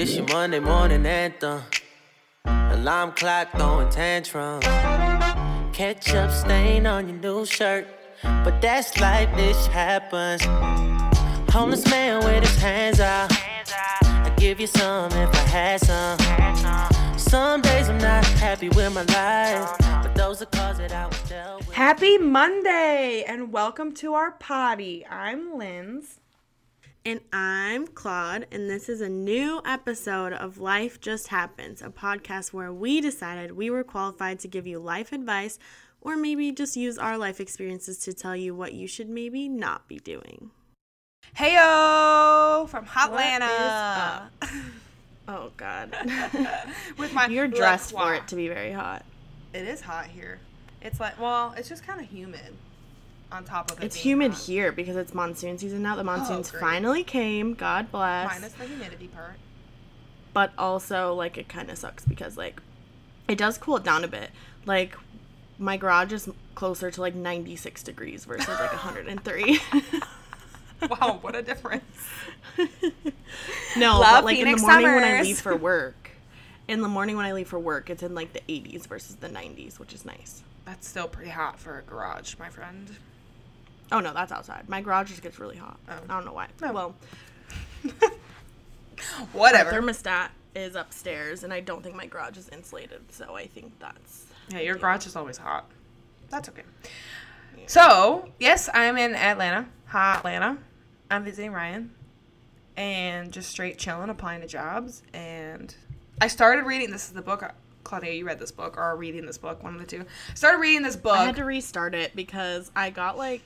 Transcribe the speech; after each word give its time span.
This 0.00 0.16
your 0.16 0.24
Monday 0.28 0.60
morning 0.60 1.04
anthem. 1.04 1.60
Alarm 2.46 3.12
clock 3.12 3.50
throwing 3.52 3.90
tantrums. 3.90 4.64
Ketchup 5.74 6.30
stain 6.30 6.86
on 6.86 7.06
your 7.06 7.18
new 7.18 7.44
shirt. 7.44 7.86
But 8.22 8.62
that's 8.62 8.98
life, 8.98 9.28
this 9.36 9.66
happens. 9.66 10.42
Homeless 11.52 11.84
man 11.90 12.24
with 12.24 12.48
his 12.48 12.56
hands 12.56 12.98
out. 12.98 13.30
I 13.30 14.32
give 14.38 14.58
you 14.58 14.68
some 14.68 15.12
if 15.12 15.34
I 15.34 15.48
had 15.50 15.80
some. 15.82 17.18
Some 17.18 17.60
days 17.60 17.90
I'm 17.90 17.98
not 17.98 18.24
happy 18.24 18.70
with 18.70 18.94
my 18.94 19.02
life. 19.02 19.76
But 20.02 20.14
those 20.14 20.40
are 20.40 20.46
cause 20.46 20.78
that 20.78 20.92
I 20.92 21.08
was 21.08 21.20
dealt 21.28 21.66
with. 21.66 21.76
Happy 21.76 22.16
Monday 22.16 23.22
and 23.28 23.52
welcome 23.52 23.92
to 23.96 24.14
our 24.14 24.30
potty. 24.30 25.04
I'm 25.10 25.58
Linz. 25.58 26.19
And 27.02 27.20
I'm 27.32 27.86
Claude, 27.86 28.46
and 28.52 28.68
this 28.68 28.90
is 28.90 29.00
a 29.00 29.08
new 29.08 29.62
episode 29.64 30.34
of 30.34 30.58
Life 30.58 31.00
Just 31.00 31.28
Happens, 31.28 31.80
a 31.80 31.88
podcast 31.88 32.52
where 32.52 32.70
we 32.70 33.00
decided 33.00 33.52
we 33.52 33.70
were 33.70 33.84
qualified 33.84 34.38
to 34.40 34.48
give 34.48 34.66
you 34.66 34.78
life 34.78 35.10
advice 35.10 35.58
or 36.02 36.14
maybe 36.18 36.52
just 36.52 36.76
use 36.76 36.98
our 36.98 37.16
life 37.16 37.40
experiences 37.40 37.96
to 38.00 38.12
tell 38.12 38.36
you 38.36 38.54
what 38.54 38.74
you 38.74 38.86
should 38.86 39.08
maybe 39.08 39.48
not 39.48 39.88
be 39.88 39.98
doing. 39.98 40.50
Heyo 41.36 42.68
from 42.68 42.84
Hotlanta. 42.86 44.28
Oh, 45.28 45.52
God. 45.56 45.94
With 46.98 47.12
my 47.12 47.28
You're 47.28 47.46
dressed 47.46 47.92
for 47.92 48.14
it 48.14 48.26
to 48.28 48.34
be 48.34 48.48
very 48.48 48.72
hot. 48.72 49.04
It 49.54 49.64
is 49.64 49.80
hot 49.80 50.06
here. 50.06 50.40
It's 50.82 50.98
like 50.98 51.20
well, 51.20 51.54
it's 51.56 51.68
just 51.68 51.86
kind 51.86 52.00
of 52.00 52.06
humid. 52.08 52.56
On 53.32 53.44
top 53.44 53.70
of 53.70 53.78
it, 53.80 53.84
It's 53.84 53.94
being 53.96 54.02
humid 54.20 54.32
hot. 54.32 54.42
here 54.42 54.72
because 54.72 54.96
it's 54.96 55.14
monsoon 55.14 55.56
season 55.58 55.82
now. 55.82 55.94
The 55.94 56.00
oh, 56.00 56.04
monsoons 56.04 56.50
great. 56.50 56.60
finally 56.60 57.04
came. 57.04 57.54
God 57.54 57.90
bless. 57.92 58.26
Minus 58.28 58.52
the 58.54 58.64
humidity 58.64 59.06
part. 59.08 59.34
but 60.32 60.52
also 60.58 61.14
like 61.14 61.38
it 61.38 61.48
kind 61.48 61.70
of 61.70 61.78
sucks 61.78 62.04
because 62.04 62.36
like 62.36 62.60
it 63.28 63.38
does 63.38 63.56
cool 63.58 63.76
it 63.76 63.84
down 63.84 64.02
a 64.04 64.08
bit 64.08 64.30
like 64.66 64.96
my 65.58 65.76
garage 65.76 66.12
is 66.12 66.28
closer 66.54 66.90
to 66.90 67.00
like 67.00 67.14
96 67.14 67.82
degrees 67.84 68.24
versus 68.24 68.48
like 68.48 68.72
103 68.84 69.60
Wow, 70.88 71.18
what 71.20 71.36
a 71.36 71.42
difference. 71.42 71.84
no 73.76 74.00
Love 74.00 74.02
but 74.18 74.24
like 74.24 74.36
Phoenix 74.38 74.62
in 74.62 74.66
the 74.66 74.72
morning 74.72 74.94
when 74.94 75.04
i 75.04 75.22
leave 75.22 75.38
for 75.40 75.54
work 75.70 76.10
in 76.68 76.80
the 76.80 76.88
morning 76.88 77.16
when 77.16 77.26
i 77.26 77.32
leave 77.32 77.48
for 77.48 77.58
work 77.58 77.90
it's 77.90 78.02
in 78.02 78.14
like 78.14 78.32
the 78.32 78.40
80s 78.48 78.86
versus 78.86 79.16
the 79.16 79.28
90s 79.28 79.78
which 79.78 79.92
is 79.92 80.04
nice 80.04 80.42
That's 80.64 80.88
still 80.88 81.08
pretty 81.08 81.30
hot 81.30 81.58
for 81.58 81.78
a 81.78 81.82
garage, 81.82 82.34
my 82.38 82.48
friend. 82.48 82.90
Oh 83.92 84.00
no 84.00 84.12
that's 84.12 84.32
outside 84.32 84.68
my 84.68 84.80
garage 84.80 85.08
just 85.10 85.22
gets 85.22 85.38
really 85.38 85.56
hot 85.56 85.78
Oh. 85.88 85.92
i 86.08 86.14
don't 86.14 86.24
know 86.24 86.32
why 86.32 86.48
Oh. 86.62 86.72
well 86.72 86.94
Whatever. 89.32 89.70
our 89.72 89.80
thermostat 89.80 90.28
is 90.54 90.74
upstairs 90.74 91.42
and 91.44 91.52
i 91.52 91.60
don't 91.60 91.82
think 91.82 91.94
my 91.96 92.06
garage 92.06 92.36
is 92.36 92.48
insulated 92.50 93.00
so 93.12 93.34
i 93.34 93.46
think 93.46 93.72
that's 93.78 94.26
yeah, 94.50 94.58
your 94.60 94.74
garage 94.74 95.06
is 95.06 95.14
always 95.14 95.36
hot. 95.38 95.70
That's 96.28 96.48
okay. 96.48 96.62
So, 97.66 98.30
yes, 98.40 98.68
I'm 98.74 98.96
in 98.96 99.14
Atlanta, 99.14 99.68
hot 99.86 100.18
Atlanta. 100.18 100.58
I'm 101.08 101.22
visiting 101.22 101.52
Ryan 101.52 101.92
and 102.76 103.30
just 103.32 103.48
straight 103.48 103.78
chilling, 103.78 104.10
applying 104.10 104.40
to 104.40 104.48
jobs. 104.48 105.04
And 105.12 105.72
I 106.20 106.26
started 106.26 106.64
reading 106.66 106.90
this 106.90 107.06
is 107.06 107.12
the 107.12 107.22
book. 107.22 107.44
Claudia, 107.84 108.12
you 108.12 108.26
read 108.26 108.40
this 108.40 108.50
book 108.50 108.76
or 108.76 108.80
are 108.80 108.96
reading 108.96 109.24
this 109.24 109.38
book, 109.38 109.62
one 109.62 109.74
of 109.74 109.80
the 109.80 109.86
two. 109.86 110.04
Started 110.34 110.58
reading 110.58 110.82
this 110.82 110.96
book. 110.96 111.16
I 111.16 111.26
had 111.26 111.36
to 111.36 111.44
restart 111.44 111.94
it 111.94 112.16
because 112.16 112.72
I 112.74 112.90
got 112.90 113.16
like 113.16 113.42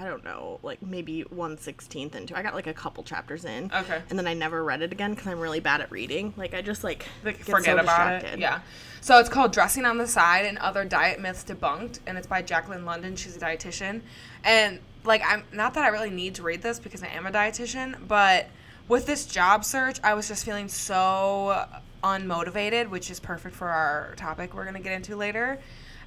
I 0.00 0.06
don't 0.08 0.24
know, 0.24 0.58
like 0.62 0.80
maybe 0.80 1.22
one 1.22 1.58
sixteenth 1.58 2.14
into. 2.16 2.36
I 2.36 2.42
got 2.42 2.54
like 2.54 2.66
a 2.66 2.72
couple 2.72 3.02
chapters 3.04 3.44
in. 3.44 3.70
Okay. 3.72 4.00
And 4.08 4.18
then 4.18 4.26
I 4.26 4.32
never 4.34 4.64
read 4.64 4.80
it 4.80 4.92
again 4.92 5.12
because 5.12 5.26
I'm 5.26 5.38
really 5.38 5.60
bad 5.60 5.82
at 5.82 5.90
reading. 5.90 6.32
Like 6.36 6.54
I 6.54 6.62
just 6.62 6.82
like, 6.82 7.06
like, 7.22 7.38
get 7.38 7.46
forget 7.46 7.76
so 7.76 7.82
about 7.82 8.20
distracted. 8.20 8.32
it. 8.34 8.38
Yeah. 8.40 8.60
So 9.02 9.18
it's 9.18 9.28
called 9.28 9.52
Dressing 9.52 9.84
on 9.84 9.98
the 9.98 10.06
Side 10.06 10.46
and 10.46 10.56
Other 10.58 10.84
Diet 10.84 11.20
Myths 11.20 11.44
Debunked, 11.44 12.00
and 12.06 12.16
it's 12.16 12.26
by 12.26 12.40
Jacqueline 12.42 12.84
London. 12.84 13.14
She's 13.16 13.36
a 13.36 13.40
dietitian, 13.40 14.00
and 14.42 14.78
like 15.04 15.22
I'm 15.26 15.44
not 15.52 15.74
that 15.74 15.84
I 15.84 15.88
really 15.88 16.10
need 16.10 16.34
to 16.36 16.42
read 16.42 16.62
this 16.62 16.78
because 16.78 17.02
I 17.02 17.08
am 17.08 17.26
a 17.26 17.30
dietitian, 17.30 18.08
but 18.08 18.48
with 18.88 19.06
this 19.06 19.26
job 19.26 19.64
search, 19.64 19.98
I 20.02 20.14
was 20.14 20.28
just 20.28 20.44
feeling 20.44 20.68
so 20.68 21.66
unmotivated, 22.02 22.88
which 22.88 23.10
is 23.10 23.20
perfect 23.20 23.54
for 23.54 23.68
our 23.68 24.14
topic 24.16 24.54
we're 24.54 24.64
gonna 24.64 24.80
get 24.80 24.92
into 24.92 25.14
later. 25.16 25.58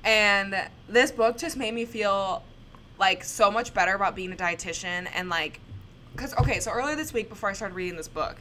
And 0.03 0.55
this 0.89 1.11
book 1.11 1.37
just 1.37 1.55
made 1.55 1.73
me 1.73 1.85
feel 1.85 2.43
like 2.99 3.23
so 3.23 3.49
much 3.51 3.73
better 3.73 3.93
about 3.93 4.15
being 4.15 4.31
a 4.31 4.35
dietitian 4.35 5.07
and 5.13 5.29
like 5.29 5.59
because 6.15 6.33
okay 6.37 6.59
so 6.59 6.71
earlier 6.71 6.95
this 6.95 7.11
week 7.13 7.27
before 7.29 7.49
i 7.49 7.53
started 7.53 7.73
reading 7.73 7.97
this 7.97 8.07
book 8.07 8.39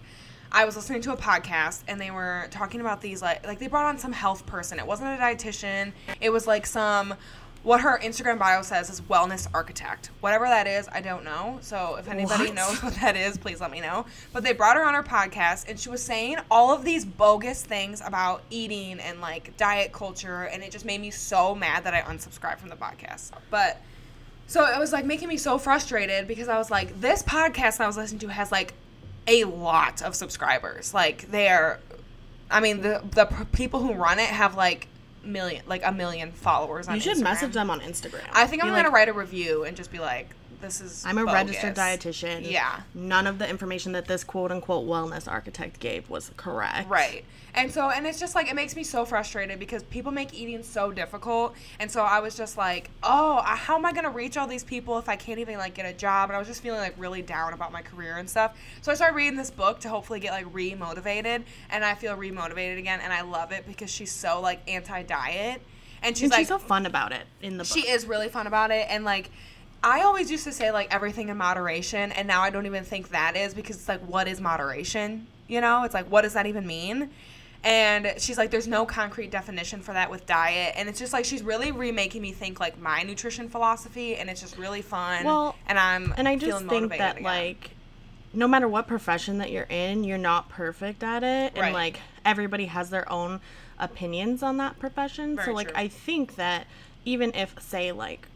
i 0.53 0.65
was 0.67 0.77
listening 0.77 1.01
to 1.01 1.13
a 1.13 1.17
podcast 1.17 1.83
and 1.89 1.99
they 2.01 2.11
were 2.11 2.47
talking 2.51 2.81
about 2.81 3.01
these 3.01 3.23
like 3.23 3.47
like 3.47 3.59
they 3.59 3.67
brought 3.69 3.87
on 3.87 3.99
some 3.99 4.12
health 4.12 4.45
person. 4.47 4.79
It 4.79 4.87
wasn't 4.87 5.09
a 5.09 5.23
dietitian. 5.23 5.93
It 6.21 6.29
was 6.31 6.47
like 6.47 6.67
some 6.67 7.15
what 7.62 7.81
her 7.81 7.99
instagram 8.03 8.39
bio 8.41 8.61
says 8.61 8.91
is 8.91 9.01
wellness 9.03 9.47
architect. 9.55 10.11
Whatever 10.21 10.45
that 10.47 10.67
is 10.67 10.87
i 10.93 11.01
don't 11.01 11.25
know. 11.25 11.57
So 11.62 11.97
if 11.99 12.07
anybody 12.09 12.47
What? 12.49 12.55
knows 12.55 12.83
what 12.83 12.95
that 12.97 13.17
is 13.17 13.39
please 13.39 13.62
let 13.62 13.71
me 13.71 13.81
know. 13.81 14.05
But 14.35 14.43
they 14.43 14.53
brought 14.53 14.77
her 14.77 14.85
on 14.85 14.93
her 14.93 15.03
podcast 15.03 15.71
and 15.71 15.81
she 15.81 15.89
was 15.89 16.03
saying 16.03 16.37
all 16.51 16.75
of 16.75 16.85
these 16.85 17.07
bogus 17.07 17.62
things 17.65 18.03
about 18.05 18.43
eating 18.51 19.01
and 19.01 19.23
like 19.23 19.57
diet 19.57 19.93
culture 19.93 20.43
and 20.43 20.62
it 20.62 20.71
just 20.71 20.85
made 20.85 21.01
me 21.01 21.11
so 21.11 21.55
mad 21.55 21.85
that 21.85 21.95
i 21.95 22.03
unsubscribed 22.03 22.59
from 22.59 22.69
the 22.69 22.77
podcast. 22.77 23.31
But 23.49 23.81
so 24.53 24.67
it 24.67 24.79
was 24.79 24.93
like 24.93 25.05
making 25.07 25.29
me 25.29 25.37
so 25.39 25.57
frustrated 25.59 26.29
because 26.29 26.49
I 26.49 26.59
was 26.59 26.71
like, 26.71 27.01
this 27.01 27.23
podcast 27.23 27.81
I 27.81 27.87
was 27.87 27.97
listening 27.97 28.19
to 28.21 28.29
has 28.29 28.53
like 28.53 28.75
a 29.27 29.45
lot 29.45 30.03
of 30.03 30.15
subscribers. 30.15 30.93
Like 30.93 31.31
they're, 31.31 31.81
I 32.51 32.61
mean, 32.61 32.83
the 32.83 33.03
the 33.12 33.27
people 33.53 33.81
who 33.81 33.95
run 33.95 34.19
it 34.19 34.27
have 34.27 34.55
like 34.57 34.89
million, 35.25 35.62
like 35.67 35.83
a 35.85 35.93
million 35.93 36.33
followers. 36.33 36.87
On 36.89 36.95
You 36.95 37.01
should 37.01 37.17
Instagram. 37.17 37.23
message 37.23 37.53
them 37.55 37.71
on 37.71 37.81
Instagram. 37.81 38.27
I 38.33 38.47
think 38.47 38.62
I'm 38.62 38.69
Be 38.69 38.75
gonna 38.77 38.89
like, 38.89 38.93
write 38.95 39.09
a 39.09 39.12
review 39.12 39.65
and 39.65 39.77
just 39.77 39.91
be 39.91 39.99
like, 40.01 40.29
this 40.62 40.81
is. 40.81 41.05
I'm 41.05 41.19
a 41.19 41.27
bogus. 41.27 41.34
registered 41.34 41.75
dietitian. 41.75 42.50
Yeah. 42.50 42.81
None 42.95 43.27
of 43.27 43.39
the 43.39 43.49
information 43.49 43.93
that 43.93 44.06
this 44.06 44.25
quote 44.25 44.50
unquote 44.50 44.87
wellness 44.87 45.31
architect 45.31 45.78
gave 45.81 46.09
was 46.09 46.31
correct. 46.39 46.89
Right. 46.89 47.25
And 47.55 47.71
so, 47.71 47.91
and 47.91 48.06
it's 48.06 48.19
just 48.19 48.34
like, 48.34 48.49
it 48.49 48.55
makes 48.55 48.75
me 48.75 48.83
so 48.83 49.05
frustrated 49.05 49.59
because 49.59 49.83
people 49.83 50.11
make 50.11 50.33
eating 50.33 50.62
so 50.62 50.91
difficult. 50.91 51.55
And 51.78 51.91
so 51.91 52.00
I 52.00 52.21
was 52.21 52.34
just 52.34 52.56
like, 52.56 52.89
oh, 53.03 53.43
how 53.43 53.77
am 53.77 53.84
I 53.84 53.93
going 53.93 54.05
to 54.05 54.11
reach 54.11 54.39
all 54.39 54.47
these 54.47 54.65
people 54.65 54.99
if 54.99 55.06
I 55.06 55.17
can't 55.17 55.39
even 55.39 55.59
like 55.59 55.75
get 55.75 55.84
a 55.84 55.93
job? 55.93 56.31
And 56.31 56.37
I 56.37 56.39
was 56.39 56.49
just 56.49 56.62
feeling 56.62 56.81
like 56.81 56.94
really 56.97 57.21
down 57.21 57.53
about 57.53 57.71
my 57.71 57.83
career 57.83 58.17
and 58.17 58.31
stuff. 58.31 58.56
So 58.81 58.91
I 58.91 58.94
started 58.94 59.17
reading 59.17 59.37
this 59.37 59.50
book 59.50 59.81
to 59.81 59.91
hopefully 59.91 60.19
get 60.19 60.33
like 60.33 60.47
re-motivated. 60.50 61.44
And 61.69 61.84
I 61.84 61.94
feel 61.94 62.17
re-motivated 62.17 62.79
again. 62.79 63.00
And 63.03 63.12
I 63.12 63.21
love 63.21 63.53
it 63.53 63.67
because 63.67 63.91
she's 63.91 64.12
so 64.12 64.41
like 64.41 64.62
anti-diet. 64.67 65.61
And 66.03 66.17
she's 66.17 66.25
And 66.25 66.33
like, 66.33 66.39
she's 66.41 66.49
so 66.49 66.59
fun 66.59 66.87
about 66.87 67.12
it 67.12 67.27
in 67.43 67.59
the 67.59 67.65
book. 67.65 67.73
she 67.73 67.87
is 67.87 68.06
really 68.06 68.29
fun 68.29 68.47
about 68.47 68.71
it 68.71 68.87
and 68.89 69.05
like 69.05 69.31
i 69.84 70.03
always 70.03 70.31
used 70.31 70.44
to 70.44 70.53
say 70.53 70.70
like 70.70 70.93
everything 70.94 71.28
in 71.28 71.37
moderation 71.37 72.12
and 72.12 72.26
now 72.28 72.41
i 72.43 72.50
don't 72.50 72.66
even 72.66 72.84
think 72.84 73.09
that 73.10 73.37
is 73.37 73.54
because 73.54 73.76
it's 73.76 73.88
like 73.88 74.00
what 74.00 74.28
is 74.28 74.41
moderation 74.41 75.26
you 75.48 75.60
know 75.60 75.84
it's 75.84 75.94
like 75.94 76.06
what 76.10 76.22
does 76.22 76.34
that 76.34 76.47
even 76.47 76.66
mean 76.66 77.10
and 77.65 78.15
she's 78.19 78.37
like 78.38 78.50
there's 78.50 78.66
no 78.66 78.84
concrete 78.84 79.31
definition 79.31 79.81
for 79.81 79.93
that 79.93 80.10
with 80.10 80.26
diet 80.26 80.75
and 80.76 80.88
it's 80.88 80.98
just 80.98 81.12
like 81.12 81.25
she's 81.25 81.43
really 81.43 81.70
remaking 81.70 82.20
me 82.20 82.32
think 82.32 82.59
like 82.59 82.78
my 82.81 83.03
nutrition 83.03 83.48
philosophy 83.48 84.16
and 84.16 84.28
it's 84.28 84.41
just 84.41 84.59
really 84.59 84.82
fun 84.82 85.25
Well, 85.25 85.54
and 85.66 85.78
i'm 85.78 86.12
And 86.16 86.26
I 86.26 86.37
just 86.37 86.64
think 86.66 86.91
that 86.91 87.19
again. 87.19 87.25
like 87.25 87.70
no 88.34 88.49
matter 88.49 88.66
what 88.66 88.87
profession 88.87 89.38
that 89.38 89.50
you're 89.50 89.66
in, 89.69 90.04
you're 90.04 90.19
not 90.19 90.49
perfect 90.49 91.03
at 91.03 91.22
it. 91.22 91.53
Right. 91.54 91.66
And 91.66 91.75
like 91.75 92.00
everybody 92.25 92.66
has 92.66 92.91
their 92.91 93.10
own 93.12 93.41
opinions 93.78 94.43
on 94.43 94.56
that 94.56 94.78
profession. 94.78 95.37
Very 95.37 95.47
so 95.47 95.53
like 95.53 95.69
true. 95.69 95.76
I 95.76 95.88
think 95.88 96.37
that 96.37 96.66
even 97.04 97.34
if 97.34 97.60
say 97.60 97.93
like 97.93 98.26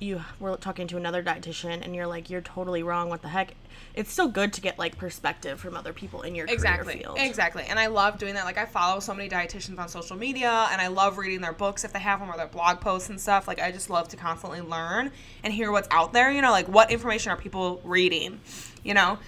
you 0.00 0.22
were 0.38 0.56
talking 0.56 0.86
to 0.88 0.96
another 0.96 1.22
dietitian 1.22 1.84
and 1.84 1.94
you're 1.94 2.06
like 2.06 2.30
you're 2.30 2.40
totally 2.40 2.82
wrong. 2.82 3.08
What 3.08 3.22
the 3.22 3.28
heck? 3.28 3.54
It's 3.94 4.12
still 4.12 4.28
good 4.28 4.52
to 4.52 4.60
get 4.60 4.78
like 4.78 4.96
perspective 4.96 5.58
from 5.58 5.76
other 5.76 5.92
people 5.92 6.22
in 6.22 6.34
your 6.34 6.46
exactly. 6.46 6.94
career 6.94 7.02
field. 7.04 7.18
Exactly. 7.18 7.64
And 7.68 7.78
i 7.78 7.86
love 7.86 8.18
doing 8.18 8.34
that. 8.34 8.44
Like 8.44 8.58
i 8.58 8.64
follow 8.64 9.00
so 9.00 9.12
many 9.12 9.28
dietitians 9.28 9.78
on 9.78 9.88
social 9.88 10.16
media 10.16 10.68
and 10.70 10.80
i 10.80 10.86
love 10.86 11.18
reading 11.18 11.40
their 11.40 11.52
books 11.52 11.84
if 11.84 11.92
they 11.92 11.98
have 11.98 12.20
them 12.20 12.30
or 12.30 12.36
their 12.36 12.46
blog 12.46 12.80
posts 12.80 13.10
and 13.10 13.20
stuff. 13.20 13.48
Like 13.48 13.60
i 13.60 13.72
just 13.72 13.90
love 13.90 14.08
to 14.08 14.16
constantly 14.16 14.60
learn 14.60 15.10
and 15.42 15.52
hear 15.52 15.72
what's 15.72 15.88
out 15.90 16.12
there 16.12 16.30
you 16.30 16.42
know 16.42 16.50
like 16.50 16.68
what 16.68 16.90
information 16.90 17.32
are 17.32 17.36
people 17.36 17.80
reading 17.84 18.40
you 18.84 18.94
know? 18.94 19.18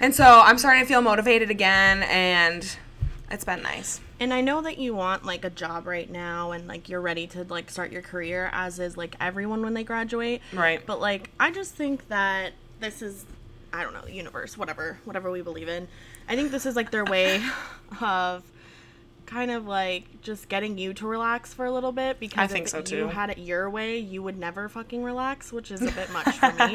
And 0.00 0.14
so 0.14 0.40
i'm 0.44 0.58
starting 0.58 0.82
to 0.82 0.88
feel 0.88 1.02
motivated 1.02 1.50
again 1.50 2.02
and 2.04 2.76
it's 3.30 3.44
been 3.44 3.62
nice 3.62 4.00
And 4.18 4.32
I 4.32 4.40
know 4.40 4.62
that 4.62 4.78
you 4.78 4.94
want 4.94 5.24
like 5.24 5.44
a 5.44 5.50
job 5.50 5.86
right 5.86 6.10
now 6.10 6.52
and 6.52 6.66
like 6.66 6.88
you're 6.88 7.00
ready 7.00 7.26
to 7.28 7.44
like 7.44 7.70
start 7.70 7.92
your 7.92 8.02
career 8.02 8.48
as 8.52 8.78
is 8.78 8.96
like 8.96 9.14
everyone 9.20 9.62
when 9.62 9.74
they 9.74 9.84
graduate. 9.84 10.40
Right. 10.52 10.84
But 10.84 11.00
like 11.00 11.30
I 11.38 11.50
just 11.50 11.74
think 11.74 12.08
that 12.08 12.52
this 12.80 13.02
is 13.02 13.24
I 13.72 13.82
don't 13.82 13.92
know, 13.92 14.06
universe, 14.06 14.56
whatever, 14.56 14.98
whatever 15.04 15.30
we 15.30 15.42
believe 15.42 15.68
in. 15.68 15.86
I 16.28 16.36
think 16.36 16.50
this 16.50 16.64
is 16.64 16.76
like 16.76 16.90
their 16.90 17.04
way 17.04 17.44
of 18.00 18.42
kind 19.26 19.50
of 19.50 19.66
like 19.66 20.22
just 20.22 20.48
getting 20.48 20.78
you 20.78 20.94
to 20.94 21.06
relax 21.06 21.52
for 21.52 21.64
a 21.66 21.70
little 21.70 21.92
bit 21.92 22.18
because 22.20 22.38
I 22.38 22.46
think 22.46 22.64
if 22.66 22.70
so, 22.70 22.78
you 22.78 22.84
too. 22.84 23.08
had 23.08 23.30
it 23.30 23.38
your 23.38 23.68
way, 23.68 23.98
you 23.98 24.22
would 24.22 24.38
never 24.38 24.68
fucking 24.68 25.02
relax, 25.02 25.52
which 25.52 25.70
is 25.70 25.82
a 25.82 25.90
bit 25.90 26.10
much 26.12 26.36
for 26.36 26.52
me. 26.52 26.74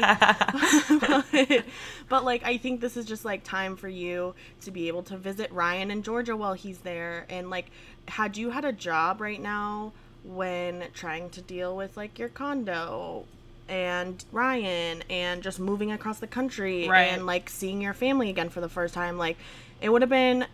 but, 1.00 1.64
but, 2.08 2.24
like 2.24 2.44
I 2.44 2.56
think 2.58 2.80
this 2.80 2.96
is 2.96 3.06
just 3.06 3.24
like 3.24 3.42
time 3.44 3.76
for 3.76 3.88
you 3.88 4.34
to 4.62 4.70
be 4.70 4.88
able 4.88 5.02
to 5.04 5.16
visit 5.16 5.50
Ryan 5.52 5.90
in 5.90 6.02
Georgia 6.02 6.36
while 6.36 6.54
he's 6.54 6.78
there 6.78 7.26
and 7.30 7.50
like 7.50 7.66
had 8.08 8.36
you 8.36 8.50
had 8.50 8.64
a 8.64 8.72
job 8.72 9.20
right 9.20 9.40
now 9.40 9.92
when 10.24 10.84
trying 10.94 11.30
to 11.30 11.40
deal 11.40 11.76
with 11.76 11.96
like 11.96 12.18
your 12.18 12.28
condo 12.28 13.24
and 13.68 14.24
Ryan 14.32 15.02
and 15.08 15.42
just 15.42 15.58
moving 15.58 15.90
across 15.92 16.18
the 16.18 16.26
country 16.26 16.88
Right. 16.88 17.04
and 17.04 17.26
like 17.26 17.48
seeing 17.48 17.80
your 17.80 17.94
family 17.94 18.28
again 18.28 18.48
for 18.50 18.60
the 18.60 18.68
first 18.68 18.92
time 18.94 19.18
like 19.18 19.36
it 19.80 19.88
would 19.88 20.02
have 20.02 20.10
been 20.10 20.46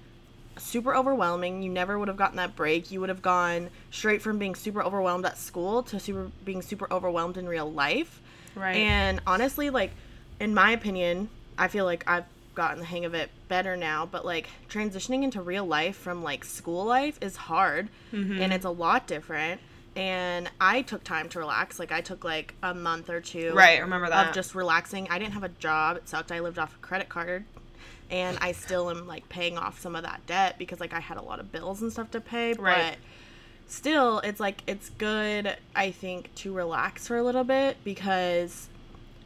super 0.58 0.94
overwhelming. 0.94 1.62
You 1.62 1.70
never 1.70 1.98
would 1.98 2.08
have 2.08 2.16
gotten 2.16 2.36
that 2.36 2.54
break. 2.56 2.90
You 2.90 3.00
would 3.00 3.08
have 3.08 3.22
gone 3.22 3.70
straight 3.90 4.22
from 4.22 4.38
being 4.38 4.54
super 4.54 4.82
overwhelmed 4.82 5.24
at 5.26 5.38
school 5.38 5.82
to 5.84 5.98
super 6.00 6.30
being 6.44 6.62
super 6.62 6.86
overwhelmed 6.92 7.36
in 7.36 7.48
real 7.48 7.70
life. 7.70 8.20
Right. 8.54 8.76
and 8.76 9.20
honestly 9.24 9.70
like 9.70 9.92
in 10.40 10.52
my 10.52 10.72
opinion 10.72 11.28
i 11.56 11.68
feel 11.68 11.84
like 11.84 12.02
i've 12.08 12.24
gotten 12.56 12.80
the 12.80 12.84
hang 12.86 13.04
of 13.04 13.14
it 13.14 13.30
better 13.46 13.76
now 13.76 14.04
but 14.04 14.24
like 14.24 14.48
transitioning 14.68 15.22
into 15.22 15.40
real 15.40 15.64
life 15.64 15.94
from 15.96 16.24
like 16.24 16.44
school 16.44 16.84
life 16.84 17.18
is 17.20 17.36
hard 17.36 17.88
Mm-hmm. 18.12 18.40
and 18.42 18.52
it's 18.52 18.64
a 18.64 18.70
lot 18.70 19.06
different. 19.06 19.60
And 19.94 20.50
i 20.60 20.82
took 20.82 21.04
time 21.04 21.28
to 21.30 21.38
relax. 21.38 21.78
Like 21.78 21.92
i 21.92 22.00
took 22.00 22.24
like 22.24 22.54
a 22.62 22.74
month 22.74 23.10
or 23.10 23.20
two 23.20 23.52
Right, 23.54 23.80
remember 23.80 24.08
that. 24.08 24.28
of 24.28 24.34
just 24.34 24.54
relaxing. 24.56 25.06
I 25.10 25.18
didn't 25.20 25.34
have 25.34 25.44
a 25.44 25.48
job. 25.50 25.96
It 25.98 26.08
sucked. 26.08 26.32
I 26.32 26.40
lived 26.40 26.58
off 26.58 26.74
a 26.74 26.78
credit 26.78 27.08
card 27.08 27.44
and 28.10 28.38
i 28.40 28.52
still 28.52 28.90
am 28.90 29.06
like 29.06 29.28
paying 29.28 29.58
off 29.58 29.80
some 29.80 29.94
of 29.96 30.02
that 30.02 30.24
debt 30.26 30.56
because 30.58 30.80
like 30.80 30.92
i 30.92 31.00
had 31.00 31.16
a 31.16 31.22
lot 31.22 31.40
of 31.40 31.50
bills 31.52 31.82
and 31.82 31.92
stuff 31.92 32.10
to 32.10 32.20
pay 32.20 32.52
Right. 32.54 32.92
but 32.92 32.96
still 33.70 34.20
it's 34.20 34.40
like 34.40 34.62
it's 34.66 34.90
good 34.90 35.56
i 35.76 35.90
think 35.90 36.34
to 36.36 36.52
relax 36.52 37.06
for 37.06 37.16
a 37.16 37.22
little 37.22 37.44
bit 37.44 37.76
because 37.84 38.68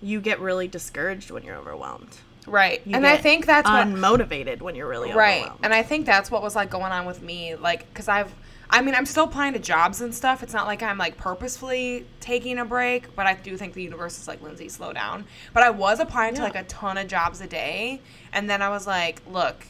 you 0.01 0.21
get 0.21 0.41
really 0.41 0.67
discouraged 0.67 1.31
when 1.31 1.45
you're 1.45 1.57
overwhelmed 1.57 2.17
right. 2.47 2.83
you 2.85 2.97
and 2.97 3.07
I 3.07 3.19
think 3.19 3.47
that's 3.47 3.69
what 3.71 3.87
unmotivated 3.87 4.61
when 4.61 4.75
you're 4.75 4.89
really 4.89 5.13
right 5.13 5.49
and 5.63 5.73
i 5.73 5.85
think 5.85 6.07
that's 6.07 6.29
what 6.29 6.43
was 6.43 6.57
like 6.57 6.71
going 6.71 6.91
on 6.91 7.07
with 7.07 7.23
me 7.23 7.55
like 7.55 7.87
because 7.93 8.09
i've 8.09 8.35
i 8.73 8.81
mean 8.83 8.95
i'm 8.95 9.07
still 9.07 9.25
applying 9.25 9.53
to 9.53 9.59
jobs 9.59 10.01
and 10.01 10.15
stuff 10.15 10.43
it's 10.43 10.53
not 10.53 10.67
like 10.67 10.83
i'm 10.83 10.99
like 10.99 11.17
purposefully 11.17 12.05
taking 12.21 12.59
a 12.59 12.65
break 12.65 13.15
but 13.15 13.27
i 13.27 13.35
do 13.35 13.57
think 13.57 13.75
the 13.75 13.83
universe 13.83 14.19
is 14.19 14.27
like 14.27 14.43
Lynnsey 14.43 14.71
slow 14.71 14.93
down 14.93 15.25
but 15.53 15.63
i 15.63 15.71
was 15.71 16.01
applying 16.01 16.35
to 16.35 16.43
like 16.43 16.57
a 16.57 16.65
ton 16.65 16.99
of 16.99 17.07
jobs 17.07 17.41
a 17.41 17.47
day 17.47 18.01
and 18.33 18.49
then 18.51 18.61
i 18.63 18.69
was 18.69 18.87
like 18.87 19.23
look 19.31 19.67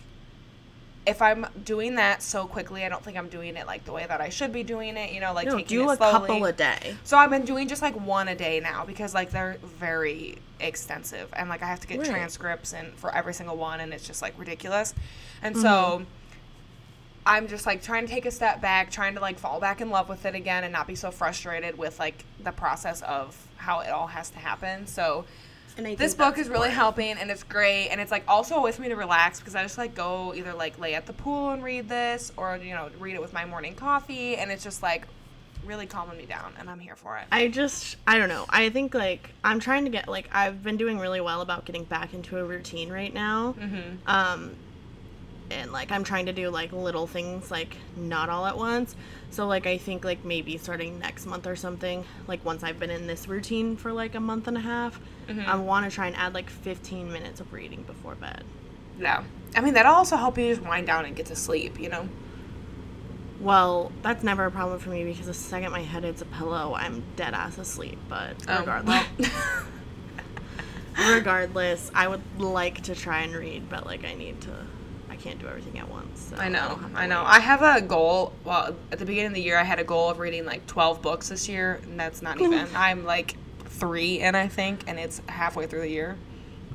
if 1.05 1.21
i'm 1.21 1.45
doing 1.65 1.97
that 1.97 2.23
so 2.23 2.47
quickly 2.47 2.85
i 2.85 2.89
don't 2.89 3.03
think 3.03 3.17
i'm 3.19 3.29
doing 3.29 3.57
it 3.57 3.67
like 3.67 3.85
the 3.85 3.93
way 3.93 4.07
that 4.07 4.21
i 4.21 4.29
should 4.29 4.53
be 4.53 4.63
doing 4.63 4.97
it 4.97 5.11
you 5.13 5.19
know 5.21 5.33
like 5.33 5.47
no, 5.49 5.57
taking 5.57 5.79
do 5.79 5.91
it 5.91 5.95
a 5.95 5.97
couple 5.97 6.45
a 6.45 6.53
day 6.53 6.95
So 7.03 7.17
I've 7.19 7.31
been 7.31 7.45
doing 7.45 7.67
just 7.67 7.83
like 7.83 7.95
one 8.01 8.29
a 8.29 8.37
day 8.37 8.61
now 8.61 8.85
because 8.85 9.13
like 9.13 9.31
they're 9.33 9.57
very 9.65 10.39
extensive 10.61 11.29
and 11.33 11.49
like 11.49 11.61
I 11.61 11.67
have 11.67 11.81
to 11.81 11.89
get 11.89 11.99
Right. 11.99 12.09
transcripts 12.09 12.73
and 12.73 12.93
for 12.95 13.13
every 13.13 13.35
single 13.35 13.57
one 13.57 13.81
and 13.81 13.93
it's 13.93 14.07
just 14.07 14.23
like 14.23 14.39
ridiculous. 14.39 14.95
And 15.43 15.57
Mm-hmm. 15.57 15.63
so 15.63 16.07
I'm 17.25 17.47
just 17.47 17.67
like 17.67 17.83
trying 17.83 18.07
to 18.07 18.13
take 18.13 18.27
a 18.27 18.31
step 18.31 18.61
back, 18.61 18.91
trying 18.91 19.15
to 19.15 19.21
like 19.21 19.39
fall 19.39 19.61
back 19.61 19.81
in 19.81 19.91
love 19.91 20.09
with 20.09 20.27
it 20.27 20.35
again 20.35 20.65
and 20.65 20.73
not 20.73 20.87
be 20.87 20.95
so 20.95 21.11
frustrated 21.11 21.79
with 21.79 21.99
like 21.99 22.25
the 22.43 22.53
process 22.53 23.03
of 23.03 23.49
how 23.57 23.81
it 23.81 23.91
all 23.91 24.09
has 24.09 24.31
to 24.31 24.39
happen. 24.39 24.87
So 24.87 25.25
and 25.77 25.87
I 25.87 25.95
this 25.95 26.15
book 26.15 26.37
is 26.39 26.49
really 26.49 26.69
important. 26.69 26.75
helping 26.75 27.19
and 27.19 27.31
it's 27.31 27.45
great 27.45 27.89
and 27.89 28.01
it's 28.01 28.11
like 28.11 28.25
also 28.29 28.61
with 28.63 28.79
me 28.79 28.89
to 28.89 28.97
relax 28.97 29.39
because 29.39 29.55
I 29.55 29.63
just 29.63 29.79
like 29.79 29.95
go 29.95 30.35
either 30.35 30.53
like 30.53 30.79
lay 30.79 30.95
at 30.95 31.07
the 31.07 31.13
pool 31.13 31.51
and 31.51 31.63
read 31.63 31.89
this 31.89 32.33
or 32.37 32.57
you 32.57 32.75
know 32.75 32.91
read 32.99 33.15
it 33.15 33.21
with 33.21 33.33
my 33.33 33.45
morning 33.45 33.75
coffee 33.75 34.37
and 34.37 34.51
it's 34.51 34.65
just 34.65 34.83
like 34.83 35.07
really 35.65 35.87
calming 35.87 36.19
me 36.19 36.27
down 36.27 36.53
and 36.59 36.69
I'm 36.69 36.81
here 36.81 36.97
for 36.97 37.17
it. 37.19 37.25
I 37.31 37.49
just 37.49 37.97
I 38.07 38.19
don't 38.19 38.29
know. 38.29 38.47
I 38.49 38.69
think 38.71 38.95
like 38.95 39.31
I'm 39.45 39.61
trying 39.61 39.85
to 39.85 39.91
get 39.91 40.09
like 40.09 40.29
I've 40.33 40.63
been 40.63 40.77
doing 40.77 40.99
really 40.99 41.21
well 41.21 41.41
about 41.41 41.65
getting 41.65 41.85
back 41.85 42.15
into 42.15 42.39
a 42.39 42.45
routine 42.45 42.91
right 42.91 43.15
now. 43.15 43.55
Mm-hmm. 43.59 43.97
Um 44.07 44.57
and 45.53 45.71
like 45.73 45.93
I'm 45.93 46.03
trying 46.05 46.27
to 46.27 46.33
do 46.33 46.51
like 46.51 46.73
little 46.73 47.07
things 47.07 47.51
like 47.51 47.77
not 47.97 48.29
all 48.29 48.47
at 48.47 48.57
once. 48.57 48.97
So 49.31 49.47
like 49.47 49.67
I 49.67 49.79
think 49.79 50.05
like 50.05 50.25
maybe 50.25 50.57
starting 50.59 50.99
next 50.99 51.27
month 51.27 51.47
or 51.47 51.57
something, 51.57 52.05
like 52.27 52.45
once 52.45 52.63
I've 52.63 52.79
been 52.81 52.91
in 52.91 53.07
this 53.07 53.29
routine 53.29 53.77
for 53.77 53.93
like 53.93 54.15
a 54.15 54.21
month 54.21 54.49
and 54.49 54.57
a 54.57 54.61
half, 54.61 55.01
Mm-hmm. 55.29 55.49
I 55.49 55.55
want 55.55 55.89
to 55.89 55.95
try 55.95 56.09
and 56.09 56.17
add 56.17 56.35
like 56.35 56.51
15 56.51 57.13
minutes 57.13 57.39
of 57.41 57.53
reading 57.53 57.85
before 57.85 58.17
bed. 58.17 58.43
Yeah. 58.99 59.23
I 59.55 59.61
mean, 59.61 59.75
that'll 59.75 59.95
also 59.95 60.17
help 60.17 60.37
you 60.37 60.49
just 60.53 60.67
wind 60.67 60.89
down 60.89 61.05
and 61.05 61.15
get 61.15 61.27
to 61.27 61.37
sleep, 61.37 61.79
you 61.79 61.89
know? 61.89 62.09
Well, 63.41 63.93
that's 64.03 64.25
never 64.25 64.47
a 64.47 64.51
problem 64.51 64.81
for 64.81 64.91
me 64.91 65.05
because 65.05 65.27
the 65.27 65.35
second 65.35 65.71
my 65.71 65.83
head 65.83 66.03
hits 66.03 66.23
a 66.23 66.25
pillow, 66.25 66.75
I'm 66.77 67.05
dead 67.15 67.35
ass 67.35 67.57
asleep. 67.57 67.99
But 68.09 68.35
Oh, 68.49 68.59
regardless, 68.59 69.07
regardless, 70.99 71.91
I 71.95 72.09
would 72.09 72.23
like 72.39 72.83
to 72.83 72.95
try 72.95 73.21
and 73.23 73.35
read, 73.35 73.69
but 73.69 73.87
like 73.87 74.05
I 74.05 74.15
need 74.15 74.41
to. 74.43 74.67
I 75.23 75.25
can't 75.25 75.39
do 75.39 75.47
everything 75.47 75.79
at 75.79 75.89
once. 75.89 76.31
So 76.31 76.37
I 76.37 76.49
know, 76.49 76.81
to 76.93 76.99
I 76.99 77.07
know. 77.07 77.23
I 77.25 77.39
have 77.39 77.63
a 77.63 77.81
goal. 77.81 78.33
Well, 78.45 78.75
at 78.91 78.99
the 78.99 79.05
beginning 79.05 79.29
of 79.29 79.35
the 79.35 79.43
year, 79.43 79.57
I 79.57 79.63
had 79.63 79.79
a 79.79 79.85
goal 79.85 80.11
of 80.11 80.19
reading 80.19 80.45
like 80.45 80.67
12 80.67 81.01
books 81.01 81.29
this 81.29 81.49
year, 81.49 81.81
and 81.85 81.99
that's 81.99 82.23
not 82.23 82.41
even. 82.41 82.67
I'm 82.75 83.05
like 83.05 83.37
three 83.67 84.21
in, 84.21 84.35
I 84.35 84.49
think, 84.49 84.83
and 84.89 84.99
it's 84.99 85.23
halfway 85.29 85.67
through 85.69 85.83
the 85.83 85.91
year. 85.91 86.17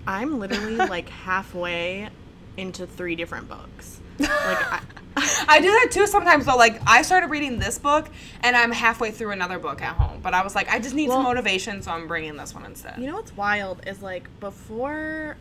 I'm 0.05 0.39
literally 0.39 0.75
like 0.75 1.09
halfway 1.09 2.09
into 2.55 2.87
three 2.87 3.15
different 3.15 3.49
books. 3.49 3.99
Like 4.17 4.31
I, 4.31 4.81
I 5.47 5.59
do 5.59 5.67
that 5.67 5.89
too 5.91 6.07
sometimes, 6.07 6.45
though. 6.45 6.55
Like, 6.55 6.79
I 6.87 7.01
started 7.01 7.29
reading 7.29 7.59
this 7.59 7.77
book, 7.77 8.09
and 8.41 8.55
I'm 8.55 8.71
halfway 8.71 9.11
through 9.11 9.31
another 9.31 9.59
book 9.59 9.81
at 9.81 9.95
home. 9.97 10.21
But 10.23 10.33
I 10.33 10.43
was 10.43 10.55
like, 10.55 10.69
I 10.69 10.79
just 10.79 10.95
need 10.95 11.09
some 11.09 11.23
motivation, 11.23 11.81
so 11.81 11.91
I'm 11.91 12.07
bringing 12.07 12.37
this 12.37 12.55
one 12.55 12.65
instead. 12.65 12.97
You 12.97 13.07
know 13.07 13.15
what's 13.15 13.35
wild 13.35 13.81
is 13.85 14.01
like 14.01 14.29
before 14.39 15.35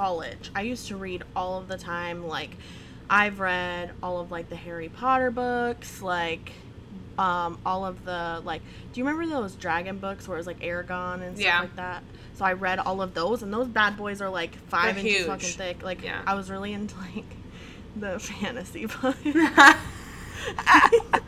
college, 0.00 0.50
I 0.54 0.62
used 0.62 0.88
to 0.88 0.96
read 0.96 1.22
all 1.36 1.58
of 1.58 1.68
the 1.68 1.76
time. 1.76 2.26
Like, 2.26 2.50
I've 3.10 3.38
read 3.40 3.90
all 4.02 4.18
of 4.20 4.30
like 4.30 4.48
the 4.48 4.56
Harry 4.56 4.88
Potter 4.88 5.30
books, 5.30 6.00
like 6.00 6.52
um, 7.18 7.58
all 7.66 7.84
of 7.84 8.04
the 8.06 8.40
like. 8.44 8.62
Do 8.92 9.00
you 9.00 9.04
remember 9.06 9.26
those 9.34 9.54
dragon 9.54 9.98
books 9.98 10.26
where 10.26 10.36
it 10.36 10.40
was 10.40 10.46
like 10.46 10.60
Eragon 10.60 11.22
and 11.22 11.36
stuff 11.36 11.44
Yeah. 11.46 11.60
like 11.60 11.76
that? 11.76 12.02
So 12.34 12.44
I 12.46 12.54
read 12.54 12.78
all 12.78 13.02
of 13.02 13.12
those, 13.12 13.42
and 13.42 13.52
those 13.52 13.68
bad 13.68 13.98
boys 13.98 14.22
are 14.22 14.30
like 14.30 14.54
5 14.68 14.94
They're 14.94 15.04
inches 15.04 15.16
huge. 15.18 15.26
fucking 15.26 15.48
thick. 15.50 15.82
Like, 15.82 16.02
Yeah. 16.02 16.22
I 16.26 16.34
was 16.34 16.50
really 16.50 16.72
into 16.72 16.94
like 17.14 17.24
the 17.96 18.18
fantasy 18.18 18.86
books. 19.02 19.18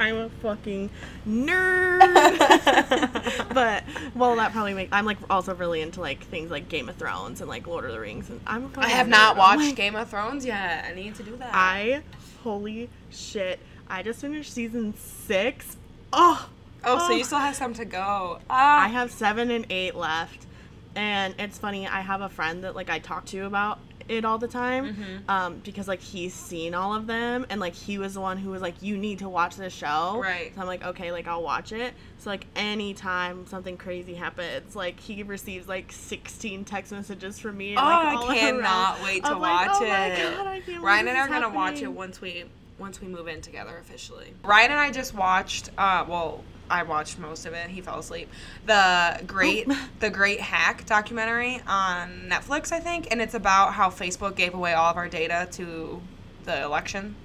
I'm 0.00 0.16
a 0.16 0.28
fucking 0.28 0.90
nerd. 1.28 2.00
but 3.54 3.84
well, 4.14 4.36
that 4.36 4.52
probably 4.52 4.74
makes. 4.74 4.92
I'm 4.92 5.04
like 5.04 5.18
also 5.28 5.54
really 5.54 5.82
into 5.82 6.00
like 6.00 6.24
things 6.24 6.50
like 6.50 6.68
Game 6.68 6.88
of 6.88 6.96
Thrones 6.96 7.40
and 7.40 7.48
like 7.48 7.66
Lord 7.66 7.84
of 7.84 7.92
the 7.92 8.00
Rings, 8.00 8.30
and 8.30 8.40
I'm. 8.46 8.72
I 8.76 8.88
have 8.88 9.08
not 9.08 9.36
watched 9.36 9.60
like- 9.60 9.76
Game 9.76 9.94
of 9.94 10.08
Thrones 10.08 10.46
yet. 10.46 10.86
I 10.86 10.94
need 10.94 11.14
to 11.16 11.22
do 11.22 11.36
that. 11.36 11.50
I 11.52 12.02
holy 12.42 12.88
shit! 13.10 13.60
I 13.88 14.02
just 14.02 14.20
finished 14.22 14.52
season 14.52 14.94
six. 14.96 15.76
Oh, 16.12 16.48
oh, 16.84 16.98
so 16.98 17.12
oh. 17.12 17.16
you 17.16 17.24
still 17.24 17.38
have 17.38 17.54
some 17.54 17.74
to 17.74 17.84
go. 17.84 18.40
Ah. 18.48 18.84
I 18.84 18.88
have 18.88 19.12
seven 19.12 19.50
and 19.50 19.66
eight 19.68 19.94
left, 19.94 20.46
and 20.94 21.34
it's 21.38 21.58
funny. 21.58 21.86
I 21.86 22.00
have 22.00 22.22
a 22.22 22.30
friend 22.30 22.64
that 22.64 22.74
like 22.74 22.88
I 22.88 23.00
talk 23.00 23.26
to 23.26 23.44
about 23.44 23.78
it 24.10 24.24
all 24.24 24.38
the 24.38 24.48
time, 24.48 24.94
Mm-hmm. 24.94 25.30
um, 25.30 25.60
because 25.64 25.86
like 25.88 26.00
he's 26.00 26.34
seen 26.34 26.74
all 26.74 26.92
of 26.94 27.06
them, 27.06 27.46
and 27.48 27.60
like 27.60 27.74
he 27.74 27.96
was 27.98 28.14
the 28.14 28.20
one 28.20 28.36
who 28.38 28.50
was 28.50 28.60
like, 28.60 28.82
"You 28.82 28.96
need 28.98 29.20
to 29.20 29.28
watch 29.28 29.56
this 29.56 29.72
show." 29.72 30.18
Right. 30.20 30.52
So 30.54 30.60
I'm 30.60 30.66
like, 30.66 30.84
okay, 30.84 31.12
like 31.12 31.26
I'll 31.28 31.42
watch 31.42 31.72
it. 31.72 31.94
So 32.18 32.28
like 32.30 32.46
anytime 32.56 33.46
something 33.46 33.76
crazy 33.76 34.14
happens, 34.14 34.74
like 34.74 34.98
he 35.00 35.22
receives 35.22 35.68
like 35.68 35.92
16 35.92 36.64
text 36.64 36.92
messages 36.92 37.38
from 37.38 37.56
me. 37.56 37.70
And, 37.70 37.78
Oh, 37.78 37.82
like, 37.82 38.18
I 38.30 38.38
cannot 38.38 38.96
around. 38.98 39.04
wait 39.04 39.24
to 39.24 39.30
I'm 39.30 39.40
like, 39.40 39.68
watch 39.68 39.76
oh 39.80 39.84
it. 39.84 39.88
My 39.88 40.16
God, 40.36 40.46
I 40.46 40.60
can't 40.60 40.82
Ryan 40.82 41.08
and 41.08 41.16
I 41.16 41.20
are 41.20 41.28
gonna 41.28 41.48
watch 41.48 41.80
it 41.80 41.92
once 41.92 42.20
we 42.20 42.44
once 42.78 43.00
we 43.00 43.08
move 43.08 43.28
in 43.28 43.40
together 43.42 43.76
officially. 43.78 44.32
Ryan 44.42 44.70
and 44.72 44.80
I 44.80 44.90
just 44.90 45.14
watched. 45.14 45.70
Uh, 45.78 46.04
well, 46.08 46.42
I 46.70 46.82
watched 46.84 47.18
most 47.18 47.44
of 47.46 47.52
it. 47.52 47.68
He 47.68 47.80
fell 47.80 47.98
asleep. 47.98 48.30
The 48.66 49.20
great 49.26 49.66
Oh. 49.68 49.88
the 49.98 50.08
Great 50.10 50.40
Hack 50.40 50.86
documentary 50.86 51.60
on 51.66 52.28
Netflix, 52.30 52.72
I 52.72 52.80
think, 52.80 53.08
and 53.10 53.20
it's 53.20 53.34
about 53.34 53.74
how 53.74 53.90
Facebook 53.90 54.36
gave 54.36 54.54
away 54.54 54.72
all 54.72 54.90
of 54.90 54.96
our 54.96 55.08
data 55.08 55.48
to 55.52 56.00
the 56.44 56.62
election, 56.62 57.16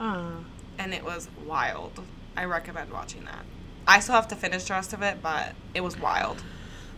Uh, 0.00 0.30
and 0.78 0.94
it 0.94 1.04
was 1.04 1.28
wild. 1.44 2.02
I 2.36 2.44
recommend 2.44 2.90
watching 2.92 3.24
that. 3.26 3.44
I 3.86 4.00
still 4.00 4.14
have 4.14 4.28
to 4.28 4.36
finish 4.36 4.64
the 4.64 4.74
rest 4.74 4.92
of 4.92 5.02
it, 5.02 5.22
but 5.22 5.54
it 5.74 5.82
was 5.82 5.98
wild. 5.98 6.42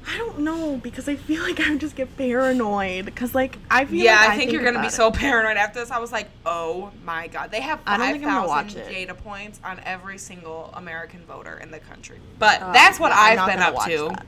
I 0.08 0.16
don't 0.18 0.38
know 0.40 0.76
because 0.82 1.08
I 1.08 1.16
feel 1.16 1.42
like 1.42 1.58
I 1.60 1.70
would 1.70 1.80
just 1.80 1.96
get 1.96 2.16
paranoid 2.16 3.04
because 3.04 3.34
like 3.34 3.58
I 3.70 3.84
feel 3.86 4.04
Yeah, 4.04 4.20
like 4.20 4.30
I 4.30 4.36
think 4.36 4.52
you're 4.52 4.62
gonna 4.62 4.78
be 4.78 4.86
about 4.86 4.92
so 4.92 5.10
paranoid 5.10 5.56
after 5.56 5.80
this. 5.80 5.90
I 5.90 5.98
was 5.98 6.12
like, 6.12 6.28
oh 6.44 6.92
my 7.04 7.26
god, 7.26 7.50
they 7.50 7.60
have 7.60 7.80
I 7.86 7.98
five 7.98 8.12
think 8.12 8.24
I'm 8.24 8.34
gonna 8.34 8.46
watch 8.48 8.74
thousand 8.74 8.80
it. 8.82 8.88
data 8.92 9.14
points 9.14 9.60
on 9.64 9.80
every 9.84 10.18
single 10.18 10.70
American 10.74 11.24
voter 11.26 11.58
in 11.58 11.70
the 11.72 11.80
country. 11.80 12.18
But 12.38 12.62
Uh, 12.62 12.72
that's 12.72 13.00
what 13.00 13.10
yeah, 13.10 13.18
I've 13.18 13.46
been 13.46 13.58
up 13.58 13.84
to. 13.84 14.08
that. 14.10 14.26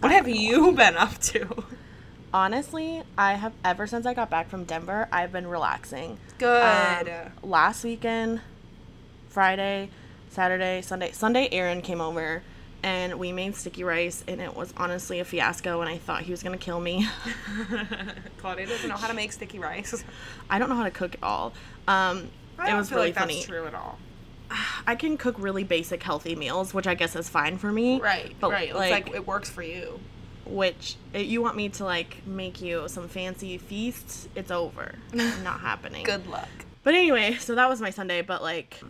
What 0.00 0.12
have 0.12 0.28
you 0.28 0.72
been 0.76 0.96
up 0.96 1.18
to? 1.18 1.64
Honestly, 2.32 3.02
I 3.18 3.34
have 3.34 3.52
ever 3.64 3.88
since 3.88 4.06
I 4.06 4.14
got 4.14 4.30
back 4.30 4.48
from 4.48 4.64
Denver, 4.64 5.08
I've 5.10 5.32
been 5.32 5.48
relaxing. 5.48 6.18
Good. 6.38 7.08
Um, 7.08 7.32
last 7.42 7.82
weekend, 7.82 8.40
Friday, 9.28 9.90
Saturday, 10.28 10.80
Sunday. 10.82 11.10
Sunday, 11.10 11.48
Aaron 11.50 11.82
came 11.82 12.00
over 12.00 12.42
and 12.82 13.18
we 13.18 13.32
made 13.32 13.54
sticky 13.54 13.84
rice, 13.84 14.24
and 14.26 14.40
it 14.40 14.56
was 14.56 14.72
honestly 14.76 15.20
a 15.20 15.24
fiasco. 15.24 15.80
And 15.80 15.88
I 15.88 15.98
thought 15.98 16.22
he 16.22 16.30
was 16.30 16.42
gonna 16.42 16.58
kill 16.58 16.80
me. 16.80 17.06
Claudia 18.38 18.66
doesn't 18.66 18.88
know 18.88 18.96
how 18.96 19.08
to 19.08 19.14
make 19.14 19.32
sticky 19.32 19.58
rice. 19.58 20.04
I 20.48 20.58
don't 20.58 20.68
know 20.68 20.76
how 20.76 20.84
to 20.84 20.90
cook 20.90 21.14
at 21.14 21.22
all. 21.22 21.52
Um, 21.88 22.30
it 22.66 22.74
was 22.74 22.90
really 22.90 23.06
like 23.08 23.14
funny. 23.16 23.34
That's 23.34 23.46
true 23.46 23.66
at 23.66 23.74
all. 23.74 23.98
I 24.86 24.96
can 24.96 25.16
cook 25.16 25.36
really 25.38 25.64
basic, 25.64 26.02
healthy 26.02 26.34
meals, 26.34 26.74
which 26.74 26.86
I 26.86 26.94
guess 26.94 27.14
is 27.14 27.28
fine 27.28 27.58
for 27.58 27.70
me. 27.70 28.00
Right. 28.00 28.34
But 28.40 28.50
right. 28.50 28.74
like, 28.74 28.98
it's 28.98 29.08
like 29.08 29.16
it 29.16 29.26
works 29.26 29.48
for 29.48 29.62
you. 29.62 30.00
which 30.44 30.96
it, 31.12 31.26
you 31.26 31.40
want 31.40 31.56
me 31.56 31.68
to 31.70 31.84
like 31.84 32.26
make 32.26 32.60
you 32.60 32.88
some 32.88 33.08
fancy 33.08 33.58
feasts? 33.58 34.28
It's 34.34 34.50
over. 34.50 34.96
Not 35.12 35.60
happening. 35.60 36.04
Good 36.04 36.26
luck. 36.26 36.48
But 36.82 36.94
anyway, 36.94 37.34
so 37.34 37.54
that 37.54 37.68
was 37.68 37.80
my 37.80 37.90
Sunday. 37.90 38.22
But 38.22 38.42
like 38.42 38.80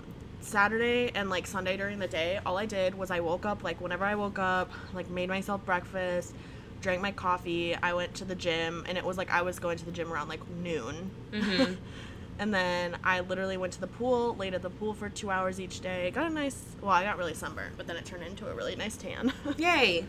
Saturday 0.40 1.11
and 1.14 1.30
like 1.30 1.47
Sunday 1.47 1.76
during 1.76 1.99
the 1.99 2.06
day, 2.09 2.40
all 2.47 2.56
I 2.59 2.66
did 2.66 2.94
was 2.97 3.11
I 3.11 3.20
woke 3.20 3.44
up 3.47 3.62
like 3.62 3.80
whenever 3.80 4.04
I 4.04 4.14
woke 4.14 4.38
up, 4.38 4.70
like 4.94 5.11
made 5.11 5.28
myself 5.28 5.64
breakfast, 5.64 6.35
drank 6.80 7.02
my 7.02 7.12
coffee. 7.12 7.75
I 7.76 7.92
went 7.94 8.14
to 8.16 8.25
the 8.25 8.35
gym, 8.35 8.85
and 8.88 8.97
it 8.99 9.04
was 9.04 9.16
like 9.18 9.30
I 9.30 9.42
was 9.42 9.59
going 9.59 9.78
to 9.78 9.85
the 9.85 9.92
gym 9.92 10.12
around 10.12 10.28
like 10.28 10.40
noon. 10.49 11.11
Mm-hmm. 11.32 11.75
and 12.38 12.54
then 12.54 12.97
I 13.04 13.20
literally 13.20 13.56
went 13.59 13.75
to 13.75 13.80
the 13.80 13.87
pool, 13.87 14.35
laid 14.37 14.54
at 14.54 14.62
the 14.62 14.70
pool 14.70 14.94
for 14.94 15.09
two 15.11 15.30
hours 15.30 15.61
each 15.61 15.80
day. 15.80 16.11
Got 16.11 16.30
a 16.30 16.35
nice, 16.35 16.61
well, 16.80 16.90
I 16.90 17.04
got 17.04 17.18
really 17.18 17.35
sunburned, 17.35 17.76
but 17.76 17.87
then 17.87 17.97
it 17.97 18.06
turned 18.06 18.23
into 18.23 18.49
a 18.49 18.54
really 18.54 18.76
nice 18.76 18.97
tan. 18.97 19.32
Yay. 19.59 20.06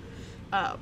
uh, 0.54 0.78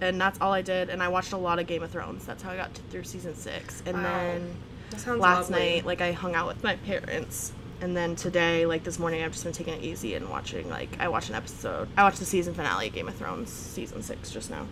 and 0.00 0.20
that's 0.20 0.40
all 0.40 0.52
I 0.52 0.62
did. 0.62 0.90
And 0.90 1.00
I 1.00 1.06
watched 1.08 1.32
a 1.32 1.36
lot 1.36 1.60
of 1.60 1.68
Game 1.68 1.84
of 1.84 1.92
Thrones. 1.92 2.26
That's 2.26 2.42
how 2.42 2.50
I 2.50 2.56
got 2.56 2.74
to, 2.74 2.82
through 2.90 3.04
season 3.04 3.36
six. 3.36 3.84
And 3.86 3.96
Wow. 3.98 4.02
then 4.02 4.56
last 5.20 5.48
lovely. 5.50 5.74
night, 5.76 5.86
like 5.86 6.00
I 6.00 6.10
hung 6.10 6.34
out 6.34 6.48
with 6.48 6.62
my 6.64 6.74
parents. 6.74 7.52
And 7.82 7.96
then 7.96 8.14
today, 8.14 8.64
like 8.64 8.84
this 8.84 8.98
morning, 9.00 9.22
I've 9.24 9.32
just 9.32 9.42
been 9.44 9.52
taking 9.52 9.74
it 9.74 9.82
easy 9.82 10.14
and 10.14 10.30
watching. 10.30 10.70
Like 10.70 10.96
I 11.00 11.08
watched 11.08 11.28
an 11.30 11.34
episode. 11.34 11.88
I 11.96 12.04
watched 12.04 12.20
the 12.20 12.24
season 12.24 12.54
finale 12.54 12.86
of 12.86 12.94
Game 12.94 13.08
of 13.08 13.16
Thrones, 13.16 13.50
season 13.50 14.02
six, 14.02 14.30
just 14.30 14.50
now. 14.50 14.66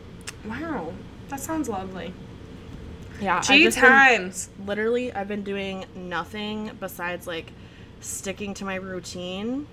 Wow. 0.46 0.92
That 1.28 1.40
sounds 1.40 1.68
lovely. 1.68 2.14
Yeah, 3.20 3.40
G 3.40 3.64
just 3.64 3.80
been- 3.80 3.90
times. 3.90 4.48
literally, 4.64 5.12
I've 5.12 5.28
been 5.28 5.42
doing 5.42 5.84
nothing 5.94 6.70
besides 6.80 7.26
like 7.26 7.52
sticking 8.00 8.54
to 8.54 8.64
my 8.64 8.76
routine 8.76 9.66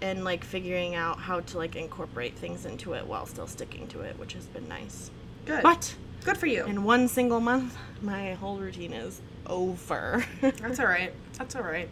and 0.00 0.24
like 0.24 0.44
figuring 0.44 0.94
out 0.94 1.18
how 1.18 1.40
to 1.40 1.58
like 1.58 1.76
incorporate 1.76 2.36
things 2.36 2.64
into 2.64 2.94
it 2.94 3.06
while 3.06 3.26
still 3.26 3.46
sticking 3.46 3.86
to 3.88 4.00
it, 4.00 4.18
which 4.18 4.32
has 4.34 4.46
been 4.46 4.66
nice. 4.68 5.10
Good. 5.44 5.62
But 5.62 5.94
Good 6.24 6.36
for 6.36 6.46
you. 6.46 6.66
in 6.66 6.84
one 6.84 7.08
single 7.08 7.40
month, 7.40 7.76
my 8.02 8.34
whole 8.34 8.58
routine 8.58 8.92
is 8.92 9.20
over. 9.46 10.24
That's 10.40 10.78
all 10.78 10.86
right. 10.86 11.12
That's 11.38 11.56
all 11.56 11.62
right. 11.62 11.88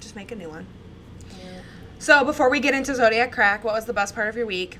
Just 0.00 0.16
make 0.16 0.32
a 0.32 0.36
new 0.36 0.48
one. 0.48 0.66
So 1.98 2.24
before 2.24 2.50
we 2.50 2.60
get 2.60 2.74
into 2.74 2.94
Zodiac 2.94 3.32
Crack, 3.32 3.64
what 3.64 3.74
was 3.74 3.86
the 3.86 3.92
best 3.94 4.14
part 4.14 4.28
of 4.28 4.36
your 4.36 4.44
week? 4.46 4.78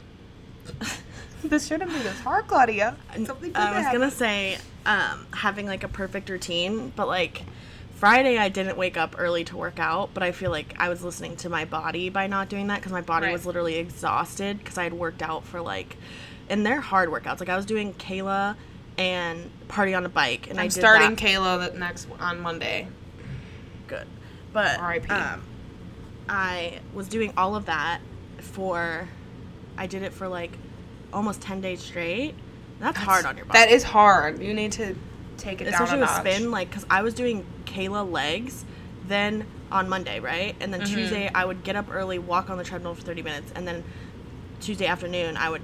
this 1.45 1.66
shouldn't 1.66 1.90
be 1.90 1.99
this 1.99 2.19
hard, 2.21 2.47
Claudia. 2.47 2.97
Something 3.14 3.52
good 3.52 3.57
I 3.57 3.78
was 3.78 3.87
gonna 3.93 4.11
say 4.11 4.59
um, 4.85 5.26
having 5.33 5.66
like 5.66 5.85
a 5.85 5.88
perfect 5.88 6.28
routine, 6.28 6.93
but 6.95 7.07
like 7.09 7.43
Friday 7.95 8.37
I 8.37 8.50
didn't 8.50 8.76
wake 8.76 8.99
up 8.99 9.14
early 9.16 9.45
to 9.45 9.57
work 9.57 9.78
out, 9.78 10.11
but 10.12 10.23
I 10.23 10.33
feel 10.33 10.50
like 10.50 10.75
I 10.78 10.90
was 10.90 11.02
listening 11.02 11.37
to 11.37 11.49
my 11.49 11.64
body 11.64 12.11
by 12.11 12.26
not 12.26 12.50
doing 12.50 12.66
that 12.66 12.81
because 12.81 12.93
my 12.93 13.00
body 13.00 13.26
Right. 13.26 13.33
was 13.33 13.47
literally 13.47 13.76
exhausted 13.76 14.59
because 14.59 14.76
I 14.76 14.85
had 14.85 14.93
worked 14.93 15.23
out 15.23 15.45
for 15.47 15.62
like, 15.62 15.97
and 16.49 16.65
they're 16.65 16.81
hard 16.81 17.09
workouts. 17.11 17.41
Like 17.41 17.49
I 17.49 17.57
was 17.57 17.67
doing 17.67 17.95
Kayla 17.95 18.57
and 18.99 19.51
party 19.69 19.95
on 19.95 20.05
a 20.05 20.09
bike, 20.09 20.49
and 20.51 20.59
I 20.59 20.65
I'm 20.65 20.69
did 20.69 20.81
starting 20.81 21.15
that. 21.15 21.19
Kayla 21.25 21.73
the 21.73 21.79
next 21.79 22.07
on 22.21 22.41
Monday. 22.41 22.89
good, 23.87 24.07
but 24.53 24.79
R.I.P.. 24.79 25.11
um, 25.11 25.43
I 26.29 26.81
was 26.95 27.09
doing 27.09 27.33
all 27.37 27.55
of 27.57 27.67
that 27.67 28.01
for, 28.39 29.09
I 29.77 29.87
did 29.87 30.03
it 30.03 30.13
for 30.13 30.29
like 30.29 30.53
almost 31.13 31.41
ten 31.41 31.61
days 31.61 31.81
straight. 31.83 32.35
That's, 32.81 32.99
hard 32.99 33.25
on 33.25 33.37
your 33.37 33.47
body. 33.47 33.59
That 33.59 33.71
is 33.71 33.83
hard. 33.85 34.43
You 34.43 34.53
need 34.53 34.73
to 34.73 34.95
take 35.37 35.61
it 35.61 35.67
especially 35.69 35.87
down 35.87 35.99
a 35.99 36.01
with 36.03 36.11
notch. 36.11 36.21
spin 36.37 36.51
like 36.53 36.69
because 36.71 36.87
i 36.89 37.03
was 37.03 37.13
doing 37.13 37.45
kayla 37.65 38.09
legs 38.09 38.65
then 39.09 39.45
on 39.73 39.89
monday 39.89 40.21
right 40.21 40.55
and 40.61 40.73
then 40.73 40.81
Mm-hmm. 40.83 40.95
tuesday 40.95 41.29
i 41.35 41.45
would 41.45 41.65
get 41.65 41.75
up 41.75 41.87
early 41.93 42.21
walk 42.21 42.49
on 42.51 42.57
the 42.57 42.63
treadmill 42.63 42.95
for 42.95 43.03
30 43.03 43.23
minutes 43.23 43.53
and 43.57 43.67
then 43.67 43.83
tuesday 44.61 44.87
afternoon 44.87 45.37
i 45.37 45.51
would 45.51 45.61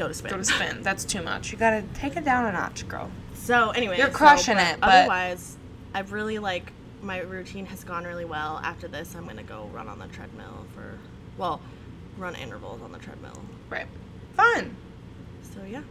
go 0.00 0.08
to 0.08 0.14
spin 0.14 0.30
Go 0.30 0.36
to 0.38 0.44
spin. 0.44 0.82
That's 0.82 1.04
too 1.04 1.22
much. 1.22 1.52
You 1.52 1.58
gotta 1.58 1.84
take 1.94 2.16
it 2.16 2.24
down 2.24 2.46
a 2.46 2.52
notch, 2.52 2.86
girl. 2.88 3.10
so 3.34 3.70
anyway 3.70 3.98
You're 3.98 4.08
so, 4.10 4.16
crushing 4.16 4.56
but 4.56 4.66
it, 4.74 4.80
but- 4.80 4.88
otherwise 4.90 5.56
i've 5.94 6.12
really 6.12 6.38
like 6.38 6.72
my 7.02 7.18
routine 7.20 7.66
has 7.66 7.82
gone 7.84 8.04
really 8.04 8.24
well 8.24 8.60
after 8.62 8.86
this 8.86 9.14
i'm 9.16 9.26
gonna 9.26 9.42
go 9.42 9.68
run 9.72 9.88
on 9.88 9.98
the 9.98 10.06
treadmill 10.08 10.66
for 10.74 10.98
well 11.38 11.60
run 12.18 12.34
intervals 12.36 12.80
on 12.82 12.92
the 12.92 12.98
treadmill 12.98 13.40
Right. 13.68 13.86
Fun. 14.36 14.76
so 15.42 15.60
yeah 15.68 15.82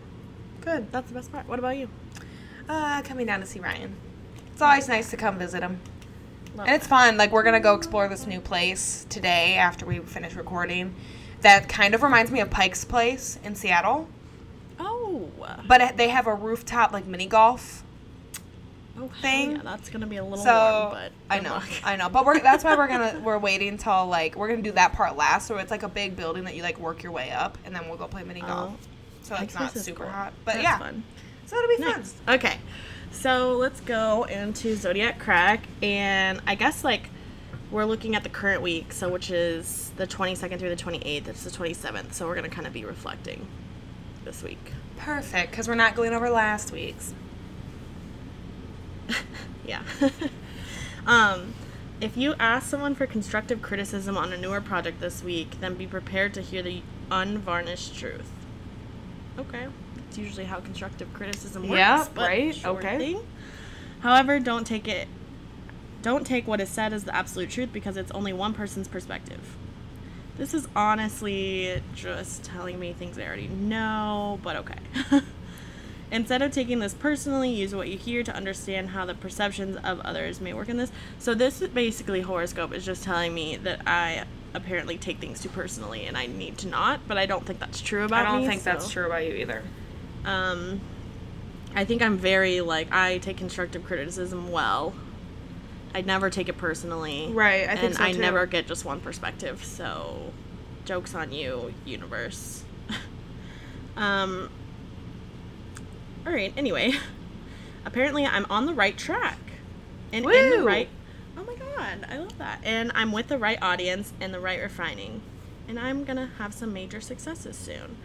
Good. 0.61 0.91
that's 0.91 1.07
the 1.09 1.13
best 1.15 1.31
part 1.31 1.47
what 1.47 1.59
about 1.59 1.75
you 1.77 1.89
Uh, 2.69 3.01
coming 3.01 3.25
down 3.25 3.39
to 3.39 3.45
see 3.47 3.59
Ryan. 3.59 3.95
It's 4.53 4.61
always 4.61 4.87
nice 4.87 5.09
to 5.09 5.17
come 5.17 5.39
visit 5.39 5.63
him. 5.63 5.79
Love 6.55 6.67
And 6.67 6.75
it's 6.75 6.85
that. 6.85 6.89
fun. 6.89 7.17
Like, 7.17 7.31
we're 7.31 7.41
going 7.41 7.55
to 7.55 7.59
go 7.59 7.73
explore 7.73 8.07
this 8.07 8.27
new 8.27 8.39
place 8.39 9.07
today 9.09 9.55
after 9.55 9.85
we 9.87 9.97
finish 9.99 10.35
recording. 10.35 10.93
That 11.41 11.69
kind 11.69 11.95
of 11.95 12.03
reminds 12.03 12.31
me 12.31 12.41
of 12.41 12.49
Pike's 12.49 12.83
Place 12.83 13.39
in 13.43 13.55
Seattle. 13.55 14.07
oh 14.79 15.29
But 15.67 15.97
they 15.97 16.09
have 16.09 16.27
a 16.27 16.33
rooftop, 16.35 16.91
like, 16.91 17.05
mini 17.05 17.27
golf. 17.27 17.83
oh 18.99 19.09
thing. 19.21 19.51
yeah, 19.51 19.61
that's 19.63 19.89
gonna 19.89 20.07
be 20.07 20.17
a 20.17 20.23
little 20.23 20.43
So 20.43 20.89
warm 20.91 20.91
but 20.91 21.11
I 21.29 21.39
know, 21.39 21.53
luck. 21.53 21.69
I 21.83 21.95
know, 21.95 22.09
but 22.09 22.25
we're 22.25 22.39
that's 22.43 22.63
why 22.63 22.75
we're 22.75 22.87
gonna 22.87 23.21
we're 23.23 23.37
waiting 23.37 23.77
till 23.77 24.07
like 24.07 24.35
we're 24.35 24.49
gonna 24.49 24.61
do 24.61 24.73
that 24.73 24.93
part 24.93 25.15
last. 25.15 25.47
So 25.47 25.57
it's 25.57 25.71
like 25.71 25.83
a 25.83 25.89
big 25.89 26.15
building 26.15 26.43
that 26.43 26.55
you 26.55 26.63
like 26.63 26.79
work 26.79 27.03
your 27.03 27.11
way 27.13 27.31
up, 27.31 27.57
and 27.65 27.73
then 27.73 27.87
we'll 27.87 27.97
go 27.97 28.07
play 28.07 28.23
mini 28.23 28.41
oh. 28.43 28.47
golf. 28.47 28.73
Oh. 28.73 28.87
so 29.23 29.35
it's 29.41 29.55
not 29.55 29.71
super 29.77 30.03
cool. 30.03 30.11
hot, 30.11 30.33
but 30.43 30.55
That's 30.55 30.63
yeah, 30.63 30.77
fun. 30.77 31.03
so 31.45 31.57
it'll 31.57 31.77
be 31.77 31.83
fun. 31.83 32.03
Okay. 32.27 32.57
So 33.11 33.57
let's 33.57 33.81
go 33.81 34.23
into 34.25 34.75
Zodiac 34.75 35.19
Crack. 35.19 35.61
And 35.81 36.41
I 36.47 36.55
guess, 36.55 36.83
like, 36.83 37.09
we're 37.71 37.85
looking 37.85 38.15
at 38.15 38.23
the 38.23 38.29
current 38.29 38.61
week, 38.61 38.91
so 38.91 39.09
which 39.09 39.29
is 39.29 39.91
the 39.97 40.07
22nd 40.07 40.59
through 40.59 40.69
the 40.69 40.75
28th. 40.75 41.27
It's 41.27 41.43
the 41.43 41.51
27th. 41.51 42.13
So 42.13 42.25
we're 42.25 42.35
going 42.35 42.49
to 42.49 42.55
kind 42.55 42.65
of 42.65 42.73
be 42.73 42.83
reflecting 42.85 43.47
this 44.25 44.41
week. 44.43 44.73
Perfect, 44.97 45.51
because 45.51 45.67
we're 45.67 45.75
not 45.75 45.95
going 45.95 46.13
over 46.13 46.29
last 46.29 46.71
week's. 46.71 47.13
Yeah. 49.65 49.83
um, 51.05 51.53
if 52.01 52.17
you 52.17 52.33
ask 52.39 52.67
someone 52.67 52.95
for 52.95 53.05
constructive 53.05 53.61
criticism 53.61 54.17
on 54.17 54.33
a 54.33 54.37
newer 54.37 54.61
project 54.61 54.99
this 54.99 55.23
week, 55.23 55.59
then 55.59 55.75
be 55.75 55.85
prepared 55.85 56.33
to 56.33 56.41
hear 56.41 56.63
the 56.63 56.81
unvarnished 57.11 57.95
truth. 57.95 58.31
Okay. 59.37 59.67
That's 59.95 60.17
usually 60.17 60.45
how 60.45 60.59
constructive 60.59 61.13
criticism 61.13 61.69
works. 61.69 61.77
Yeah, 61.77 62.07
but 62.15 62.29
right, 62.29 62.65
okay. 62.65 62.97
thing. 62.97 63.27
However, 63.99 64.39
don't 64.39 64.65
take 64.65 64.87
it 64.87 65.07
don't 66.01 66.25
take 66.25 66.47
what 66.47 66.61
is 66.61 66.69
said 66.69 66.93
as 66.93 67.03
the 67.03 67.15
absolute 67.15 67.49
truth 67.49 67.71
because 67.73 67.97
it's 67.97 68.11
only 68.11 68.33
one 68.33 68.53
person's 68.53 68.87
perspective. 68.87 69.57
This 70.37 70.53
is 70.53 70.67
honestly 70.75 71.81
just 71.93 72.43
telling 72.43 72.79
me 72.79 72.93
things 72.93 73.17
I 73.17 73.23
already 73.23 73.49
know, 73.49 74.39
but 74.41 74.55
okay. 74.57 74.79
Instead 76.11 76.41
of 76.41 76.51
taking 76.51 76.79
this 76.79 76.93
personally, 76.93 77.51
use 77.51 77.75
what 77.75 77.87
you 77.87 77.97
hear 77.97 78.23
to 78.23 78.33
understand 78.35 78.89
how 78.89 79.05
the 79.05 79.13
perceptions 79.13 79.77
of 79.83 79.99
others 79.99 80.41
may 80.41 80.53
work 80.53 80.69
in 80.69 80.77
this. 80.77 80.91
So 81.19 81.35
this 81.35 81.59
basically 81.59 82.21
horoscope 82.21 82.73
is 82.73 82.85
just 82.85 83.03
telling 83.03 83.33
me 83.33 83.57
that 83.57 83.81
I 83.85 84.25
apparently 84.53 84.97
take 84.97 85.19
things 85.19 85.41
too 85.41 85.49
personally 85.49 86.05
and 86.05 86.17
I 86.17 86.25
need 86.25 86.57
to 86.59 86.67
not, 86.67 87.01
but 87.07 87.17
I 87.17 87.25
don't 87.25 87.45
think 87.45 87.59
that's 87.59 87.81
true 87.81 88.05
about 88.05 88.23
me. 88.23 88.27
I 88.27 88.31
don't 88.31 88.41
me. 88.41 88.47
think 88.47 88.63
that's 88.63 88.89
true 88.89 89.05
about 89.05 89.25
you 89.25 89.33
either. 89.33 89.61
Um 90.25 90.81
I 91.75 91.85
think 91.85 92.01
I'm 92.01 92.17
very 92.17 92.61
like 92.61 92.91
I 92.91 93.19
take 93.19 93.37
constructive 93.37 93.83
criticism 93.85 94.51
well. 94.51 94.93
I 95.93 96.01
never 96.01 96.29
take 96.29 96.49
it 96.49 96.57
personally. 96.57 97.31
Right, 97.31 97.67
I 97.67 97.73
think 97.75 97.83
and 97.83 97.95
so, 97.95 98.03
I 98.03 98.11
too. 98.11 98.19
never 98.19 98.45
get 98.45 98.67
just 98.67 98.85
one 98.85 98.99
perspective. 98.99 99.63
So, 99.63 100.31
jokes 100.85 101.15
on 101.15 101.31
you, 101.31 101.73
universe. 101.85 102.63
um. 103.97 104.49
All 106.25 106.33
right. 106.33 106.53
Anyway, 106.55 106.93
apparently 107.85 108.25
I'm 108.25 108.45
on 108.49 108.65
the 108.65 108.73
right 108.73 108.97
track, 108.97 109.39
and 110.11 110.25
in 110.25 110.49
the 110.51 110.63
right. 110.63 110.89
Oh 111.37 111.43
my 111.43 111.55
god, 111.55 112.05
I 112.09 112.17
love 112.17 112.37
that. 112.37 112.59
And 112.63 112.91
I'm 112.93 113.11
with 113.11 113.27
the 113.27 113.37
right 113.37 113.61
audience 113.61 114.13
and 114.19 114.33
the 114.33 114.39
right 114.39 114.59
refining, 114.59 115.21
and 115.67 115.79
I'm 115.79 116.03
gonna 116.03 116.29
have 116.37 116.53
some 116.53 116.73
major 116.73 117.01
successes 117.01 117.57
soon. 117.57 117.97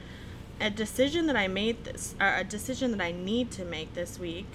A 0.61 0.71
decision 0.71 1.27
that 1.27 1.37
I 1.37 1.49
made 1.49 1.85
this, 1.85 2.15
or 2.21 2.35
a 2.37 2.45
decision 2.45 2.93
that 2.93 3.01
I 3.01 3.11
need 3.11 3.51
to 3.53 3.65
make 3.65 3.95
this 3.95 4.19
week, 4.21 4.47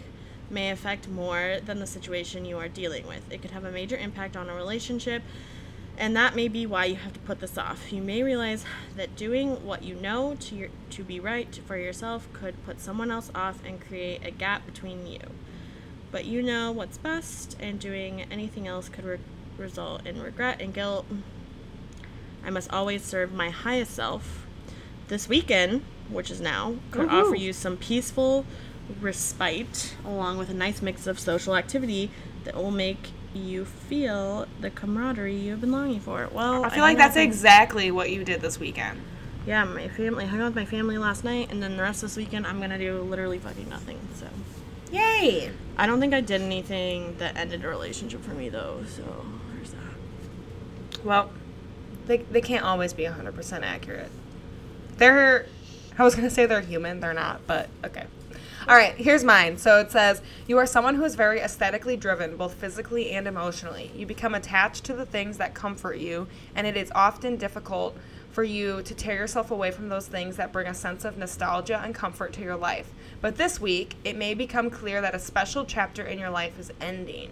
may 0.52 0.72
affect 0.72 1.08
more 1.08 1.58
than 1.66 1.80
the 1.80 1.88
situation 1.88 2.46
you 2.46 2.58
are 2.58 2.68
dealing 2.68 3.08
with. 3.08 3.32
It 3.32 3.42
could 3.42 3.52
have 3.52 3.66
a 3.66 3.72
major 3.72 3.98
impact 3.98 4.36
on 4.38 4.50
a 4.50 4.54
relationship 4.56 5.22
And 5.98 6.16
that 6.16 6.34
may 6.36 6.48
be 6.48 6.66
why 6.66 6.86
you 6.86 6.96
have 6.96 7.14
to 7.14 7.20
put 7.20 7.42
this 7.42 7.58
off. 7.58 7.92
You 7.92 8.02
may 8.02 8.24
realize 8.24 8.64
that 8.96 9.16
doing 9.18 9.66
what 9.66 9.84
you 9.84 9.96
know 9.96 10.36
to 10.36 10.56
your, 10.56 10.70
to 10.92 11.04
be 11.04 11.20
right 11.20 11.54
for 11.68 11.78
yourself 11.78 12.28
could 12.32 12.64
put 12.66 12.80
someone 12.80 13.12
else 13.12 13.30
off 13.36 13.60
and 13.66 13.82
create 13.86 14.26
a 14.26 14.32
gap 14.32 14.66
between 14.66 15.06
you. 15.08 15.20
But 16.12 16.26
you 16.26 16.42
know 16.42 16.72
what's 16.72 16.98
best, 16.98 17.56
and 17.60 17.80
doing 17.80 18.26
anything 18.32 18.68
else 18.68 18.88
could 18.90 19.06
re- 19.06 19.20
result 19.58 20.08
in 20.08 20.22
regret 20.22 20.62
and 20.62 20.74
guilt. 20.74 21.06
I 22.44 22.50
must 22.50 22.72
always 22.72 23.04
serve 23.04 23.34
my 23.34 23.50
highest 23.50 23.94
self. 23.94 24.46
This 25.10 25.28
weekend, 25.28 25.84
which 26.10 26.32
is 26.32 26.40
now, 26.40 26.76
could 26.92 27.10
offer 27.10 27.36
you 27.36 27.52
some 27.54 27.78
peaceful 27.78 28.46
respite 29.02 29.96
along 30.06 30.38
with 30.38 30.50
a 30.50 30.54
nice 30.54 30.82
mix 30.82 31.08
of 31.08 31.20
social 31.20 31.56
activity 31.56 32.12
that 32.44 32.56
will 32.56 32.72
make 32.72 33.12
you 33.34 33.66
feel 33.66 34.48
the 34.60 34.70
camaraderie 34.70 35.36
you've 35.36 35.62
been 35.62 35.72
longing 35.72 36.00
for. 36.00 36.28
Well, 36.32 36.66
I 36.66 36.70
feel 36.70 36.82
like 36.82 36.98
that's 36.98 37.16
exactly 37.18 37.92
what 37.92 38.10
you 38.10 38.24
did 38.24 38.42
this 38.42 38.60
weekend. 38.60 39.00
yeah, 39.46 39.64
my 39.64 39.88
family. 39.88 40.26
I 40.26 40.28
hung 40.28 40.42
out 40.42 40.46
with 40.46 40.56
my 40.56 40.66
family 40.66 40.98
last 40.98 41.24
night, 41.24 41.52
and 41.52 41.62
then 41.62 41.78
the 41.78 41.84
rest 41.84 42.04
of 42.04 42.10
this 42.10 42.18
weekend, 42.18 42.48
I'm 42.48 42.60
gonna 42.60 42.80
do 42.80 43.02
literally 43.02 43.40
fucking 43.40 43.70
nothing. 43.70 44.00
So 44.16 44.28
Yay! 44.92 45.52
I 45.78 45.86
don't 45.86 46.00
think 46.00 46.14
I 46.14 46.22
did 46.22 46.42
anything 46.42 47.16
that 47.20 47.38
ended 47.38 47.64
a 47.64 47.68
relationship 47.68 48.24
for 48.24 48.32
me 48.32 48.50
though. 48.50 48.84
So 48.88 49.04
there's 49.54 49.72
that. 49.72 51.06
Well, 51.06 51.30
they, 52.08 52.18
they 52.18 52.42
can't 52.42 52.66
always 52.66 52.94
be 52.94 53.04
100% 53.04 53.62
accurate. 53.62 54.10
They're, 54.98 55.46
I 55.98 56.04
was 56.04 56.16
to 56.16 56.30
say 56.30 56.46
they're 56.46 56.62
human, 56.62 57.00
they're 57.00 57.14
not, 57.14 57.46
but 57.46 57.70
okay. 57.86 58.06
All 58.70 58.76
right, 58.76 58.94
here's 58.96 59.24
mine. 59.24 59.58
So 59.58 59.80
it 59.80 59.92
says, 59.92 60.22
You 60.46 60.60
are 60.60 60.68
someone 60.68 60.94
who 60.94 61.04
is 61.04 61.16
very 61.16 61.40
aesthetically 61.40 61.98
driven, 61.98 62.38
both 62.38 62.54
physically 62.54 63.10
and 63.10 63.28
emotionally. 63.28 63.92
You 63.96 64.06
become 64.06 64.36
attached 64.36 64.84
to 64.84 64.94
the 64.94 65.08
things 65.08 65.40
that 65.40 65.56
comfort 65.56 65.98
you, 65.98 66.28
and 66.54 66.68
it 66.68 66.78
is 66.78 66.92
often 66.94 67.36
difficult 67.36 67.98
for 68.30 68.44
you 68.44 68.84
to 68.84 68.94
tear 68.94 69.16
yourself 69.16 69.50
away 69.50 69.72
from 69.72 69.90
those 69.90 70.06
things 70.06 70.38
that 70.38 70.54
bring 70.54 70.68
a 70.68 70.76
sense 70.76 71.04
of 71.04 71.18
nostalgia 71.18 71.82
and 71.84 71.96
comfort 71.96 72.32
to 72.34 72.42
your 72.42 72.58
life. 72.58 72.92
But 73.22 73.38
this 73.38 73.60
week, 73.60 73.96
it 74.04 74.16
may 74.16 74.36
become 74.36 74.70
clear 74.70 75.02
that 75.02 75.16
a 75.16 75.20
special 75.20 75.66
chapter 75.66 76.04
in 76.04 76.20
your 76.20 76.30
life 76.30 76.60
is 76.60 76.72
ending. 76.80 77.32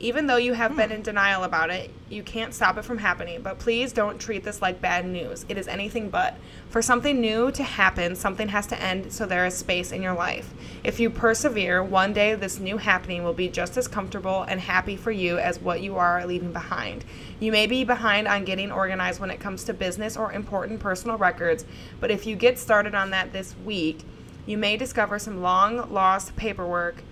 Even 0.00 0.28
though 0.28 0.36
you 0.36 0.52
have 0.52 0.76
been 0.76 0.90
hmm. 0.90 0.96
in 0.96 1.02
denial 1.02 1.42
about 1.42 1.70
it, 1.70 1.90
you 2.08 2.22
can't 2.22 2.54
stop 2.54 2.78
it 2.78 2.84
from 2.84 2.98
happening. 2.98 3.42
But 3.42 3.58
please 3.58 3.92
don't 3.92 4.20
treat 4.20 4.44
this 4.44 4.62
like 4.62 4.80
bad 4.80 5.04
news. 5.04 5.44
It 5.48 5.58
is 5.58 5.66
anything 5.66 6.08
but. 6.08 6.36
For 6.70 6.80
something 6.82 7.20
new 7.20 7.50
to 7.52 7.62
happen, 7.64 8.14
something 8.14 8.48
has 8.48 8.66
to 8.68 8.80
end 8.80 9.12
so 9.12 9.26
there 9.26 9.44
is 9.44 9.56
space 9.56 9.90
in 9.90 10.02
your 10.02 10.14
life. 10.14 10.52
If 10.84 11.00
you 11.00 11.10
persevere, 11.10 11.82
one 11.82 12.12
day 12.12 12.34
this 12.34 12.60
new 12.60 12.76
happening 12.76 13.24
will 13.24 13.32
be 13.32 13.48
just 13.48 13.76
as 13.76 13.88
comfortable 13.88 14.42
and 14.42 14.60
happy 14.60 14.96
for 14.96 15.10
you 15.10 15.38
as 15.38 15.60
what 15.60 15.80
you 15.80 15.96
are 15.96 16.24
leaving 16.26 16.52
behind. 16.52 17.04
You 17.40 17.50
may 17.50 17.66
be 17.66 17.82
behind 17.82 18.28
on 18.28 18.44
getting 18.44 18.70
organized 18.70 19.20
when 19.20 19.30
it 19.30 19.40
comes 19.40 19.64
to 19.64 19.74
business 19.74 20.16
or 20.16 20.32
important 20.32 20.78
personal 20.78 21.18
records, 21.18 21.64
but 21.98 22.10
if 22.10 22.26
you 22.26 22.36
get 22.36 22.58
started 22.58 22.94
on 22.94 23.10
that 23.10 23.32
this 23.32 23.56
week, 23.64 24.04
you 24.46 24.56
may 24.56 24.76
discover 24.76 25.18
some 25.18 25.42
long 25.42 25.92
lost 25.92 26.36
paperwork 26.36 27.02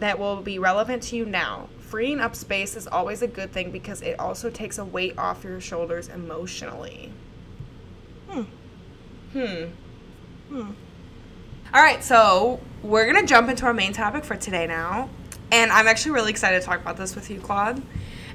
that 0.00 0.18
will 0.18 0.42
be 0.42 0.58
relevant 0.58 1.02
to 1.04 1.16
you 1.16 1.24
now. 1.24 1.68
Freeing 1.94 2.18
up 2.18 2.34
space 2.34 2.74
is 2.74 2.88
always 2.88 3.22
a 3.22 3.28
good 3.28 3.52
thing 3.52 3.70
because 3.70 4.02
it 4.02 4.18
also 4.18 4.50
takes 4.50 4.78
a 4.78 4.84
weight 4.84 5.16
off 5.16 5.44
your 5.44 5.60
shoulders 5.60 6.08
emotionally. 6.08 7.12
Hmm. 8.28 8.42
Hmm. 9.32 9.64
Hmm. 10.48 10.70
All 11.72 11.80
right, 11.80 12.02
so 12.02 12.58
we're 12.82 13.04
going 13.04 13.24
to 13.24 13.32
jump 13.32 13.48
into 13.48 13.64
our 13.66 13.72
main 13.72 13.92
topic 13.92 14.24
for 14.24 14.34
today 14.34 14.66
now. 14.66 15.08
And 15.52 15.70
I'm 15.70 15.86
actually 15.86 16.10
really 16.10 16.30
excited 16.32 16.58
to 16.58 16.66
talk 16.66 16.80
about 16.80 16.96
this 16.96 17.14
with 17.14 17.30
you, 17.30 17.38
Claude. 17.38 17.80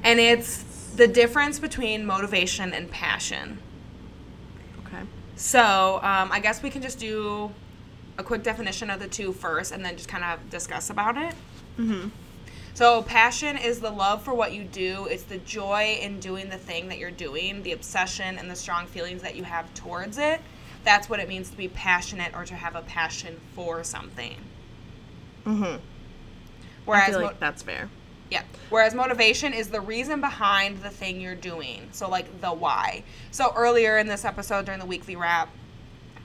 And 0.05 0.21
it's 0.21 0.63
the 0.95 1.09
difference 1.09 1.59
between 1.59 2.05
motivation 2.05 2.71
and 2.71 2.89
passion. 2.89 3.59
Okay. 4.85 5.03
So 5.35 5.95
um, 5.95 6.31
I 6.31 6.39
guess 6.41 6.63
we 6.63 6.69
can 6.69 6.81
just 6.81 6.97
do 6.97 7.51
a 8.17 8.23
quick 8.23 8.41
definition 8.41 8.89
of 8.89 9.01
the 9.01 9.09
two 9.09 9.33
first 9.33 9.73
and 9.73 9.83
then 9.83 9.97
just 9.97 10.07
kind 10.07 10.23
of 10.23 10.49
discuss 10.49 10.89
about 10.89 11.17
it. 11.17 11.35
Mm-hmm. 11.77 12.07
So, 12.73 13.03
passion 13.03 13.57
is 13.57 13.79
the 13.81 13.89
love 13.89 14.23
for 14.23 14.33
what 14.33 14.53
you 14.53 14.63
do. 14.63 15.05
It's 15.07 15.23
the 15.23 15.37
joy 15.39 15.99
in 16.01 16.19
doing 16.19 16.49
the 16.49 16.57
thing 16.57 16.87
that 16.89 16.97
you're 16.97 17.11
doing, 17.11 17.61
the 17.63 17.73
obsession 17.73 18.37
and 18.37 18.49
the 18.49 18.55
strong 18.55 18.85
feelings 18.87 19.21
that 19.21 19.35
you 19.35 19.43
have 19.43 19.73
towards 19.73 20.17
it. 20.17 20.39
That's 20.85 21.09
what 21.09 21.19
it 21.19 21.27
means 21.27 21.49
to 21.49 21.57
be 21.57 21.67
passionate 21.67 22.33
or 22.33 22.45
to 22.45 22.55
have 22.55 22.75
a 22.75 22.81
passion 22.83 23.39
for 23.53 23.83
something. 23.83 24.35
Mm-hmm. 25.45 25.63
I 25.65 25.79
Whereas, 26.85 27.09
feel 27.09 27.19
mo- 27.19 27.25
like 27.27 27.39
that's 27.39 27.61
fair. 27.63 27.89
yeah. 28.31 28.43
Whereas 28.69 28.95
motivation 28.95 29.53
is 29.53 29.67
the 29.69 29.81
reason 29.81 30.21
behind 30.21 30.81
the 30.81 30.89
thing 30.89 31.19
you're 31.19 31.35
doing. 31.35 31.89
So 31.91 32.09
like 32.09 32.39
the 32.39 32.51
why. 32.51 33.03
So 33.31 33.51
earlier 33.55 33.97
in 33.97 34.07
this 34.07 34.23
episode 34.23 34.65
during 34.65 34.79
the 34.79 34.85
weekly 34.85 35.15
wrap, 35.17 35.49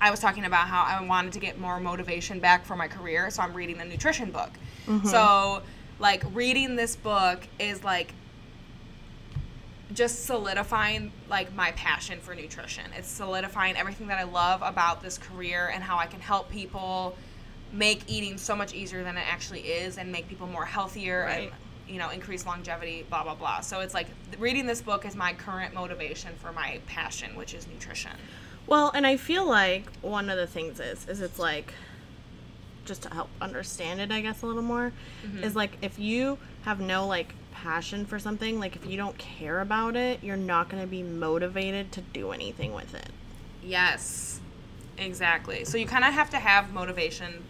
I 0.01 0.11
was 0.11 0.21
talking 0.21 0.45
about 0.45 0.69
how 0.69 0.83
I 0.83 1.03
wanted 1.05 1.33
to 1.33 1.41
get 1.41 1.59
more 1.59 1.81
motivation 1.81 2.39
back 2.39 2.65
for 2.67 2.77
my 2.77 2.89
career, 2.89 3.31
so 3.31 3.43
I'm 3.43 3.55
reading 3.55 3.81
a 3.81 3.85
nutrition 3.85 4.31
book. 4.31 4.51
So 5.05 5.63
like 6.05 6.23
reading 6.35 6.77
this 6.77 6.97
book 6.97 7.41
is 7.59 7.83
like 7.83 8.13
just 9.95 10.27
solidifying 10.27 11.11
like 11.31 11.55
my 11.55 11.71
passion 11.73 12.21
for 12.21 12.35
nutrition. 12.35 12.85
It's 12.95 13.09
solidifying 13.09 13.75
everything 13.79 14.09
that 14.09 14.19
I 14.19 14.25
love 14.25 14.61
about 14.61 15.03
this 15.03 15.17
career 15.17 15.71
and 15.73 15.83
how 15.83 15.97
I 15.97 16.05
can 16.05 16.21
help 16.21 16.51
people 16.51 17.17
make 17.73 18.03
eating 18.07 18.37
so 18.37 18.55
much 18.55 18.75
easier 18.75 19.03
than 19.03 19.17
it 19.17 19.25
actually 19.27 19.61
is 19.61 19.97
and 19.97 20.13
make 20.13 20.29
people 20.29 20.47
more 20.47 20.67
healthier 20.67 21.25
Right. 21.25 21.45
and 21.45 21.53
you 21.89 21.99
know 21.99 22.11
increase 22.11 22.45
longevity 22.45 23.07
blah 23.09 23.23
blah 23.23 23.35
blah 23.35 23.61
so 23.61 23.81
it's 23.81 23.95
like 23.95 24.09
reading 24.39 24.67
this 24.67 24.83
book 24.83 25.07
is 25.07 25.17
my 25.17 25.33
current 25.33 25.73
motivation 25.75 26.33
for 26.37 26.53
my 26.53 26.81
passion 26.87 27.35
which 27.35 27.55
is 27.55 27.67
nutrition 27.67 28.13
Well, 28.67 28.91
and 28.95 29.07
I 29.07 29.17
feel 29.17 29.47
like 29.47 29.91
one 30.01 30.29
of 30.31 30.37
the 30.37 30.47
things 30.47 30.81
is 30.81 31.09
is 31.09 31.21
it's 31.23 31.39
like 31.39 31.73
just 32.85 33.03
to 33.03 33.11
help 33.11 33.29
understand 33.41 34.01
it, 34.01 34.11
I 34.11 34.21
guess 34.21 34.43
a 34.43 34.47
little 34.47 34.63
more, 34.63 34.93
mm-hmm. 35.27 35.45
is 35.45 35.57
like 35.57 35.79
if 35.83 35.99
you 35.99 36.39
have 36.63 36.81
no 36.81 37.07
like 37.07 37.35
passion 37.53 38.05
for 38.07 38.19
something, 38.19 38.61
like 38.61 38.77
if 38.77 38.87
you 38.87 38.97
don't 38.97 39.17
care 39.19 39.61
about 39.61 39.97
it, 39.97 40.23
you're 40.23 40.37
not 40.37 40.69
going 40.69 40.83
to 40.83 40.89
be 40.89 41.03
motivated 41.03 41.93
to 41.93 42.01
do 42.01 42.33
anything 42.33 42.75
with 42.75 42.95
it. 42.95 43.09
yes. 43.63 44.41
Exactly. 44.97 45.65
So 45.65 45.77
you 45.77 45.87
kind 45.87 46.05
of 46.05 46.15
have 46.15 46.31
to 46.31 46.37
have 46.37 46.73
motivation 46.73 47.43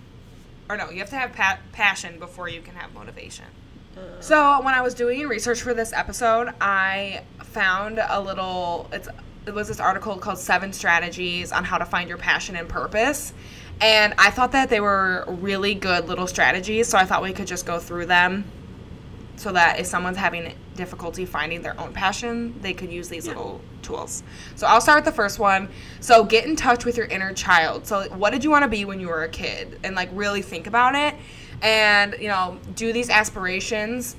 or 0.68 0.76
no 0.76 0.90
you 0.90 0.98
have 1.00 1.10
to 1.10 1.16
have 1.16 1.32
pa- 1.32 1.58
passion 1.72 2.18
before 2.18 2.48
you 2.48 2.60
can 2.60 2.74
have 2.74 2.94
motivation. 2.94 3.46
Uh. 3.96 4.20
So 4.20 4.62
when 4.62 4.74
I 4.74 4.82
was 4.82 4.94
doing 4.94 5.26
research 5.28 5.62
for 5.62 5.74
this 5.74 5.92
episode, 5.92 6.52
I 6.60 7.22
found 7.42 7.98
a 7.98 8.20
little. 8.20 8.88
It's 8.92 9.08
it 9.46 9.52
was 9.52 9.68
this 9.68 9.78
article 9.78 10.16
called 10.16 10.38
Seven 10.38 10.72
Strategies 10.72 11.52
on 11.52 11.64
How 11.64 11.76
to 11.76 11.84
Find 11.84 12.08
Your 12.08 12.16
Passion 12.16 12.56
and 12.56 12.66
Purpose, 12.66 13.34
and 13.84 14.14
I 14.16 14.30
thought 14.30 14.52
that 14.52 14.70
they 14.70 14.80
were 14.80 15.26
really 15.28 15.74
good 15.74 16.08
little 16.08 16.26
strategies. 16.26 16.88
So 16.88 16.96
I 16.96 17.04
thought 17.04 17.22
we 17.22 17.34
could 17.34 17.46
just 17.46 17.66
go 17.66 17.78
through 17.78 18.06
them, 18.06 18.44
so 19.36 19.52
that 19.52 19.78
if 19.78 19.86
someone's 19.86 20.16
having 20.16 20.54
difficulty 20.74 21.26
finding 21.26 21.60
their 21.60 21.78
own 21.78 21.92
passion, 21.92 22.58
they 22.62 22.72
could 22.72 22.90
use 22.90 23.10
these 23.10 23.28
little 23.28 23.60
tools. 23.82 24.22
So 24.56 24.66
I'll 24.66 24.80
start 24.80 25.04
with 25.04 25.04
the 25.04 25.16
first 25.16 25.38
one. 25.38 25.68
So 26.00 26.24
get 26.24 26.46
in 26.46 26.56
touch 26.56 26.86
with 26.86 26.96
your 26.96 27.06
inner 27.06 27.34
child. 27.34 27.86
So 27.86 28.08
what 28.14 28.30
did 28.30 28.42
you 28.42 28.50
want 28.50 28.62
to 28.62 28.68
be 28.68 28.86
when 28.86 29.00
you 29.00 29.08
were 29.08 29.22
a 29.22 29.28
kid, 29.28 29.78
and 29.84 29.94
like 29.94 30.08
really 30.12 30.40
think 30.40 30.66
about 30.66 30.94
it 30.94 31.14
and 31.62 32.16
you 32.18 32.28
know 32.28 32.58
do 32.74 32.92
these 32.92 33.08
aspirations 33.08 34.16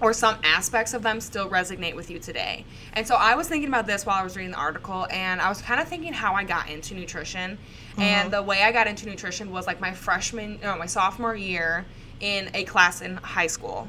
or 0.00 0.12
some 0.12 0.36
aspects 0.42 0.94
of 0.94 1.02
them 1.02 1.20
still 1.20 1.48
resonate 1.48 1.94
with 1.94 2.10
you 2.10 2.18
today 2.18 2.64
and 2.92 3.06
so 3.06 3.14
i 3.14 3.34
was 3.34 3.48
thinking 3.48 3.68
about 3.68 3.86
this 3.86 4.04
while 4.06 4.20
i 4.20 4.24
was 4.24 4.36
reading 4.36 4.52
the 4.52 4.58
article 4.58 5.06
and 5.10 5.40
i 5.40 5.48
was 5.48 5.60
kind 5.62 5.80
of 5.80 5.88
thinking 5.88 6.12
how 6.12 6.34
i 6.34 6.44
got 6.44 6.68
into 6.68 6.94
nutrition 6.94 7.58
and 7.98 8.28
uh-huh. 8.28 8.40
the 8.40 8.42
way 8.42 8.62
i 8.62 8.72
got 8.72 8.86
into 8.86 9.06
nutrition 9.06 9.50
was 9.50 9.66
like 9.66 9.80
my 9.80 9.92
freshman 9.92 10.58
no 10.62 10.76
my 10.76 10.86
sophomore 10.86 11.34
year 11.34 11.84
in 12.20 12.50
a 12.54 12.64
class 12.64 13.00
in 13.00 13.16
high 13.16 13.46
school 13.46 13.88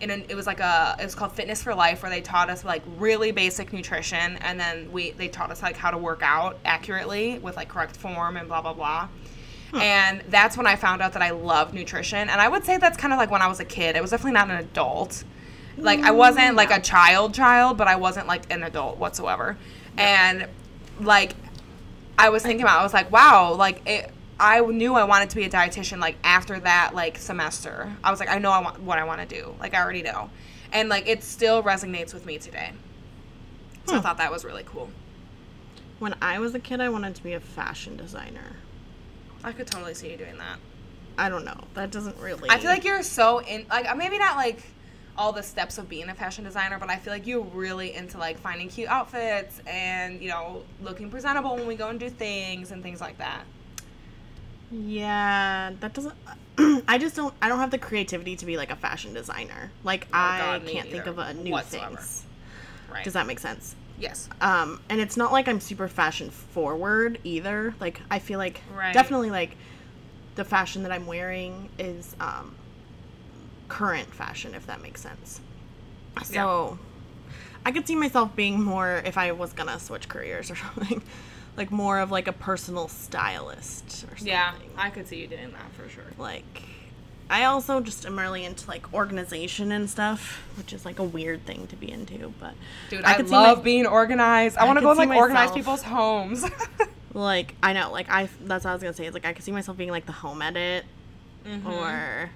And 0.00 0.10
it 0.10 0.34
was 0.34 0.46
like 0.46 0.60
a 0.60 0.96
it 1.00 1.04
was 1.04 1.14
called 1.14 1.32
fitness 1.32 1.62
for 1.62 1.74
life 1.74 2.02
where 2.02 2.10
they 2.10 2.20
taught 2.20 2.50
us 2.50 2.64
like 2.64 2.82
really 2.96 3.32
basic 3.32 3.72
nutrition 3.72 4.36
and 4.36 4.58
then 4.58 4.90
we 4.92 5.12
they 5.12 5.28
taught 5.28 5.50
us 5.50 5.62
like 5.62 5.76
how 5.76 5.90
to 5.90 5.98
work 5.98 6.20
out 6.22 6.58
accurately 6.64 7.38
with 7.38 7.56
like 7.56 7.68
correct 7.68 7.96
form 7.96 8.36
and 8.36 8.48
blah 8.48 8.62
blah 8.62 8.74
blah 8.74 9.08
and 9.74 10.22
that's 10.28 10.56
when 10.56 10.66
I 10.66 10.76
found 10.76 11.02
out 11.02 11.12
that 11.12 11.22
I 11.22 11.30
love 11.30 11.74
nutrition. 11.74 12.28
And 12.28 12.40
I 12.40 12.48
would 12.48 12.64
say 12.64 12.78
that's 12.78 12.96
kind 12.96 13.12
of 13.12 13.18
like 13.18 13.30
when 13.30 13.42
I 13.42 13.48
was 13.48 13.60
a 13.60 13.64
kid. 13.64 13.96
It 13.96 14.02
was 14.02 14.10
definitely 14.10 14.32
not 14.32 14.50
an 14.50 14.56
adult. 14.56 15.24
Like 15.78 16.00
I 16.00 16.10
wasn't 16.10 16.56
like 16.56 16.70
a 16.70 16.80
child 16.80 17.34
child, 17.34 17.76
but 17.76 17.88
I 17.88 17.96
wasn't 17.96 18.26
like 18.26 18.52
an 18.52 18.62
adult 18.62 18.98
whatsoever. 18.98 19.56
And 19.96 20.46
like 21.00 21.34
I 22.18 22.30
was 22.30 22.42
thinking 22.42 22.62
about, 22.62 22.80
I 22.80 22.82
was 22.82 22.94
like, 22.94 23.10
wow, 23.10 23.54
like 23.54 23.86
it. 23.86 24.12
I 24.40 24.60
knew 24.60 24.94
I 24.94 25.02
wanted 25.02 25.30
to 25.30 25.36
be 25.36 25.42
a 25.44 25.50
dietitian 25.50 25.98
like 25.98 26.16
after 26.22 26.60
that 26.60 26.94
like 26.94 27.18
semester. 27.18 27.92
I 28.04 28.10
was 28.10 28.20
like, 28.20 28.28
I 28.28 28.38
know 28.38 28.52
I 28.52 28.60
want 28.60 28.80
what 28.80 28.98
I 28.98 29.04
want 29.04 29.20
to 29.20 29.26
do. 29.26 29.54
Like 29.58 29.74
I 29.74 29.82
already 29.82 30.02
know, 30.02 30.30
and 30.72 30.88
like 30.88 31.08
it 31.08 31.24
still 31.24 31.62
resonates 31.62 32.14
with 32.14 32.24
me 32.24 32.38
today. 32.38 32.72
So 33.86 33.96
I 33.96 34.00
thought 34.00 34.18
that 34.18 34.30
was 34.30 34.44
really 34.44 34.64
cool. 34.64 34.90
When 35.98 36.14
I 36.22 36.38
was 36.38 36.54
a 36.54 36.60
kid, 36.60 36.80
I 36.80 36.88
wanted 36.88 37.14
to 37.16 37.22
be 37.22 37.32
a 37.32 37.40
fashion 37.40 37.96
designer. 37.96 38.56
I 39.42 39.52
could 39.52 39.66
totally 39.66 39.94
see 39.94 40.10
you 40.10 40.16
doing 40.16 40.38
that. 40.38 40.58
I 41.16 41.28
don't 41.28 41.44
know. 41.44 41.58
That 41.74 41.90
doesn't 41.90 42.16
really. 42.18 42.48
I 42.48 42.58
feel 42.58 42.70
like 42.70 42.84
you're 42.84 43.02
so 43.02 43.40
in 43.40 43.66
like 43.68 43.90
uh, 43.90 43.94
maybe 43.94 44.18
not 44.18 44.36
like 44.36 44.62
all 45.18 45.32
the 45.32 45.42
steps 45.42 45.76
of 45.78 45.88
being 45.88 46.08
a 46.08 46.14
fashion 46.14 46.44
designer, 46.44 46.78
but 46.78 46.88
I 46.88 46.96
feel 46.96 47.12
like 47.12 47.26
you're 47.26 47.42
really 47.42 47.92
into 47.94 48.16
like 48.16 48.38
finding 48.38 48.68
cute 48.68 48.88
outfits 48.88 49.60
and 49.66 50.22
you 50.22 50.28
know 50.30 50.62
looking 50.80 51.10
presentable 51.10 51.56
when 51.56 51.66
we 51.66 51.74
go 51.74 51.88
and 51.88 51.98
do 52.00 52.08
things 52.08 52.70
and 52.70 52.82
things 52.82 53.00
like 53.00 53.18
that. 53.18 53.42
Yeah, 54.70 55.72
that 55.80 55.94
doesn't. 55.94 56.14
I 56.88 56.98
just 56.98 57.16
don't. 57.16 57.34
I 57.40 57.48
don't 57.48 57.58
have 57.58 57.70
the 57.70 57.78
creativity 57.78 58.36
to 58.36 58.46
be 58.46 58.56
like 58.56 58.70
a 58.70 58.76
fashion 58.76 59.14
designer. 59.14 59.70
Like 59.82 60.06
I 60.12 60.36
Oh, 60.36 60.38
God, 60.58 60.64
me 60.64 60.72
can't 60.72 60.90
think 60.90 61.06
of 61.06 61.18
a 61.18 61.34
new 61.34 61.52
whatsoever. 61.52 61.96
things. 61.96 62.24
Right. 62.92 63.04
Does 63.04 63.14
that 63.14 63.26
make 63.26 63.38
sense? 63.40 63.74
yes. 63.98 64.28
Um, 64.40 64.80
and 64.88 65.00
it's 65.00 65.16
not 65.16 65.32
like 65.32 65.48
I'm 65.48 65.58
super 65.60 65.88
fashion 65.88 66.30
forward 66.30 67.18
either. 67.24 67.74
Like 67.80 68.00
I 68.10 68.18
feel 68.20 68.38
like 68.38 68.60
Right. 68.72 68.92
definitely 68.94 69.30
like 69.30 69.56
the 70.36 70.44
fashion 70.44 70.84
that 70.84 70.92
I'm 70.92 71.06
wearing 71.06 71.68
is 71.78 72.14
um 72.20 72.54
current 73.68 74.12
fashion, 74.14 74.54
if 74.54 74.66
that 74.66 74.82
makes 74.82 75.00
sense. 75.00 75.40
So 76.24 76.78
I 77.64 77.70
could 77.72 77.86
see 77.86 77.94
myself 77.96 78.34
being 78.34 78.62
more 78.62 79.02
if 79.04 79.16
I 79.16 79.32
was 79.32 79.52
gonna 79.52 79.78
switch 79.78 80.08
careers 80.08 80.50
or 80.50 80.56
something. 80.74 81.02
Like 81.56 81.70
more 81.72 81.98
of 81.98 82.10
like 82.10 82.28
a 82.28 82.32
personal 82.32 82.88
stylist 82.88 84.04
or 84.04 84.16
something. 84.16 84.26
Yeah, 84.28 84.52
I 84.76 84.90
could 84.90 85.08
see 85.08 85.20
you 85.20 85.26
doing 85.26 85.50
that 85.52 85.72
for 85.72 85.88
sure. 85.88 86.04
like 86.18 86.62
I 87.30 87.44
also 87.44 87.80
just 87.80 88.06
am 88.06 88.18
really 88.18 88.44
into 88.46 88.66
like 88.68 88.94
organization 88.94 89.70
and 89.70 89.90
stuff, 89.90 90.42
which 90.56 90.72
is 90.72 90.86
like 90.86 90.98
a 90.98 91.04
weird 91.04 91.44
thing 91.44 91.66
to 91.66 91.76
be 91.76 91.90
into, 91.90 92.32
but 92.40 92.54
Dude, 92.88 93.04
I, 93.04 93.14
could 93.14 93.28
see 93.28 93.34
love 93.34 93.58
my- 93.58 93.64
being 93.64 93.86
organized. 93.86 94.56
I, 94.56 94.62
I 94.62 94.66
want 94.66 94.78
to 94.78 94.82
go 94.82 94.90
and 94.90 94.98
like 95.10 95.18
organize 95.18 95.50
people's 95.50 95.82
homes. 95.82 96.42
like 97.12 97.54
I 97.62 97.72
know, 97.74 97.90
like 97.92 98.08
I 98.08 98.28
that's 98.44 98.64
what 98.64 98.70
I 98.70 98.72
was 98.74 98.82
gonna 98.82 98.94
say. 98.94 99.04
Is 99.06 99.12
like 99.14 99.26
I 99.26 99.32
could 99.34 99.44
see 99.44 99.52
myself 99.52 99.76
being 99.76 99.90
like 99.90 100.06
the 100.06 100.12
home 100.12 100.40
edit, 100.42 100.84
Mm-hmm. 101.46 101.68
or 101.68 102.30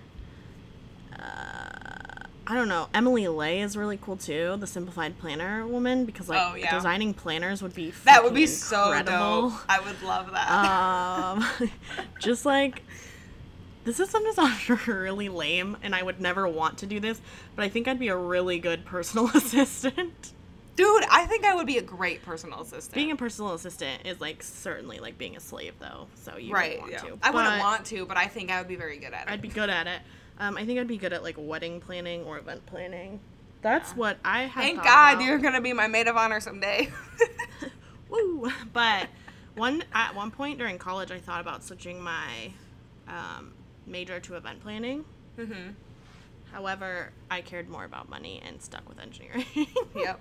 I 2.45 2.55
don't 2.55 2.69
know. 2.69 2.89
Emily 2.93 3.29
Ley 3.29 3.61
is 3.61 3.77
really 3.77 3.97
cool 3.97 4.17
too, 4.17 4.57
the 4.59 4.67
simplified 4.67 5.19
planner 5.19 5.67
woman, 5.67 6.05
because 6.05 6.29
like 6.29 6.41
Oh, 6.43 6.55
yeah. 6.55 6.75
designing 6.75 7.15
planners 7.15 7.63
would 7.63 7.75
be 7.75 7.93
that 8.05 8.23
would 8.25 8.35
be 8.35 8.47
so 8.47 8.93
incredible. 8.93 9.51
dope. 9.51 9.61
I 9.69 9.81
would 9.81 10.03
love 10.03 10.31
that. 10.33 10.51
um, 10.51 11.71
just 12.19 12.45
like 12.45 12.83
this 13.85 14.01
is 14.01 14.11
something 14.11 14.33
that 14.35 14.67
sounds 14.69 14.87
really 14.87 15.29
lame, 15.29 15.77
and 15.83 15.95
I 15.95 16.03
would 16.03 16.21
never 16.21 16.47
want 16.47 16.79
to 16.79 16.87
do 16.87 17.01
this, 17.01 17.21
but 17.57 17.65
I 17.65 17.69
think 17.69 17.89
I'd 17.89 17.99
be 17.99 18.09
a 18.09 18.17
really 18.17 18.59
good 18.59 18.85
personal 18.85 19.29
assistant. 19.35 20.33
Dude, 20.75 21.05
I 21.11 21.27
think 21.27 21.45
I 21.45 21.55
would 21.55 21.67
be 21.67 21.79
a 21.79 21.83
great 21.83 22.23
personal 22.23 22.61
assistant. 22.63 22.95
being 22.95 23.11
a 23.11 23.17
personal 23.17 23.53
assistant 23.55 24.07
is 24.07 24.21
like 24.21 24.43
certainly 24.43 24.99
like 24.99 25.19
being 25.19 25.37
a 25.37 25.41
slave, 25.41 25.75
though. 25.79 26.07
So 26.17 26.37
you 26.39 26.53
right. 26.55 26.81
wouldn't 26.81 26.93
want 26.93 26.93
yeah. 26.93 27.17
to. 27.17 27.19
I 27.23 27.31
wouldn't 27.31 27.59
want 27.61 27.87
to, 27.87 28.07
but 28.07 28.17
I 28.17 28.27
think 28.27 28.51
I 28.51 28.59
would 28.59 28.69
be 28.69 28.77
very 28.77 28.99
good 28.99 29.13
at 29.13 29.29
it. 29.29 29.33
I'd 29.33 29.43
be 29.43 29.49
good 29.49 29.69
at 29.71 29.87
it. 29.87 30.01
Um, 30.39 30.57
I 30.57 30.65
think 30.65 30.79
I'd 30.81 30.89
be 30.89 30.97
good 30.97 31.13
at 31.13 31.23
like 31.23 31.37
wedding 31.39 31.81
planning 31.81 32.25
or 32.25 32.39
event 32.39 32.65
planning. 32.67 33.21
That's 33.63 33.93
what 33.93 34.19
I 34.25 34.43
have. 34.43 34.63
Thank 34.65 34.83
God 34.83 35.15
about. 35.15 35.25
you're 35.25 35.39
gonna 35.39 35.61
be 35.61 35.73
my 35.73 35.87
maid 35.87 36.09
of 36.09 36.17
honor 36.17 36.41
someday. 36.41 36.91
Woo! 38.09 38.51
But 38.73 39.09
one 39.55 39.85
at 39.93 40.15
one 40.15 40.31
point 40.31 40.59
during 40.59 40.79
college, 40.79 41.11
I 41.11 41.19
thought 41.19 41.41
about 41.41 41.63
switching 41.63 42.01
my 42.01 42.53
um, 43.07 43.53
major 43.87 44.19
to 44.21 44.35
event 44.35 44.61
planning. 44.61 45.05
mm-hmm. 45.39 45.71
However, 46.51 47.13
I 47.31 47.41
cared 47.41 47.71
more 47.71 47.85
about 47.85 48.11
money 48.11 48.43
and 48.45 48.61
stuck 48.61 48.87
with 48.89 49.01
engineering. 49.01 49.47
Yep. 49.97 50.21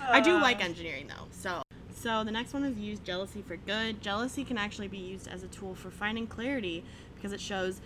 I 0.00 0.20
do 0.20 0.32
like 0.34 0.64
engineering 0.64 1.06
though. 1.08 1.26
So, 1.30 1.62
so 1.94 2.24
the 2.24 2.30
next 2.30 2.54
one 2.54 2.64
is 2.64 2.78
use 2.78 2.98
jealousy 2.98 3.42
for 3.42 3.56
good. 3.56 4.00
Jealousy 4.00 4.44
can 4.44 4.56
actually 4.56 4.88
be 4.88 4.98
used 4.98 5.28
as 5.28 5.42
a 5.42 5.48
tool 5.48 5.74
for 5.74 5.90
finding 5.90 6.26
clarity 6.26 6.82
because 7.14 7.32
it 7.32 7.40
shows. 7.40 7.80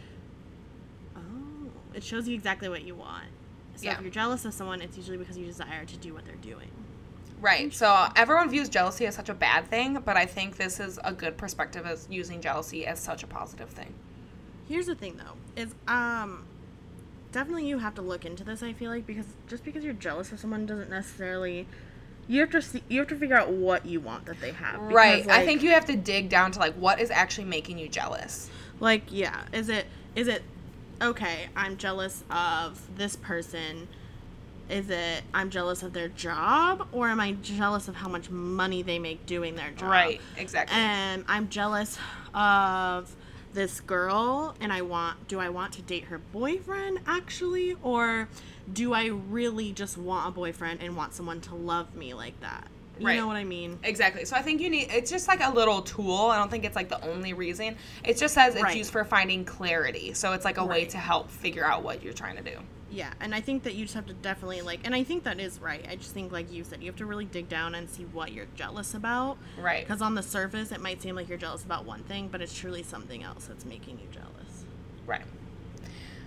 It 1.97 2.05
shows 2.05 2.29
you 2.29 2.35
exactly 2.35 2.69
what 2.69 2.85
you 2.85 2.95
want. 2.95 3.25
So 3.75 3.85
Yeah. 3.87 3.95
if 3.97 4.03
you're 4.03 4.11
jealous 4.11 4.45
of 4.45 4.55
someone, 4.55 4.81
it's 4.83 4.97
usually 4.97 5.17
because 5.17 5.37
you 5.37 5.47
desire 5.47 5.85
to 5.85 5.97
do 5.97 6.15
what 6.15 6.25
they're 6.25 6.35
doing. 6.37 6.71
Right. 7.41 7.73
So 7.75 8.09
everyone 8.15 8.49
views 8.51 8.69
jealousy 8.69 9.07
as 9.07 9.15
such 9.15 9.29
a 9.29 9.35
bad 9.35 9.69
thing, 9.69 10.01
but 10.05 10.17
I 10.17 10.27
think 10.27 10.57
this 10.57 10.79
is 10.81 10.99
a 11.05 11.13
good 11.13 11.37
perspective 11.37 11.85
as 11.87 12.07
using 12.11 12.41
jealousy 12.41 12.87
as 12.87 12.99
such 13.01 13.23
a 13.23 13.27
positive 13.27 13.69
thing. 13.71 13.93
Here's 14.69 14.87
the 14.87 14.95
thing 14.95 15.17
though, 15.19 15.35
is 15.61 15.75
um 15.89 16.45
definitely 17.33 17.67
you 17.69 17.79
have 17.79 17.95
to 17.97 18.03
look 18.03 18.25
into 18.25 18.45
this, 18.45 18.63
I 18.63 18.73
feel 18.73 18.91
like, 18.91 19.07
because 19.07 19.27
just 19.49 19.65
because 19.65 19.85
you're 19.85 19.93
jealous 19.95 20.33
of 20.33 20.39
someone 20.41 20.65
doesn't 20.67 20.91
necessarily 20.91 21.67
you 22.29 22.41
have 22.41 22.51
to 22.51 22.63
see 22.63 22.83
you 22.89 22.99
have 22.99 23.09
to 23.09 23.17
figure 23.17 23.37
out 23.37 23.51
what 23.51 23.87
you 23.87 24.01
want 24.01 24.25
that 24.27 24.41
they 24.41 24.53
have. 24.53 24.89
because, 24.89 24.95
right. 24.95 25.29
I 25.29 25.45
think 25.45 25.63
you 25.63 25.71
have 25.71 25.85
to 25.87 25.97
dig 25.97 26.29
down 26.29 26.53
to 26.53 26.59
like 26.59 26.75
what 26.75 27.01
is 27.01 27.11
actually 27.11 27.45
making 27.45 27.79
you 27.79 27.89
jealous. 27.89 28.51
like 28.81 29.03
yeah, 29.11 29.43
is 29.53 29.69
it 29.69 29.87
is 30.15 30.27
it 30.29 30.43
okay, 31.01 31.49
I'm 31.57 31.77
jealous 31.77 32.25
of 32.31 32.81
this 32.97 33.17
person. 33.17 33.89
Is 34.69 34.91
it 34.91 35.23
I'm 35.33 35.51
jealous 35.51 35.83
of 35.85 35.93
their 35.93 36.09
job 36.09 36.89
or 36.91 37.09
am 37.09 37.21
I 37.21 37.33
jealous 37.33 37.87
of 37.87 37.95
how 37.95 38.09
much 38.09 38.31
money 38.31 38.83
they 38.83 38.99
make 38.99 39.25
doing 39.25 39.55
their 39.55 39.71
job? 39.71 39.91
Right. 39.91 40.21
Exactly. 40.37 40.77
and 40.77 41.25
I'm 41.29 41.49
jealous 41.49 41.99
of 42.35 43.15
this 43.55 43.81
girl 43.81 44.55
and 44.61 44.73
I 44.73 44.83
want 44.83 45.29
do 45.29 45.39
I 45.39 45.51
want 45.51 45.73
to 45.75 45.83
date 45.83 46.05
her 46.05 46.19
boyfriend 46.19 46.99
actually 47.07 47.77
or 47.83 48.29
do 48.73 48.93
I 48.93 49.07
really 49.07 49.73
just 49.73 49.97
want 49.97 50.29
a 50.29 50.33
boyfriend 50.33 50.83
and 50.83 50.97
want 50.97 51.15
someone 51.15 51.41
to 51.43 51.55
love 51.55 51.95
me 51.95 52.13
like 52.13 52.39
that? 52.41 52.67
You 52.99 53.07
Right. 53.07 53.17
know 53.17 53.27
what 53.27 53.37
I 53.37 53.45
mean? 53.45 53.79
Exactly. 53.83 54.25
So 54.25 54.37
I 54.37 54.43
think 54.43 54.61
you 54.61 54.71
need 54.71 54.91
it's 54.91 55.11
just 55.11 55.29
like 55.29 55.41
a 55.45 55.51
little 55.51 55.83
tool. 55.83 56.27
I 56.27 56.39
don't 56.39 56.51
think 56.51 56.65
it's 56.65 56.77
like 56.77 56.89
the 56.89 57.03
only 57.07 57.33
reason. 57.35 57.77
It 58.05 58.17
just 58.17 58.35
says 58.35 58.55
it's 58.55 58.63
Right. 58.63 58.77
used 58.77 58.91
for 58.91 59.05
finding 59.05 59.45
clarity. 59.45 60.15
So 60.15 60.33
it's 60.33 60.45
like 60.45 60.57
a 60.59 60.65
way 60.65 60.87
to 60.87 60.99
help 60.99 61.31
figure 61.31 61.65
out 61.65 61.83
what 61.83 62.03
you're 62.03 62.15
trying 62.15 62.37
to 62.37 62.43
do. 62.43 62.59
Yeah, 62.91 63.13
and 63.21 63.35
I 63.35 63.41
think 63.41 63.65
that 63.65 63.75
you 63.75 63.85
just 63.85 63.95
have 63.95 64.07
to 64.07 64.15
definitely 64.15 64.63
like 64.63 64.81
and 64.85 64.95
I 64.95 65.03
think 65.03 65.25
that 65.25 65.41
is 65.41 65.61
right. 65.61 65.85
I 65.91 65.97
just 65.97 66.13
think 66.15 66.33
like 66.33 66.51
you 66.51 66.65
said 66.65 66.81
you 66.81 66.87
have 66.87 66.97
to 66.97 67.07
really 67.07 67.25
dig 67.27 67.49
down 67.49 67.75
and 67.75 67.91
see 67.91 68.05
what 68.05 68.33
you're 68.33 68.47
jealous 68.55 68.95
about. 68.95 69.37
Right. 69.59 69.87
Cuz 69.87 70.01
on 70.01 70.15
the 70.15 70.23
surface 70.23 70.73
it 70.73 70.81
might 70.81 71.03
seem 71.03 71.15
like 71.17 71.29
you're 71.29 71.37
jealous 71.39 71.65
about 71.65 71.85
one 71.85 72.03
thing, 72.05 72.29
but 72.29 72.41
it's 72.41 72.57
truly 72.57 72.83
something 72.83 73.23
else 73.23 73.47
that's 73.47 73.65
making 73.65 73.99
you 73.99 74.07
jealous. 74.11 74.65
Right. 75.05 75.23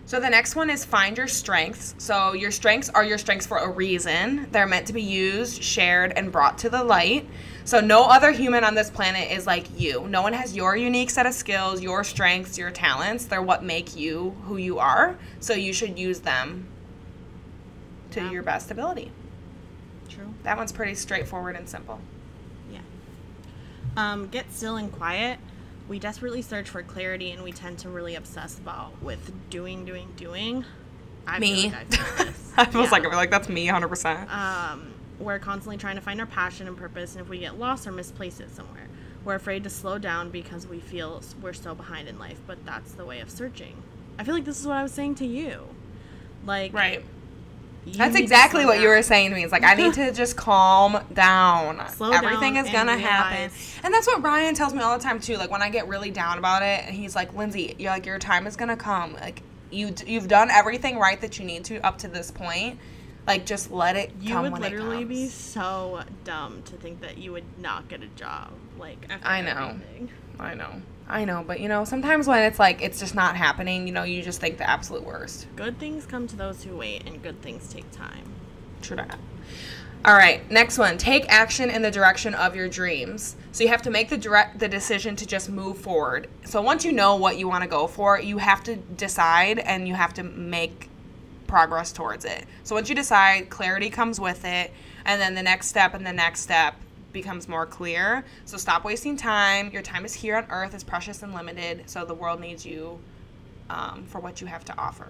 So 0.09 0.19
the 0.19 0.27
next 0.27 0.55
one 0.55 0.71
is 0.71 0.83
find 0.83 1.15
your 1.15 1.27
strengths. 1.27 1.93
So 1.99 2.33
your 2.33 2.49
strengths 2.49 2.89
are 2.89 3.03
your 3.03 3.19
strengths 3.19 3.45
for 3.45 3.59
a 3.59 3.69
reason. 3.69 4.47
They're 4.51 4.65
meant 4.65 4.87
to 4.87 4.93
be 4.93 5.03
used, 5.03 5.61
shared, 5.61 6.13
and 6.15 6.31
brought 6.31 6.57
to 6.59 6.69
the 6.71 6.83
light. 6.83 7.29
So 7.63 7.79
no 7.79 8.05
other 8.05 8.31
human 8.31 8.63
on 8.63 8.73
this 8.73 8.89
planet 8.89 9.29
is 9.29 9.45
like 9.45 9.67
you. 9.79 10.07
No 10.07 10.23
one 10.23 10.33
has 10.33 10.55
your 10.55 10.75
unique 10.75 11.11
set 11.11 11.27
of 11.27 11.35
skills, 11.35 11.83
your 11.83 12.03
strengths, 12.03 12.57
your 12.57 12.71
talents. 12.71 13.25
They're 13.25 13.43
what 13.43 13.63
make 13.63 13.95
you 13.95 14.35
who 14.45 14.57
you 14.57 14.79
are. 14.79 15.15
So 15.41 15.53
you 15.53 15.73
should 15.73 15.99
use 15.99 16.21
them 16.21 16.67
to 18.09 18.21
Yeah. 18.21 18.31
your 18.31 18.41
best 18.41 18.71
ability. 18.71 19.11
True. 20.09 20.33
That 20.41 20.57
one's 20.57 20.71
pretty 20.71 20.95
straightforward 20.95 21.55
and 21.55 21.69
simple. 21.69 22.01
Yeah. 22.71 22.79
Um, 23.95 24.27
get 24.29 24.51
still 24.51 24.75
and 24.75 24.91
quiet. 24.91 25.37
We 25.89 25.99
desperately 25.99 26.41
search 26.43 26.69
for 26.69 26.83
clarity 26.83 27.31
and 27.31 27.43
we 27.43 27.51
tend 27.51 27.79
to 27.79 27.89
really 27.89 28.15
obsess 28.15 28.57
about 28.57 29.01
with 29.01 29.31
doing, 29.49 29.83
doing, 29.85 30.07
doing. 30.15 30.63
I 31.27 31.39
Me. 31.39 31.63
Feel 31.69 31.71
like 31.71 31.75
I 31.81 31.85
feel 31.85 32.25
this. 32.27 32.53
I 32.57 32.63
was 32.63 32.73
Yeah. 32.75 32.81
like, 32.91 33.05
I 33.05 33.09
feel 33.09 33.17
like 33.17 33.31
that's 33.31 33.49
me 33.49 33.67
100%. 33.67 34.29
um, 34.31 34.93
we're 35.19 35.39
constantly 35.39 35.77
trying 35.77 35.95
to 35.95 36.01
find 36.01 36.19
our 36.21 36.25
passion 36.25 36.67
and 36.67 36.77
purpose, 36.77 37.13
and 37.15 37.21
if 37.21 37.27
we 37.27 37.39
get 37.39 37.59
lost 37.59 37.85
or 37.85 37.91
misplace 37.91 38.39
it 38.39 38.55
somewhere, 38.55 38.87
we're 39.25 39.35
afraid 39.35 39.63
to 39.65 39.69
slow 39.69 39.97
down 39.97 40.29
because 40.29 40.65
we 40.65 40.79
feel 40.79 41.21
we're 41.41 41.51
so 41.51 41.75
behind 41.75 42.07
in 42.07 42.17
life. 42.17 42.39
But 42.47 42.65
that's 42.65 42.93
the 42.93 43.03
way 43.05 43.19
of 43.19 43.29
searching. 43.29 43.75
I 44.17 44.23
feel 44.23 44.33
like 44.33 44.45
this 44.45 44.59
is 44.61 44.65
what 44.65 44.77
I 44.77 44.83
was 44.83 44.93
saying 44.93 45.15
to 45.15 45.25
you. 45.25 45.67
Like, 46.45 46.71
right. 46.73 47.03
You 47.85 47.93
That's 47.93 48.15
exactly 48.15 48.65
what 48.65 48.81
you 48.81 48.87
were 48.87 49.01
saying 49.01 49.29
to 49.29 49.35
me. 49.35 49.43
It's 49.43 49.51
like 49.51 49.63
I 49.63 49.73
need 49.73 49.93
to 49.93 50.11
just 50.11 50.35
calm 50.35 51.03
down. 51.13 51.87
Slow 51.95 52.11
Everything 52.11 52.55
down 52.55 52.65
is 52.65 52.71
gonna 52.71 52.91
and 52.93 53.01
happen. 53.01 53.51
And 53.83 53.93
that's 53.93 54.05
what 54.05 54.21
Ryan 54.21 54.53
tells 54.53 54.73
me 54.73 54.81
all 54.81 54.97
the 54.97 55.03
time 55.03 55.19
too. 55.19 55.37
Like 55.37 55.49
when 55.49 55.61
I 55.61 55.69
get 55.69 55.87
really 55.87 56.11
down 56.11 56.37
about 56.37 56.61
it, 56.61 56.85
and 56.85 56.93
he's 56.93 57.15
like, 57.15 57.33
"Lynnsey, 57.33 57.75
you're 57.79 57.91
like 57.91 58.05
your 58.05 58.19
time 58.19 58.45
is 58.47 58.55
gonna 58.55 58.77
come. 58.77 59.13
Like 59.13 59.41
you 59.71 59.93
you've 60.05 60.27
done 60.27 60.49
everything 60.51 60.99
right 60.99 61.19
that 61.21 61.39
you 61.39 61.45
need 61.45 61.65
to 61.65 61.79
up 61.85 61.97
to 61.99 62.07
this 62.07 62.31
point. 62.31 62.79
Like 63.27 63.45
just 63.45 63.71
let 63.71 63.95
it 63.95 64.11
You 64.19 64.33
come 64.33 64.51
would 64.51 64.61
literally 64.61 65.03
it 65.03 65.09
be 65.09 65.27
so 65.27 66.01
dumb 66.23 66.63
to 66.63 66.75
think 66.77 67.01
that 67.01 67.17
you 67.17 67.31
would 67.31 67.59
not 67.59 67.87
get 67.87 68.01
a 68.01 68.07
job. 68.07 68.51
Like, 68.79 69.05
after 69.09 69.27
I 69.27 69.41
know. 69.41 69.69
everything. 69.69 70.09
I 70.39 70.53
know. 70.55 70.81
I 71.09 71.25
know, 71.25 71.43
but 71.45 71.59
you 71.59 71.67
know, 71.67 71.85
sometimes 71.85 72.27
when 72.27 72.43
it's 72.43 72.59
like 72.59 72.83
it's 72.83 72.99
just 72.99 73.15
not 73.15 73.35
happening, 73.35 73.87
you 73.87 73.93
know, 73.93 74.03
you 74.03 74.21
just 74.21 74.39
think 74.39 74.57
the 74.57 74.69
absolute 74.69 75.03
worst. 75.03 75.47
Good 75.55 75.79
things 75.79 76.05
come 76.05 76.27
to 76.27 76.35
those 76.35 76.63
who 76.63 76.75
wait, 76.77 77.07
and 77.07 77.21
good 77.23 77.41
things 77.41 77.73
take 77.73 77.89
time. 77.91 78.31
True 78.81 78.97
that. 78.97 79.17
All 80.05 80.15
right, 80.15 80.49
next 80.49 80.77
one. 80.77 80.97
Take 80.97 81.27
action 81.27 81.69
in 81.69 81.81
the 81.81 81.91
direction 81.91 82.33
of 82.33 82.55
your 82.55 82.69
dreams. 82.69 83.35
So 83.51 83.63
you 83.63 83.69
have 83.69 83.81
to 83.81 83.89
make 83.89 84.09
the 84.09 84.17
direct 84.17 84.59
the 84.59 84.67
decision 84.67 85.15
to 85.17 85.25
just 85.25 85.49
move 85.49 85.77
forward. 85.79 86.29
So 86.45 86.61
once 86.61 86.85
you 86.85 86.91
know 86.91 87.15
what 87.15 87.37
you 87.37 87.49
want 87.49 87.63
to 87.63 87.69
go 87.69 87.87
for, 87.87 88.19
you 88.19 88.37
have 88.37 88.63
to 88.63 88.75
decide 88.75 89.59
and 89.59 89.87
you 89.87 89.95
have 89.95 90.13
to 90.13 90.23
make 90.23 90.89
progress 91.47 91.91
towards 91.91 92.23
it. 92.23 92.45
So 92.63 92.75
once 92.75 92.87
you 92.87 92.95
decide, 92.95 93.49
clarity 93.49 93.89
comes 93.89 94.19
with 94.19 94.45
it, 94.45 94.71
and 95.05 95.19
then 95.19 95.33
the 95.33 95.43
next 95.43 95.67
step 95.67 95.95
and 95.95 96.05
the 96.05 96.13
next 96.13 96.41
step 96.41 96.75
becomes 97.11 97.47
more 97.47 97.65
clear. 97.65 98.23
So 98.45 98.57
stop 98.57 98.83
wasting 98.83 99.17
time. 99.17 99.71
Your 99.71 99.81
time 99.81 100.05
is 100.05 100.13
here 100.13 100.35
on 100.35 100.45
earth 100.49 100.73
is 100.75 100.83
precious 100.83 101.23
and 101.23 101.33
limited, 101.33 101.89
so 101.89 102.05
the 102.05 102.13
world 102.13 102.39
needs 102.39 102.65
you 102.65 102.99
um, 103.69 104.03
for 104.07 104.19
what 104.19 104.41
you 104.41 104.47
have 104.47 104.65
to 104.65 104.77
offer. 104.77 105.07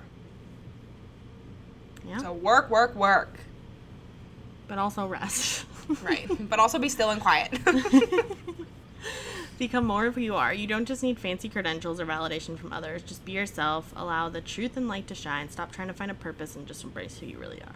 Yeah. 2.08 2.20
So 2.20 2.34
work, 2.34 2.70
work, 2.70 2.96
work. 2.96 3.40
but 4.68 4.78
also 4.78 5.06
rest. 5.08 5.66
Right. 6.04 6.28
but 6.48 6.60
also 6.60 6.78
be 6.78 6.88
still 6.88 7.10
and 7.10 7.20
quiet. 7.20 7.52
Become 9.58 9.88
more 9.88 10.06
of 10.06 10.14
who 10.14 10.22
you 10.22 10.36
are. 10.36 10.54
You 10.54 10.68
don't 10.68 10.86
just 10.86 11.02
need 11.02 11.18
fancy 11.18 11.50
credentials 11.50 12.00
or 12.00 12.06
validation 12.06 12.60
from 12.60 12.72
others. 12.72 13.02
Just 13.02 13.26
be 13.26 13.32
yourself. 13.32 13.92
Allow 13.96 14.30
the 14.30 14.40
truth 14.40 14.78
and 14.78 14.88
light 14.88 15.08
to 15.08 15.16
shine. 15.16 15.50
Stop 15.50 15.72
trying 15.72 15.88
to 15.88 15.96
find 15.96 16.12
a 16.12 16.14
purpose 16.14 16.56
and 16.56 16.68
just 16.68 16.84
embrace 16.84 17.18
who 17.18 17.26
you 17.26 17.40
really 17.40 17.60
are. 17.64 17.74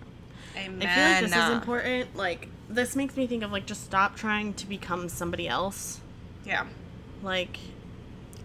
Amen. 0.58 0.88
I 0.88 0.96
feel 0.96 1.04
like 1.04 1.22
this 1.22 1.36
is 1.36 1.50
important. 1.50 2.16
Like 2.16 2.48
this 2.70 2.96
makes 2.96 3.16
me 3.18 3.28
think 3.28 3.44
of 3.44 3.52
like 3.52 3.66
just 3.66 3.84
stop 3.84 4.16
trying 4.16 4.54
to 4.56 4.68
become 4.68 5.10
somebody 5.10 5.48
else. 5.48 6.00
Yeah. 6.46 6.66
Like 7.22 7.58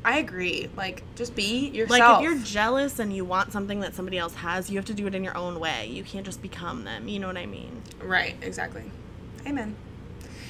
I 0.05 0.19
agree. 0.19 0.69
Like, 0.77 1.03
just 1.17 1.35
be 1.35 1.69
yourself. 1.69 2.01
like 2.01 2.19
if 2.19 2.23
you're 2.23 2.43
jealous 2.43 2.99
and 2.99 3.15
you 3.15 3.25
want 3.25 3.53
something 3.53 3.81
that 3.81 3.95
somebody 3.95 4.17
else 4.17 4.35
has, 4.37 4.71
you 4.71 4.77
have 4.77 4.85
to 4.87 4.95
do 4.95 5.07
it 5.07 5.15
in 5.15 5.25
your 5.25 5.37
own 5.37 5.59
way. 5.59 5.87
You 5.87 6.05
can't 6.05 6.25
just 6.25 6.41
become 6.41 6.85
them. 6.85 7.09
You 7.09 7.19
know 7.19 7.27
what 7.27 7.37
I 7.37 7.47
mean? 7.47 7.83
Right, 8.01 8.37
exactly. 8.41 8.85
Amen. 9.47 9.77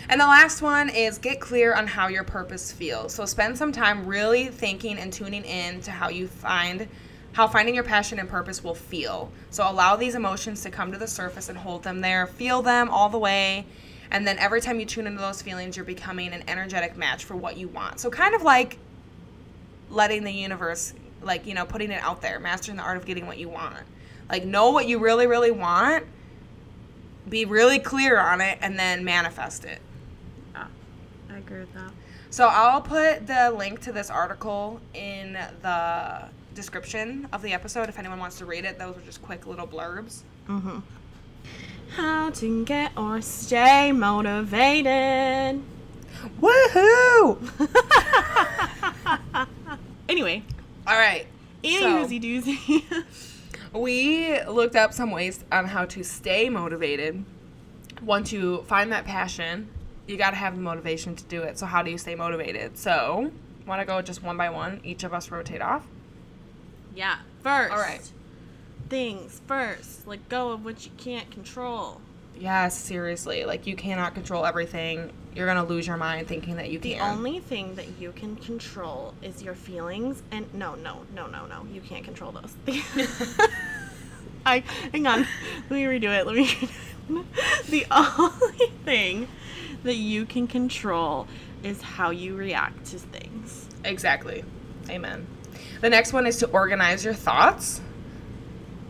And 0.08 0.20
the 0.20 0.26
last 0.26 0.62
one 0.62 0.88
is 0.88 1.18
get 1.18 1.40
clear 1.40 1.74
on 1.74 1.86
how 1.86 2.08
your 2.08 2.24
purpose 2.24 2.72
feels. 2.72 3.14
So 3.14 3.24
spend 3.24 3.58
some 3.58 3.72
time 3.72 4.06
really 4.06 4.46
thinking 4.46 4.98
and 4.98 5.12
tuning 5.12 5.44
in 5.44 5.80
to 5.82 5.90
how 5.90 6.08
you 6.08 6.28
find 6.28 6.88
how 7.32 7.46
finding 7.46 7.74
your 7.74 7.84
passion 7.84 8.18
and 8.18 8.28
purpose 8.28 8.64
will 8.64 8.74
feel. 8.74 9.30
So 9.50 9.68
allow 9.68 9.96
these 9.96 10.14
emotions 10.14 10.62
to 10.62 10.70
come 10.70 10.92
to 10.92 10.98
the 10.98 11.06
surface 11.06 11.48
and 11.48 11.58
hold 11.58 11.82
them 11.82 12.00
there. 12.00 12.26
Feel 12.26 12.62
them 12.62 12.88
all 12.88 13.08
the 13.08 13.18
way. 13.18 13.66
And 14.10 14.26
then 14.26 14.38
every 14.38 14.60
time 14.60 14.80
you 14.80 14.86
tune 14.86 15.06
into 15.06 15.20
those 15.20 15.42
feelings, 15.42 15.76
you're 15.76 15.84
becoming 15.84 16.32
an 16.32 16.42
energetic 16.48 16.96
match 16.96 17.24
for 17.24 17.36
what 17.36 17.56
you 17.56 17.68
want. 17.68 18.00
So 18.00 18.10
kind 18.10 18.34
of 18.34 18.42
like 18.42 18.78
letting 19.90 20.24
the 20.24 20.32
universe 20.32 20.94
like, 21.20 21.46
you 21.46 21.54
know, 21.54 21.64
putting 21.64 21.90
it 21.90 22.02
out 22.02 22.22
there, 22.22 22.38
mastering 22.38 22.76
the 22.76 22.82
art 22.82 22.96
of 22.96 23.04
getting 23.04 23.26
what 23.26 23.38
you 23.38 23.48
want. 23.48 23.76
Like 24.30 24.44
know 24.44 24.70
what 24.70 24.86
you 24.86 24.98
really 24.98 25.26
really 25.26 25.50
want 25.50 26.04
be 27.28 27.44
really 27.44 27.78
clear 27.78 28.18
on 28.18 28.40
it 28.40 28.58
and 28.60 28.78
then 28.78 29.04
manifest 29.04 29.64
it. 29.64 29.80
Yeah, 30.54 30.66
I 31.30 31.38
agree 31.38 31.60
with 31.60 31.72
that. 31.74 31.90
So 32.30 32.48
I'll 32.48 32.82
put 32.82 33.26
the 33.26 33.50
link 33.50 33.80
to 33.80 33.92
this 33.92 34.10
article 34.10 34.80
in 34.94 35.32
the 35.62 36.28
description 36.58 37.28
of 37.32 37.40
the 37.42 37.52
episode 37.54 37.88
if 37.88 37.98
anyone 37.98 38.18
wants 38.18 38.36
to 38.38 38.44
read 38.44 38.64
it. 38.64 38.78
Those 38.78 38.96
are 38.96 39.00
just 39.00 39.22
quick 39.22 39.46
little 39.46 39.66
blurbs. 39.66 40.22
Mm-hmm. 40.48 40.80
How 41.96 42.30
to 42.30 42.64
get 42.64 42.92
or 42.96 43.20
stay 43.22 43.92
motivated. 43.92 45.62
Woohoo! 46.40 47.38
Anyway, 50.08 50.42
All 50.86 50.96
right. 50.96 51.26
any 51.62 51.78
So- 51.80 52.04
doozy 52.06 52.20
doozy. 52.22 53.04
We 53.74 54.42
looked 54.44 54.74
up 54.76 54.94
some 54.94 55.10
ways 55.10 55.44
on 55.52 55.66
how 55.66 55.84
to 55.84 56.02
stay 56.02 56.48
motivated. 56.48 57.22
Once 58.02 58.32
you 58.32 58.62
find 58.62 58.90
that 58.92 59.04
passion, 59.04 59.68
you 60.06 60.16
got 60.16 60.30
to 60.30 60.36
have 60.36 60.54
the 60.56 60.62
motivation 60.62 61.14
to 61.16 61.24
do 61.24 61.42
it. 61.42 61.58
So 61.58 61.66
how 61.66 61.82
do 61.82 61.90
you 61.90 61.98
stay 61.98 62.14
motivated? 62.14 62.78
So, 62.78 63.30
want 63.66 63.82
to 63.82 63.84
go 63.84 64.00
just 64.00 64.22
one 64.22 64.38
by 64.38 64.48
one? 64.48 64.80
Each 64.84 65.04
of 65.04 65.12
us 65.12 65.30
rotate 65.30 65.60
off. 65.60 65.86
Yeah. 66.98 67.18
First. 67.44 67.72
All 67.72 67.78
right. 67.78 68.12
Things 68.88 69.40
first. 69.46 70.06
Let 70.06 70.28
go 70.28 70.50
of 70.50 70.64
what 70.64 70.84
you 70.84 70.90
can't 70.98 71.30
control. 71.30 72.00
Yes, 72.36 72.76
seriously. 72.76 73.44
Like 73.44 73.66
you 73.66 73.76
cannot 73.76 74.14
control 74.14 74.44
everything. 74.44 75.10
You're 75.34 75.46
gonna 75.46 75.64
lose 75.64 75.86
your 75.86 75.96
mind 75.96 76.26
thinking 76.26 76.56
that 76.56 76.70
you 76.70 76.80
The 76.80 76.94
can. 76.94 76.98
The 76.98 77.04
only 77.16 77.38
thing 77.38 77.76
that 77.76 77.86
you 78.00 78.10
can 78.12 78.34
control 78.36 79.14
is 79.22 79.42
your 79.42 79.54
feelings 79.54 80.22
and 80.32 80.52
no, 80.52 80.74
no, 80.74 81.02
no, 81.14 81.28
no, 81.28 81.46
no. 81.46 81.64
You 81.72 81.80
can't 81.80 82.04
control 82.04 82.32
those. 82.32 82.54
I 84.46 84.64
hang 84.92 85.06
on. 85.06 85.20
Let 85.68 85.70
me 85.70 85.84
redo 85.84 86.04
it. 86.04 86.26
Let 86.26 86.34
me 86.34 86.68
The 87.68 87.86
only 87.90 88.72
thing 88.84 89.28
that 89.84 89.96
you 89.96 90.26
can 90.26 90.48
control 90.48 91.28
is 91.62 91.80
how 91.80 92.10
you 92.10 92.34
react 92.34 92.86
to 92.86 92.98
things. 92.98 93.68
exactly. 93.84 94.44
Amen. 94.90 95.26
The 95.80 95.90
next 95.90 96.12
one 96.12 96.26
is 96.26 96.36
to 96.38 96.46
organize 96.48 97.04
your 97.04 97.14
thoughts. 97.14 97.80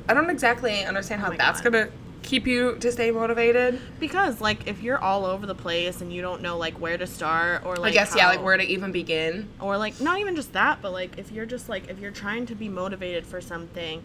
I 0.09 0.15
don't 0.15 0.31
exactly 0.31 0.85
understand 0.85 1.21
how 1.21 1.31
Oh 1.33 1.37
that's 1.37 1.61
God. 1.61 1.73
gonna 1.73 1.89
keep 2.23 2.47
you 2.47 2.77
to 2.81 2.91
stay 2.93 3.11
motivated. 3.11 3.81
Because 4.01 4.41
like 4.41 4.67
if 4.67 4.83
you're 4.83 4.99
all 4.99 5.25
over 5.27 5.47
the 5.47 5.55
place 5.55 6.01
and 6.01 6.13
you 6.13 6.23
don't 6.23 6.43
know 6.43 6.57
like 6.59 6.75
where 6.81 6.97
to 6.99 7.07
start 7.07 7.65
or 7.65 7.77
like 7.77 7.91
I 7.91 7.95
guess 7.95 8.15
yeah, 8.17 8.27
like 8.29 8.43
where 8.43 8.57
to 8.57 8.65
even 8.65 8.91
begin. 8.93 9.49
or 9.61 9.77
like 9.79 10.01
not 10.01 10.19
even 10.19 10.35
just 10.37 10.53
that 10.55 10.81
but 10.83 10.93
like 10.93 11.19
if 11.19 11.31
you're 11.31 11.47
just 11.47 11.69
like 11.69 11.89
if 11.89 11.99
you're 11.99 12.11
trying 12.11 12.47
to 12.47 12.55
be 12.55 12.69
motivated 12.69 13.27
for 13.27 13.41
something 13.41 14.03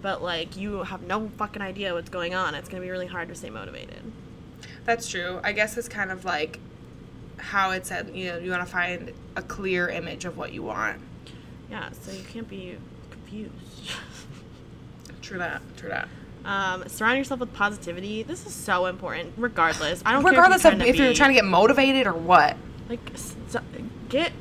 but 0.00 0.22
like 0.22 0.56
you 0.56 0.82
have 0.82 1.02
no 1.02 1.28
fucking 1.36 1.62
idea 1.62 1.94
what's 1.94 2.10
going 2.10 2.34
on 2.34 2.54
it's 2.54 2.68
going 2.68 2.80
to 2.80 2.84
be 2.86 2.90
really 2.90 3.06
hard 3.06 3.28
to 3.28 3.34
stay 3.34 3.50
motivated 3.50 4.02
That's 4.84 5.06
true. 5.08 5.40
I 5.44 5.52
guess 5.52 5.76
it's 5.78 5.88
kind 5.88 6.10
of 6.10 6.24
like 6.24 6.58
how 7.38 7.70
it 7.70 7.86
said, 7.86 8.10
you 8.14 8.26
know, 8.30 8.38
you 8.38 8.50
want 8.50 8.64
to 8.66 8.70
find 8.72 9.12
a 9.36 9.42
clear 9.42 9.88
image 9.88 10.24
of 10.24 10.36
what 10.36 10.52
you 10.52 10.62
want. 10.62 11.00
Yeah 11.72 11.88
so 12.02 12.12
you 12.12 12.22
can't 12.32 12.48
be 12.48 12.76
confused 13.10 13.52
True 15.22 15.38
that. 15.38 15.62
True 15.76 15.88
that. 15.90 16.08
um, 16.44 16.86
surround 16.88 17.16
yourself 17.18 17.40
with 17.40 17.52
positivity 17.54 18.22
this 18.22 18.44
is 18.46 18.52
so 18.54 18.86
important 18.86 19.32
regardless 19.36 20.02
i 20.04 20.12
don't 20.12 20.22
Regardless 20.24 20.62
care 20.62 20.72
of 20.72 20.80
if, 20.80 20.88
if 20.88 20.96
you're 20.96 21.14
trying 21.14 21.30
to 21.30 21.34
get 21.34 21.44
motivated 21.44 22.06
or 22.06 22.12
what. 22.14 22.56
like 22.88 23.00
s- 23.14 23.34
so- 23.48 23.60
get 24.08 24.32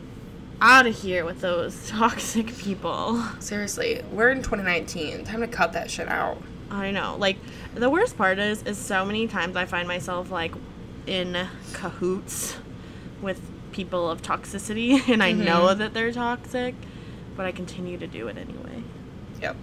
out 0.62 0.86
of 0.86 0.96
here 1.02 1.24
with 1.26 1.42
those 1.42 1.88
toxic 1.90 2.56
people 2.58 3.24
Seriously, 3.40 4.04
we're 4.12 4.30
in 4.30 4.44
2019. 4.44 5.24
Time 5.24 5.42
to 5.42 5.48
cut 5.48 5.74
that 5.74 5.90
shit 5.90 6.08
out. 6.08 6.38
I 6.70 6.92
know. 6.92 7.16
Like 7.18 7.38
the 7.74 7.90
worst 7.90 8.16
part 8.16 8.38
is 8.38 8.62
is 8.64 8.78
so 8.78 9.04
many 9.04 9.28
times 9.28 9.56
I 9.56 9.66
find 9.66 9.88
myself 9.88 10.30
like 10.30 10.54
in 11.08 11.48
cahoots 11.74 12.58
with 13.24 13.42
people 13.72 14.08
of 14.10 14.22
toxicity 14.22 15.02
and 15.10 15.24
I 15.24 15.32
know 15.32 15.74
that 15.74 15.94
they're 15.96 16.12
toxic, 16.12 16.76
but 17.42 17.48
I 17.48 17.52
continue 17.54 17.98
to 17.98 18.06
do 18.06 18.28
it 18.28 18.38
anyway. 18.38 18.84
Yep. 19.42 19.56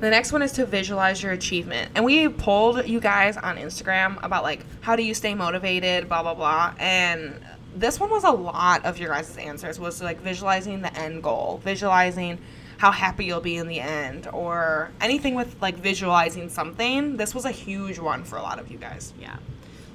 The 0.00 0.08
next 0.08 0.32
one 0.32 0.40
is 0.40 0.52
to 0.52 0.64
visualize 0.64 1.22
your 1.22 1.32
achievement. 1.32 1.90
And 1.94 2.02
we 2.02 2.30
polled 2.30 2.88
you 2.88 2.98
guys 2.98 3.36
on 3.36 3.58
Instagram 3.58 4.18
about 4.24 4.42
like 4.42 4.64
how 4.80 4.96
do 4.96 5.02
you 5.02 5.12
stay 5.12 5.34
motivated, 5.34 6.08
blah 6.08 6.22
blah 6.22 6.32
blah. 6.32 6.74
And 6.78 7.44
this 7.76 8.00
one 8.00 8.08
was 8.08 8.24
a 8.24 8.30
lot 8.30 8.86
of 8.86 8.96
your 8.96 9.10
guys' 9.10 9.36
answers 9.36 9.78
was 9.78 10.00
like 10.00 10.22
visualizing 10.22 10.80
the 10.80 10.98
end 10.98 11.22
goal, 11.22 11.60
visualizing 11.62 12.38
how 12.78 12.90
happy 12.90 13.26
you'll 13.26 13.42
be 13.42 13.58
in 13.58 13.68
the 13.68 13.80
end 13.80 14.26
or 14.32 14.90
anything 14.98 15.34
with 15.34 15.60
like 15.60 15.76
visualizing 15.76 16.48
something. 16.48 17.18
This 17.18 17.34
was 17.34 17.44
a 17.44 17.50
huge 17.50 17.98
one 17.98 18.24
for 18.24 18.36
a 18.36 18.42
lot 18.42 18.58
of 18.58 18.70
you 18.70 18.78
guys. 18.78 19.12
Yeah. 19.20 19.36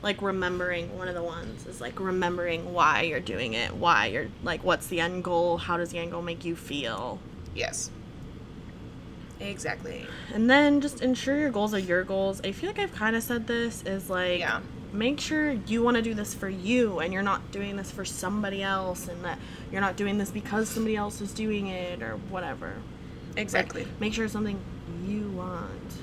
Like 0.02 0.22
remembering 0.22 0.98
one 0.98 1.08
of 1.10 1.16
the 1.16 1.24
ones 1.24 1.66
is 1.68 1.82
like 1.82 2.00
remembering 2.00 2.74
why 2.74 3.02
you're 3.02 3.20
doing 3.20 3.54
it, 3.54 3.76
why 3.76 4.06
you're 4.08 4.28
like 4.44 4.64
what's 4.64 4.88
the 4.88 5.00
end 5.02 5.24
goal, 5.24 5.58
how 5.58 5.78
does 5.78 5.90
the 5.90 5.98
end 6.00 6.12
goal 6.12 6.22
make 6.22 6.46
you 6.46 6.56
feel? 6.56 7.20
Yes. 7.54 7.92
Exactly. 9.42 10.06
And 10.34 10.50
then 10.50 10.82
just 10.82 11.02
ensure 11.02 11.38
your 11.40 11.50
goals 11.52 11.74
are 11.74 11.80
your 11.80 12.04
goals. 12.04 12.42
I 12.44 12.52
feel 12.52 12.70
like 12.70 12.80
I've 12.80 12.94
kind 12.94 13.16
of 13.16 13.24
said 13.24 13.48
this 13.48 13.84
is 13.84 14.10
like 14.10 14.40
Yeah. 14.40 14.60
make 14.92 15.20
sure 15.20 15.52
you 15.52 15.82
want 15.82 15.96
to 15.98 16.04
do 16.04 16.14
this 16.14 16.34
for 16.34 16.50
you 16.50 17.00
and 17.00 17.14
you're 17.14 17.22
not 17.24 17.52
doing 17.52 17.76
this 17.78 17.92
for 17.92 18.04
somebody 18.04 18.62
else 18.64 19.08
and 19.08 19.24
that 19.24 19.40
you're 19.72 19.82
not 19.82 19.96
doing 19.96 20.18
this 20.18 20.30
because 20.32 20.68
somebody 20.70 20.96
else 20.96 21.22
is 21.22 21.34
doing 21.34 21.68
it 21.68 22.02
or 22.02 22.18
whatever. 22.30 22.74
Exactly. 23.38 23.88
Make 24.00 24.14
sure 24.14 24.26
it's 24.26 24.34
something 24.34 24.60
you 25.06 25.30
want 25.30 25.94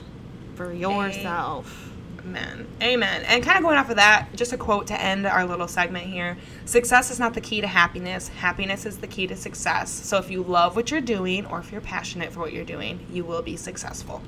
for 0.55 0.73
yourself. 0.73 1.86
Amen. 2.27 2.67
Amen. 2.83 3.23
And 3.25 3.43
kind 3.45 3.57
of 3.57 3.63
going 3.63 3.77
off 3.79 3.89
of 3.89 3.97
that, 3.97 4.29
just 4.35 4.53
a 4.53 4.57
quote 4.57 4.89
to 4.89 5.01
end 5.01 5.27
our 5.27 5.47
little 5.47 5.69
segment 5.69 6.07
here 6.07 6.37
Success 6.65 7.11
is 7.11 7.21
not 7.21 7.35
the 7.35 7.41
key 7.41 7.61
to 7.61 7.67
happiness, 7.69 8.29
happiness 8.29 8.85
is 8.85 8.99
the 8.99 9.07
key 9.07 9.27
to 9.29 9.37
success. 9.37 9.91
So 9.91 10.19
if 10.19 10.31
you 10.31 10.43
love 10.43 10.75
what 10.75 10.91
you're 10.91 11.01
doing 11.01 11.47
or 11.47 11.61
if 11.61 11.71
you're 11.71 11.81
passionate 11.81 12.33
for 12.33 12.41
what 12.41 12.53
you're 12.53 12.65
doing, 12.65 13.07
you 13.13 13.25
will 13.25 13.43
be 13.43 13.57
successful. 13.57 14.23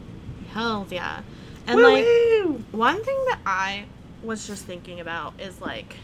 Hell 0.52 0.86
yeah. 0.90 1.22
And 1.66 1.82
like 1.82 2.04
Woo-hoo! 2.04 2.64
one 2.70 3.02
thing 3.02 3.24
that 3.28 3.40
I 3.44 3.86
was 4.22 4.46
just 4.46 4.64
thinking 4.64 5.00
about 5.00 5.34
is 5.40 5.60
like 5.60 5.96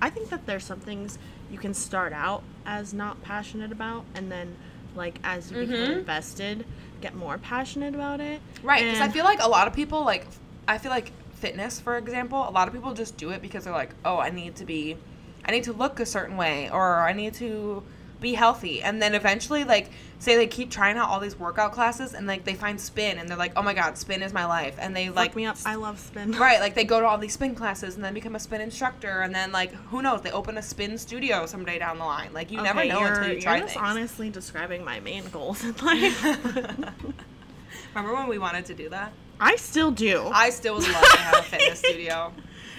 I 0.00 0.10
think 0.10 0.30
that 0.30 0.46
there's 0.46 0.64
some 0.64 0.80
things 0.80 1.18
you 1.50 1.58
can 1.58 1.74
start 1.74 2.12
out 2.12 2.42
as 2.64 2.92
not 2.92 3.22
passionate 3.22 3.72
about 3.72 4.04
and 4.14 4.30
then 4.32 4.56
like 4.94 5.18
as 5.22 5.50
you 5.50 5.58
become 5.58 5.76
Mhm. 5.76 5.98
invested 5.98 6.64
get 7.00 7.14
more 7.14 7.38
passionate 7.38 7.94
about 7.94 8.20
it. 8.20 8.40
Right, 8.62 8.82
because 8.82 9.00
I 9.00 9.08
feel 9.08 9.24
like 9.24 9.42
a 9.42 9.48
lot 9.48 9.66
of 9.68 9.74
people, 9.74 10.02
like, 10.04 10.26
I 10.68 10.78
feel 10.78 10.90
like 10.90 11.12
fitness, 11.34 11.80
for 11.80 11.96
example, 11.96 12.48
a 12.48 12.50
lot 12.50 12.66
of 12.68 12.74
people 12.74 12.94
just 12.94 13.16
do 13.16 13.30
it 13.30 13.42
because 13.42 13.64
they're 13.64 13.72
like, 13.72 13.90
oh, 14.04 14.18
I 14.18 14.30
need 14.30 14.56
to 14.56 14.64
be, 14.64 14.96
I 15.44 15.52
need 15.52 15.64
to 15.64 15.72
look 15.72 16.00
a 16.00 16.06
certain 16.06 16.36
way, 16.36 16.70
or 16.70 17.00
I 17.00 17.12
need 17.12 17.34
to 17.34 17.82
be 18.20 18.32
healthy. 18.32 18.82
And 18.82 19.00
then 19.02 19.14
eventually, 19.14 19.62
like, 19.62 19.90
say 20.18 20.36
they 20.36 20.46
keep 20.46 20.70
trying 20.70 20.96
out 20.96 21.10
all 21.10 21.20
these 21.20 21.38
workout 21.38 21.72
classes 21.72 22.14
and, 22.14 22.26
like, 22.26 22.44
they 22.44 22.54
find 22.54 22.80
spin 22.80 23.18
and 23.18 23.28
they're 23.28 23.36
like, 23.36 23.52
oh 23.56 23.62
my 23.62 23.74
God, 23.74 23.98
spin 23.98 24.22
is 24.22 24.32
my 24.32 24.46
life. 24.46 24.74
And 24.78 24.96
they, 24.96 25.08
Fuck 25.08 25.16
like, 25.16 25.36
me 25.36 25.44
up. 25.44 25.58
I 25.66 25.74
love 25.74 26.00
spin. 26.00 26.32
Right, 26.38 26.58
like 26.60 26.74
they 26.74 26.84
go 26.84 27.00
to 27.00 27.06
all 27.06 27.18
these 27.18 27.34
spin 27.34 27.54
classes 27.54 27.94
and 27.96 28.02
then 28.02 28.14
become 28.14 28.34
a 28.34 28.40
spin 28.40 28.62
instructor, 28.62 29.20
and 29.20 29.34
then 29.34 29.52
like 29.52 29.72
who 29.74 30.00
knows, 30.00 30.22
they 30.22 30.30
open 30.30 30.56
a 30.56 30.62
spin 30.62 30.96
studio 30.96 31.44
someday 31.44 31.78
down 31.78 31.98
the 31.98 32.04
line. 32.04 32.32
Like 32.32 32.50
you 32.50 32.62
never 32.62 32.80
Okay, 32.80 32.88
know 32.88 33.00
you're, 33.00 33.08
until 33.12 33.28
you 33.34 33.40
you're 33.40 33.58
just 33.58 33.76
honestly 33.76 34.30
describing 34.30 34.82
my 34.84 35.00
main 35.00 35.28
goals 35.28 35.62
in 35.62 35.74
life. 35.84 36.24
Remember 37.94 38.14
when 38.14 38.28
we 38.28 38.38
wanted 38.38 38.64
to 38.66 38.74
do 38.74 38.88
that? 38.88 39.12
I 39.40 39.56
still 39.56 39.90
do. 39.90 40.28
I 40.32 40.50
still 40.50 40.76
would 40.76 40.88
love 40.88 41.02
to 41.02 41.18
have 41.18 41.38
a 41.38 41.42
fitness 41.42 41.78
studio. 41.84 42.32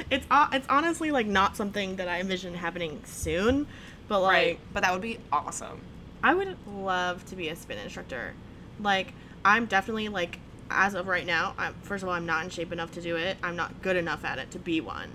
It's 0.09 0.25
it's 0.53 0.67
honestly 0.69 1.11
like 1.11 1.27
not 1.27 1.55
something 1.55 1.95
that 1.97 2.07
I 2.07 2.19
envision 2.19 2.53
happening 2.53 3.01
soon, 3.05 3.67
but 4.07 4.21
like 4.21 4.33
Right. 4.33 4.59
But 4.73 4.83
that 4.83 4.93
would 4.93 5.01
be 5.01 5.19
awesome. 5.31 5.81
I 6.23 6.33
would 6.33 6.57
love 6.67 7.25
to 7.25 7.35
be 7.35 7.49
a 7.49 7.55
spin 7.55 7.77
instructor. 7.79 8.33
Like 8.79 9.13
I'm 9.45 9.65
definitely 9.65 10.09
like 10.09 10.39
as 10.69 10.93
of 10.95 11.07
right 11.07 11.25
now, 11.25 11.53
I'm 11.57 11.73
first 11.81 12.03
of 12.03 12.09
all 12.09 12.15
I'm 12.15 12.25
not 12.25 12.43
in 12.43 12.49
shape 12.49 12.71
enough 12.71 12.91
to 12.93 13.01
do 13.01 13.15
it. 13.15 13.37
I'm 13.43 13.55
not 13.55 13.81
good 13.81 13.95
enough 13.95 14.25
at 14.25 14.37
it 14.39 14.51
to 14.51 14.59
be 14.59 14.81
one. 14.81 15.09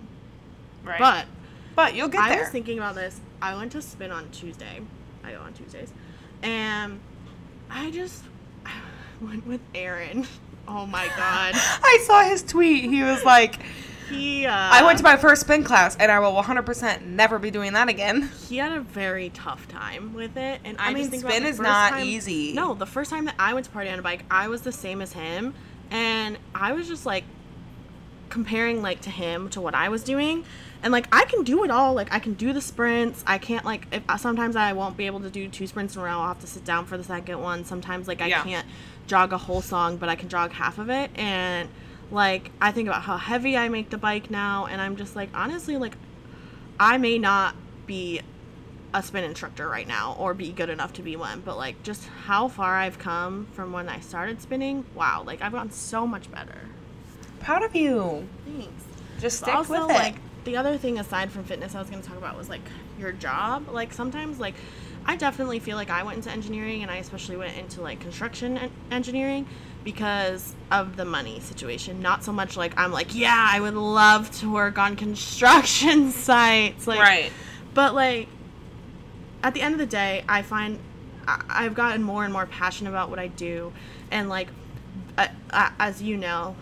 Right. 0.85 0.98
But 0.98 1.26
but 1.74 1.94
you'll 1.94 2.09
get 2.09 2.20
I 2.22 2.31
there. 2.31 2.40
was 2.40 2.48
thinking 2.50 2.78
about 2.78 2.94
this. 2.94 3.20
I 3.40 3.55
went 3.57 3.72
to 3.72 3.83
spin 3.83 4.11
on 4.11 4.28
Tuesday. 4.31 4.81
I 5.24 5.33
go 5.33 5.38
on 5.40 5.52
Tuesdays. 5.52 5.92
And 6.42 7.00
I 7.70 7.90
just 7.90 8.24
went 9.20 9.46
with 9.46 9.61
Aaron. 9.74 10.26
Oh 10.68 10.87
my 10.87 11.07
god. 11.09 11.53
I 11.55 12.03
saw 12.07 12.22
his 12.25 12.42
tweet. 12.42 12.85
He 12.85 13.03
was 13.03 13.25
like, 13.25 13.59
He 14.11 14.46
uh 14.46 14.53
I 14.55 14.83
went 14.85 14.98
to 14.98 15.05
my 15.05 15.16
first 15.16 15.42
spin 15.42 15.64
class 15.64 15.96
and 15.96 16.11
I 16.12 16.18
will 16.20 16.33
100% 16.33 17.03
never 17.07 17.38
be 17.38 17.51
doing 17.51 17.72
that 17.72 17.88
again. 17.88 18.31
he 18.48 18.59
had 18.59 18.72
a 18.72 18.81
very 18.81 19.31
tough 19.31 19.66
time 19.68 20.12
with 20.14 20.37
it 20.37 20.61
and 20.64 20.77
i, 20.79 20.88
I 20.90 20.94
mean, 20.94 20.98
just 21.05 21.11
think 21.11 21.22
about 21.25 21.33
spin 21.35 21.46
is 21.46 21.59
not 21.59 21.92
time- 21.92 22.07
easy. 22.07 22.53
no 22.53 22.75
the 22.75 22.87
first 22.87 23.11
time 23.11 23.25
that 23.25 23.35
i 23.38 23.55
went 23.55 23.64
to 23.66 23.72
party 23.72 23.88
on 23.90 23.98
a 23.98 24.03
bike 24.03 24.25
i 24.31 24.48
was 24.48 24.61
the 24.62 24.72
same 24.72 25.01
as 25.01 25.12
him 25.14 25.55
and 25.90 26.37
i 26.55 26.72
was 26.72 26.87
just 26.88 27.07
like 27.07 27.25
comparing 28.29 28.81
like 28.83 29.01
to 29.03 29.11
him 29.11 29.48
to 29.51 29.61
what 29.61 29.75
i 29.75 29.88
was 29.88 30.03
doing 30.03 30.44
and 30.83 30.90
like 30.92 31.07
i 31.12 31.25
can 31.27 31.42
do 31.44 31.64
it 31.64 31.70
all 31.70 31.92
like 31.94 32.12
i 32.12 32.18
can 32.18 32.33
do 32.35 32.53
the 32.53 32.61
sprints 32.62 33.22
i 33.27 33.37
can't 33.38 33.64
like 33.64 33.87
if 33.92 34.03
sometimes 34.18 34.57
i 34.57 34.72
won't 34.72 34.96
be 34.96 35.07
able 35.07 35.20
to 35.20 35.29
do 35.31 35.48
two 35.48 35.66
sprints 35.66 35.94
in 35.94 36.01
a 36.01 36.05
row 36.05 36.11
i'll 36.12 36.29
have 36.29 36.40
to 36.40 36.46
sit 36.46 36.64
down 36.64 36.85
for 36.87 36.96
the 36.96 37.05
second 37.05 37.40
one 37.40 37.64
sometimes 37.64 38.09
like 38.09 38.20
i 38.22 38.27
Yeah. 38.27 38.42
can't 38.42 38.66
jog 39.07 39.33
a 39.33 39.38
whole 39.38 39.62
song 39.62 39.97
but 39.97 40.09
i 40.09 40.15
can 40.15 40.29
jog 40.29 40.53
half 40.53 40.79
of 40.79 40.88
it 40.88 41.11
and 41.17 41.69
like 42.11 42.51
i 42.61 42.71
think 42.71 42.88
about 42.88 43.03
how 43.03 43.17
heavy 43.17 43.57
i 43.57 43.69
make 43.69 43.91
the 43.91 43.99
bike 43.99 44.31
now 44.31 44.67
and 44.67 44.81
i'm 44.81 44.97
just 44.97 45.17
like 45.17 45.29
honestly 45.35 45.77
like 45.77 45.97
I 46.83 46.99
may 46.99 47.19
not 47.19 47.55
be 47.87 48.21
a 48.95 49.03
spin 49.03 49.23
instructor 49.23 49.69
right 49.69 49.87
now 49.87 50.17
or 50.19 50.35
be 50.35 50.51
good 50.51 50.69
enough 50.69 50.93
to 50.95 51.03
be 51.03 51.15
one, 51.15 51.41
but 51.41 51.57
like 51.57 51.83
just 51.83 52.07
how 52.27 52.49
far 52.49 52.77
I've 52.77 52.99
come 52.99 53.47
from 53.53 53.73
when 53.73 53.88
I 53.88 54.01
started 54.01 54.43
spinning, 54.43 54.85
wow, 54.95 55.23
like 55.25 55.43
I've 55.43 55.53
gotten 55.53 55.71
so 55.71 56.07
much 56.07 56.31
better. 56.31 56.59
Proud 57.38 57.62
of 57.62 57.77
you. 57.77 58.27
Thanks. 58.45 58.85
Just 59.21 59.38
stick 59.38 59.55
also, 59.55 59.87
with 59.87 59.91
it. 59.91 59.95
like 59.95 60.17
the 60.45 60.57
other 60.57 60.77
thing 60.77 60.99
aside 60.99 61.31
from 61.31 61.45
fitness 61.45 61.77
I 61.77 61.79
was 61.79 61.88
going 61.88 62.03
to 62.03 62.09
talk 62.09 62.19
about 62.19 62.37
was 62.37 62.49
like 62.49 62.69
your 62.99 63.12
job. 63.12 63.69
Like 63.71 63.93
sometimes 63.93 64.41
like 64.41 64.55
I 65.07 65.17
definitely 65.17 65.59
feel 65.59 65.77
like 65.77 65.91
I 65.91 66.03
went 66.05 66.17
into 66.19 66.31
engineering 66.31 66.83
and 66.83 66.91
I 66.91 66.97
especially 66.97 67.37
went 67.37 67.57
into 67.57 67.81
like 67.83 68.01
construction 68.01 68.57
en- 68.59 68.71
engineering 68.91 69.47
because 69.85 70.55
of 70.71 70.97
the 70.97 71.05
money 71.05 71.41
situation. 71.41 72.01
Not 72.01 72.23
so 72.25 72.33
much 72.33 72.57
like 72.57 72.73
I'm 72.79 72.93
like, 72.93 73.15
yeah, 73.15 73.49
I 73.51 73.59
would 73.61 73.75
love 73.75 74.31
to 74.41 74.51
work 74.53 74.79
on 74.79 74.95
construction 74.97 76.11
sites 76.12 76.87
like 76.87 77.01
right. 77.01 77.33
but 77.75 77.95
like 77.95 78.29
at 79.43 79.55
the 79.55 79.61
end 79.61 79.75
of 79.75 79.79
the 79.81 79.87
day 79.87 80.23
i 80.29 80.41
find 80.43 80.79
I- 81.27 81.43
i've 81.49 81.75
gotten 81.75 82.03
more 82.03 82.23
and 82.25 82.33
more 82.33 82.47
passionate 82.47 82.91
about 82.91 83.11
what 83.11 83.19
i 83.19 83.27
do 83.27 83.73
and 84.12 84.29
like 84.29 84.49
uh, 85.19 85.27
uh, 85.51 85.71
as 85.81 86.01
you 86.01 86.17
know 86.17 86.55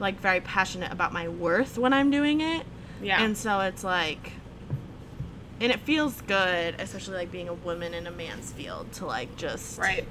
like 0.00 0.18
very 0.20 0.40
passionate 0.40 0.90
about 0.92 1.12
my 1.12 1.28
worth 1.28 1.78
when 1.78 1.92
i'm 1.92 2.10
doing 2.10 2.40
it 2.40 2.66
Yeah. 3.00 3.22
and 3.22 3.36
so 3.38 3.60
it's 3.60 3.84
like 3.84 4.32
and 5.60 5.70
it 5.72 5.80
feels 5.80 6.20
good 6.22 6.74
especially 6.78 7.16
like 7.16 7.30
being 7.30 7.48
a 7.48 7.54
woman 7.54 7.92
in 7.94 8.06
a 8.06 8.10
man's 8.10 8.50
field 8.52 8.90
to 8.92 9.06
like 9.06 9.36
just 9.36 9.78
right. 9.78 10.06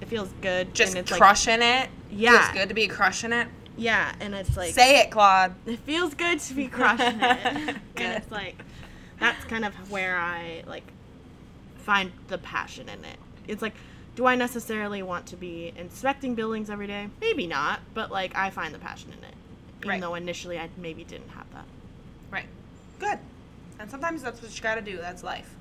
it 0.00 0.08
feels 0.08 0.30
good 0.40 0.74
Just 0.74 0.92
and 0.92 1.00
it's 1.00 1.10
like 1.10 1.20
crushing 1.20 1.62
it. 1.62 1.88
Yeah. 2.10 2.42
Feels 2.42 2.58
good 2.62 2.68
to 2.68 2.74
be 2.74 2.88
crushing 2.88 3.32
it. 3.32 3.48
yeah 3.76 4.12
and 4.20 4.34
it's 4.34 4.56
like 4.56 4.74
Say 4.74 5.00
it, 5.00 5.10
Claude. 5.10 5.54
it 5.66 5.78
feels 5.80 6.14
good 6.14 6.38
to 6.40 6.54
be 6.54 6.68
crushing 6.68 7.20
it. 7.20 7.76
and 7.96 8.22
it's 8.22 8.30
like 8.30 8.56
that's 9.18 9.44
kind 9.44 9.64
of 9.64 9.74
where 9.90 10.16
I 10.16 10.62
like 10.66 10.84
find 11.76 12.12
the 12.28 12.38
passion 12.38 12.88
in 12.88 13.04
it. 13.04 13.16
It's 13.48 13.62
like 13.62 13.74
do 14.14 14.26
I 14.26 14.34
necessarily 14.34 15.02
want 15.02 15.26
to 15.28 15.36
be 15.36 15.72
inspecting 15.76 16.34
buildings 16.34 16.68
every 16.68 16.86
day? 16.86 17.08
Maybe 17.20 17.46
not, 17.46 17.80
but 17.94 18.10
like 18.10 18.36
I 18.36 18.50
find 18.50 18.74
the 18.74 18.78
passion 18.78 19.12
in 19.12 19.24
it. 19.24 19.34
Even 19.78 19.88
Right. 19.88 20.00
though 20.00 20.14
initially 20.14 20.58
I 20.58 20.68
maybe 20.76 21.02
didn't 21.02 21.30
have 21.30 21.50
that. 21.54 21.64
Right. 22.30 22.44
Good. 23.00 23.18
And 23.82 23.90
sometimes 23.90 24.22
that's 24.22 24.40
what 24.40 24.56
you 24.56 24.62
gotta 24.62 24.80
do. 24.80 24.96
That's 24.96 25.24
life. 25.24 25.52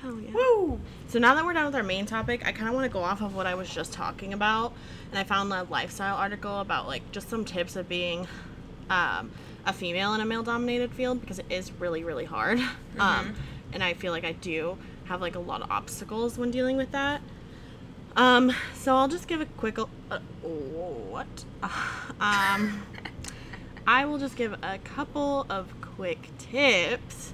Hell 0.00 0.18
yeah. 0.20 0.30
Woo! 0.32 0.80
So 1.08 1.18
now 1.18 1.34
that 1.34 1.44
we're 1.44 1.52
done 1.52 1.66
with 1.66 1.74
our 1.74 1.82
main 1.82 2.06
topic, 2.06 2.46
I 2.46 2.52
kind 2.52 2.66
of 2.66 2.74
want 2.74 2.84
to 2.84 2.88
go 2.88 3.00
off 3.00 3.20
of 3.20 3.34
what 3.34 3.46
I 3.46 3.54
was 3.54 3.68
just 3.68 3.92
talking 3.92 4.32
about, 4.32 4.72
and 5.10 5.18
I 5.18 5.24
found 5.24 5.52
a 5.52 5.64
lifestyle 5.64 6.16
article 6.16 6.60
about 6.60 6.86
like 6.86 7.12
just 7.12 7.28
some 7.28 7.44
tips 7.44 7.76
of 7.76 7.90
being 7.90 8.26
um, 8.88 9.30
a 9.66 9.72
female 9.74 10.14
in 10.14 10.22
a 10.22 10.24
male-dominated 10.24 10.90
field 10.92 11.20
because 11.20 11.38
it 11.38 11.44
is 11.50 11.70
really 11.72 12.04
really 12.04 12.24
hard, 12.24 12.58
um, 12.98 13.34
and 13.74 13.84
I 13.84 13.92
feel 13.92 14.12
like 14.12 14.24
I 14.24 14.32
do 14.32 14.78
have 15.04 15.20
like 15.20 15.34
a 15.34 15.40
lot 15.40 15.60
of 15.60 15.70
obstacles 15.70 16.38
when 16.38 16.50
dealing 16.50 16.78
with 16.78 16.92
that. 16.92 17.20
Um, 18.16 18.50
so 18.72 18.96
I'll 18.96 19.08
just 19.08 19.28
give 19.28 19.42
a 19.42 19.46
quick. 19.58 19.78
Uh, 19.78 20.20
what? 20.40 21.44
um, 22.18 22.82
I 23.86 24.04
will 24.04 24.18
just 24.18 24.36
give 24.36 24.52
a 24.62 24.78
couple 24.78 25.46
of 25.48 25.77
quick 25.98 26.28
tips 26.38 27.32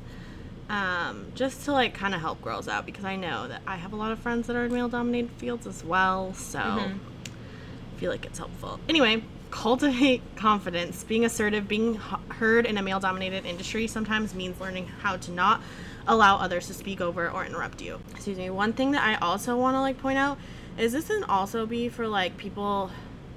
um, 0.70 1.26
just 1.34 1.66
to 1.66 1.72
like 1.72 1.92
kind 1.92 2.14
of 2.14 2.22
help 2.22 2.40
girls 2.40 2.66
out 2.66 2.86
because 2.86 3.04
I 3.04 3.14
know 3.14 3.46
that 3.46 3.60
I 3.66 3.76
have 3.76 3.92
a 3.92 3.96
lot 3.96 4.10
of 4.10 4.18
friends 4.18 4.46
that 4.46 4.56
are 4.56 4.64
in 4.64 4.72
male 4.72 4.88
dominated 4.88 5.30
fields 5.32 5.66
as 5.66 5.84
well. 5.84 6.32
So 6.32 6.58
I 6.58 8.00
feel 8.00 8.10
like 8.10 8.24
it's 8.24 8.38
helpful. 8.38 8.80
Anyway, 8.88 9.22
cultivate 9.50 10.22
confidence. 10.36 11.04
Being 11.04 11.26
assertive, 11.26 11.68
being 11.68 11.96
h- 11.96 12.36
heard 12.36 12.64
in 12.64 12.78
a 12.78 12.82
male 12.82 13.00
dominated 13.00 13.44
industry 13.44 13.86
sometimes 13.86 14.34
means 14.34 14.58
learning 14.58 14.86
how 14.86 15.18
to 15.18 15.30
not 15.30 15.60
allow 16.06 16.36
others 16.38 16.66
to 16.68 16.74
speak 16.74 17.02
over 17.02 17.30
or 17.30 17.44
interrupt 17.44 17.82
you. 17.82 18.00
Excuse 18.12 18.38
me. 18.38 18.48
One 18.48 18.72
thing 18.72 18.92
that 18.92 19.02
I 19.04 19.16
also 19.16 19.58
want 19.58 19.74
to 19.74 19.80
like 19.80 19.98
point 19.98 20.16
out 20.16 20.38
is 20.78 20.92
this 20.92 21.08
can 21.08 21.22
also 21.24 21.66
be 21.66 21.90
for 21.90 22.08
like 22.08 22.38
people 22.38 22.90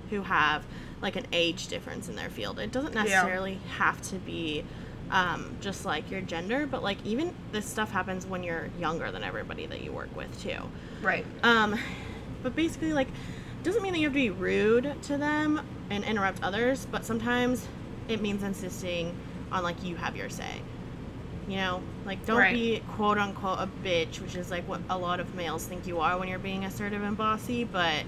who 0.09 0.21
have 0.21 0.63
like 1.01 1.17
an 1.17 1.27
age 1.33 1.67
difference 1.67 2.07
in 2.07 2.15
their 2.15 2.29
field. 2.29 2.57
It 2.59 2.71
doesn't 2.71 2.93
necessarily 2.93 3.59
have 3.77 4.01
to 4.03 4.15
be 4.15 4.63
um, 5.11 5.55
just 5.61 5.85
like 5.85 6.09
your 6.11 6.21
gender, 6.21 6.65
but 6.67 6.83
like 6.83 6.97
even 7.05 7.33
this 7.51 7.65
stuff 7.65 7.91
happens 7.91 8.25
when 8.25 8.43
you're 8.43 8.69
younger 8.79 9.11
than 9.11 9.23
everybody 9.23 9.65
that 9.67 9.81
you 9.81 9.91
work 9.91 10.13
with 10.15 10.41
too. 10.41 10.57
Right. 11.01 11.25
Um, 11.43 11.79
but 12.43 12.55
basically, 12.55 12.93
like, 12.93 13.07
doesn't 13.63 13.81
mean 13.81 13.93
that 13.93 13.99
you 13.99 14.05
have 14.05 14.13
to 14.13 14.19
be 14.19 14.29
rude 14.29 14.93
to 15.03 15.17
them 15.17 15.61
and 15.89 16.03
interrupt 16.03 16.43
others, 16.43 16.85
but 16.91 17.05
sometimes 17.05 17.67
it 18.07 18.21
means 18.21 18.43
insisting 18.43 19.15
on 19.51 19.63
like 19.63 19.83
you 19.83 19.95
have 19.95 20.15
your 20.15 20.29
say. 20.29 20.61
You 21.47 21.55
know, 21.57 21.81
like 22.05 22.25
don't 22.25 22.37
Right. 22.39 22.53
be 22.53 22.81
quote 22.95 23.17
unquote 23.17 23.59
a 23.59 23.69
bitch, 23.83 24.19
which 24.19 24.35
is 24.35 24.51
like 24.51 24.67
what 24.67 24.81
a 24.89 24.97
lot 24.97 25.21
of 25.21 25.33
males 25.35 25.63
think 25.65 25.87
you 25.87 25.99
are 26.01 26.17
when 26.19 26.27
you're 26.27 26.39
being 26.39 26.65
assertive 26.65 27.01
and 27.01 27.15
bossy, 27.15 27.63
but 27.63 28.03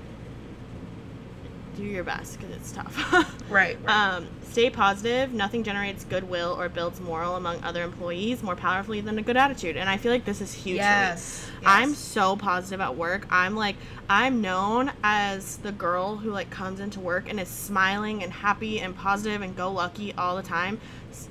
do 1.80 1.86
your 1.86 2.04
best 2.04 2.40
because 2.40 2.56
it's 2.56 2.72
tough. 2.72 3.36
Right. 3.50 3.80
right. 3.84 4.16
Um, 4.16 4.28
stay 4.44 4.70
positive. 4.70 5.34
Nothing 5.34 5.64
generates 5.64 6.04
goodwill 6.04 6.56
or 6.60 6.70
builds 6.70 7.00
moral 7.00 7.36
among 7.36 7.64
other 7.64 7.82
employees 7.82 8.44
more 8.44 8.56
powerfully 8.56 9.02
than 9.02 9.18
a 9.18 9.24
good 9.24 9.38
attitude. 9.38 9.76
And 9.76 9.90
I 9.90 9.98
feel 9.98 10.12
like 10.12 10.24
this 10.24 10.40
is 10.40 10.54
huge. 10.54 10.78
for 10.78 10.84
me. 10.84 10.90
Yes, 10.90 11.50
I'm 11.66 11.96
so 11.96 12.36
positive 12.36 12.80
at 12.80 12.96
work. 12.96 13.26
I'm 13.32 13.56
like, 13.56 13.76
I'm 14.08 14.40
known 14.40 14.92
as 15.04 15.58
the 15.58 15.72
girl 15.72 16.18
who 16.18 16.30
like 16.30 16.52
comes 16.52 16.80
into 16.80 17.00
work 17.00 17.28
and 17.28 17.40
is 17.40 17.48
smiling 17.48 18.22
and 18.22 18.32
happy 18.32 18.80
and 18.82 18.96
positive 18.96 19.42
and 19.42 19.56
go 19.56 19.72
lucky 19.72 20.14
all 20.14 20.36
the 20.36 20.44
time. 20.44 20.80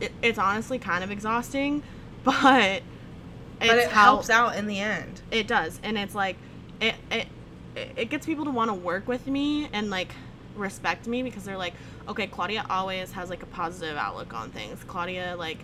It, 0.00 0.10
it's 0.20 0.38
honestly 0.38 0.80
kind 0.80 1.04
of 1.04 1.12
exhausting, 1.12 1.84
but 2.24 2.82
it's 3.60 3.70
but 3.70 3.78
it 3.78 3.90
how, 3.90 4.04
helps 4.14 4.28
out 4.28 4.56
in 4.56 4.66
the 4.66 4.80
end. 4.80 5.20
it 5.30 5.46
does, 5.46 5.78
and 5.84 5.96
it's 5.96 6.16
like 6.16 6.36
it 6.80 6.96
it 7.12 7.28
it 7.96 8.10
gets 8.10 8.26
people 8.26 8.44
to 8.44 8.50
want 8.50 8.70
to 8.70 8.74
work 8.74 9.06
with 9.06 9.26
me 9.26 9.68
and 9.72 9.90
like 9.90 10.12
respect 10.58 11.06
me 11.06 11.22
because 11.22 11.44
they're 11.44 11.56
like, 11.56 11.74
okay, 12.08 12.26
Claudia 12.26 12.64
always 12.68 13.12
has 13.12 13.30
like 13.30 13.42
a 13.42 13.46
positive 13.46 13.96
outlook 13.96 14.34
on 14.34 14.50
things. 14.50 14.82
Claudia 14.86 15.34
like 15.38 15.58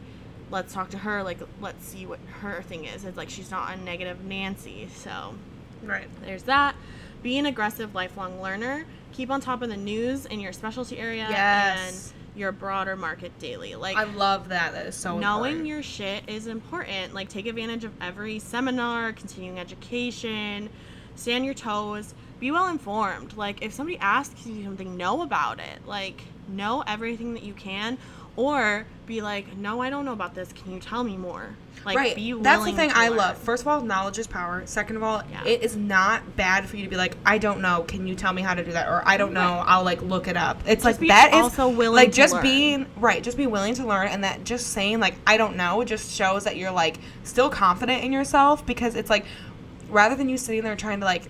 let's 0.51 0.73
talk 0.75 0.91
to 0.91 0.99
her 0.99 1.23
like 1.23 1.39
let's 1.61 1.85
see 1.85 2.07
what 2.07 2.21
her 2.41 2.63
thing 2.63 2.85
is. 2.85 3.05
It's 3.05 3.17
like 3.17 3.31
she's 3.31 3.51
not 3.51 3.75
a 3.75 3.77
negative 3.77 4.25
Nancy. 4.25 4.89
So 4.95 5.35
Right. 5.83 6.09
there's 6.25 6.45
that. 6.45 6.75
Be 7.23 7.39
an 7.39 7.47
aggressive 7.47 7.95
lifelong 7.95 8.41
learner. 8.41 8.85
Keep 9.13 9.31
on 9.31 9.41
top 9.41 9.63
of 9.63 9.69
the 9.69 9.77
news 9.77 10.27
in 10.27 10.41
your 10.41 10.53
specialty 10.53 10.99
area 10.99 11.27
Yes. 11.29 12.13
and 12.15 12.39
your 12.39 12.53
broader 12.53 12.97
market 12.97 13.37
daily. 13.39 13.75
Like 13.77 13.97
I 13.97 14.05
love 14.05 14.49
that. 14.49 14.73
That 14.73 14.87
is 14.87 14.95
so 14.97 15.19
knowing 15.19 15.53
important. 15.53 15.67
your 15.69 15.83
shit 15.83 16.25
is 16.29 16.47
important. 16.47 17.15
Like 17.15 17.29
take 17.29 17.47
advantage 17.47 17.85
of 17.85 17.93
every 18.01 18.39
seminar, 18.39 19.13
continuing 19.13 19.59
education, 19.59 20.69
stay 21.17 21.35
on 21.37 21.45
your 21.45 21.55
toes, 21.55 22.15
be 22.41 22.51
well 22.51 22.69
informed. 22.69 23.37
Like 23.37 23.63
if 23.63 23.73
somebody 23.73 23.99
asks 23.99 24.47
you 24.47 24.65
something, 24.65 24.97
know 24.97 25.23
about 25.23 25.59
it. 25.61 25.87
Like 25.87 26.23
know 26.49 26.83
everything 26.87 27.35
that 27.35 27.43
you 27.43 27.55
can 27.55 27.99
or 28.37 28.87
be 29.07 29.21
like, 29.23 29.57
no, 29.57 29.81
I 29.81 29.91
don't 29.91 30.05
know 30.05 30.13
about 30.13 30.35
this. 30.35 30.53
Can 30.53 30.73
you 30.73 30.81
tell 30.81 31.05
me 31.05 31.17
more? 31.17 31.55
Like, 31.85 31.97
right. 31.97 32.17
be 32.17 32.33
That's 32.33 32.65
the 32.65 32.73
thing 32.73 32.91
I 32.95 33.09
learn. 33.09 33.19
love. 33.19 33.37
First 33.39 33.63
of 33.63 33.69
all, 33.69 33.83
knowledge 33.83 34.19
is 34.19 34.27
power. 34.27 34.63
Second 34.65 34.97
of 34.97 35.03
all, 35.03 35.23
Yeah. 35.31 35.45
it 35.45 35.63
is 35.63 35.77
not 35.77 36.35
bad 36.35 36.67
for 36.67 36.77
you 36.77 36.85
to 36.85 36.89
be 36.89 36.97
like, 36.97 37.17
I 37.27 37.37
don't 37.37 37.61
know. 37.61 37.85
Can 37.87 38.07
you 38.07 38.15
tell 38.15 38.33
me 38.33 38.41
how 38.41 38.55
to 38.55 38.65
do 38.65 38.73
that? 38.73 38.89
Or 38.89 39.03
I 39.07 39.19
don't 39.19 39.35
know. 39.35 39.63
I'll 39.67 39.85
like 39.85 40.01
look 40.03 40.27
it 40.27 40.37
up. 40.37 40.63
It's 40.67 40.83
like 40.85 40.99
be 40.99 41.09
that 41.09 41.29
is 41.35 41.43
also 41.43 41.69
willing 41.69 41.97
like 41.97 42.13
just 42.13 42.33
learn. 42.35 42.43
being 42.43 42.87
right. 42.97 43.23
Just 43.23 43.37
be 43.37 43.47
willing 43.47 43.75
to 43.75 43.87
learn, 43.87 44.09
and 44.09 44.25
that 44.25 44.45
just 44.45 44.69
saying 44.69 44.99
like 44.99 45.15
I 45.27 45.37
don't 45.37 45.57
know 45.57 45.85
just 45.85 46.11
shows 46.11 46.45
that 46.45 46.57
you're 46.57 46.73
like 46.73 46.97
still 47.23 47.51
confident 47.51 48.03
in 48.03 48.13
yourself 48.13 48.65
because 48.65 48.97
it's 48.97 49.11
like 49.11 49.27
rather 49.91 50.17
than 50.17 50.29
you 50.31 50.39
sitting 50.39 50.63
there 50.65 50.77
trying 50.77 51.01
to 51.01 51.07
like 51.07 51.25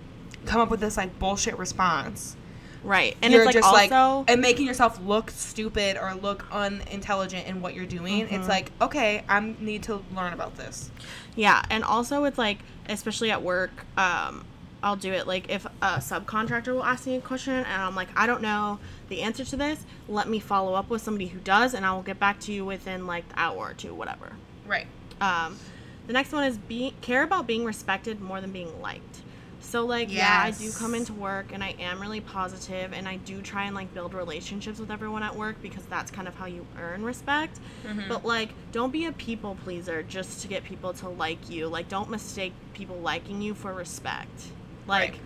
come 0.47 0.61
up 0.61 0.71
with 0.71 0.81
this 0.81 0.97
like 0.97 1.19
bullshit 1.19 1.59
response. 1.59 2.37
Right. 2.83 3.17
And 3.23 3.33
you're 3.33 3.43
it's 3.43 3.47
like 3.47 3.55
just 3.55 3.93
also 3.93 4.19
like 4.19 4.31
and 4.31 4.41
making 4.41 4.67
yourself 4.67 5.01
look 5.01 5.31
stupid 5.31 5.97
or 5.97 6.15
look 6.15 6.47
unintelligent 6.53 7.47
in 7.47 7.63
what 7.63 7.75
you're 7.75 7.87
doing. 7.87 8.27
Mm-hmm. 8.27 8.35
It's 8.35 8.49
like 8.49 8.71
okay, 8.81 9.25
I 9.29 9.41
need 9.59 9.85
to 9.85 10.03
learn 10.15 10.33
about 10.33 10.57
this. 10.57 10.91
Yeah, 11.35 11.63
and 11.71 11.83
also 11.83 12.25
it's 12.25 12.39
like, 12.39 12.59
especially 12.89 13.31
at 13.31 13.43
work, 13.43 13.71
um, 13.97 14.45
I'll 14.83 14.97
do 14.97 15.13
it 15.13 15.27
like 15.27 15.51
if 15.51 15.65
a 15.65 15.97
subcontractor 15.97 16.75
will 16.75 16.85
ask 16.85 17.07
me 17.07 17.17
a 17.17 17.21
question 17.21 17.55
and 17.55 17.67
I'm 17.67 17.97
like, 17.97 18.09
I 18.15 18.27
don't 18.27 18.43
know 18.43 18.79
the 19.09 19.23
answer 19.23 19.45
to 19.45 19.57
this. 19.57 19.85
Let 20.09 20.29
me 20.29 20.39
follow 20.39 20.75
up 20.75 20.91
with 20.91 21.01
somebody 21.01 21.27
who 21.27 21.41
does, 21.41 21.73
and 21.73 21.87
I 21.87 21.93
will 21.93 22.03
get 22.03 22.21
back 22.21 22.39
to 22.41 22.53
you 22.53 22.67
within 22.67 23.07
like 23.07 23.27
the 23.31 23.41
hour 23.41 23.71
or 23.71 23.75
two, 23.75 23.95
whatever. 23.95 24.33
Right. 24.67 24.87
Um, 25.23 25.59
the 26.07 26.13
next 26.13 26.33
one 26.33 26.45
is 26.45 26.59
be 26.59 26.95
care 27.01 27.23
about 27.23 27.47
being 27.47 27.65
respected 27.65 28.21
more 28.21 28.43
than 28.43 28.53
being 28.53 28.83
liked. 28.83 29.23
So 29.65 29.85
like 29.85 30.13
yeah, 30.13 30.43
I 30.45 30.51
do 30.53 30.71
come 30.73 30.95
into 30.95 31.13
work 31.13 31.47
and 31.53 31.65
I 31.65 31.75
am 31.81 32.01
really 32.01 32.21
positive 32.21 32.93
and 32.93 33.09
I 33.09 33.17
do 33.17 33.43
try 33.43 33.65
and 33.65 33.75
like 33.75 33.93
build 33.95 34.15
relationships 34.15 34.79
with 34.79 34.91
everyone 34.91 35.23
at 35.23 35.35
work 35.35 35.61
because 35.63 35.85
that's 35.87 36.11
kind 36.11 36.29
of 36.29 36.35
how 36.37 36.47
you 36.47 36.67
earn 36.79 37.03
respect. 37.03 37.59
Mm-hmm. 37.85 38.09
But 38.09 38.25
like 38.25 38.51
don't 38.73 38.93
be 38.93 39.07
a 39.07 39.13
people 39.13 39.57
pleaser 39.65 40.03
just 40.03 40.43
to 40.43 40.49
get 40.49 40.65
people 40.65 40.93
to 40.95 41.09
like 41.09 41.51
you. 41.51 41.67
Like 41.69 41.89
don't 41.89 42.11
mistake 42.11 42.53
people 42.75 42.97
liking 42.99 43.43
you 43.43 43.55
for 43.55 43.73
respect. 43.73 44.45
Like 44.87 45.13
Right. 45.13 45.21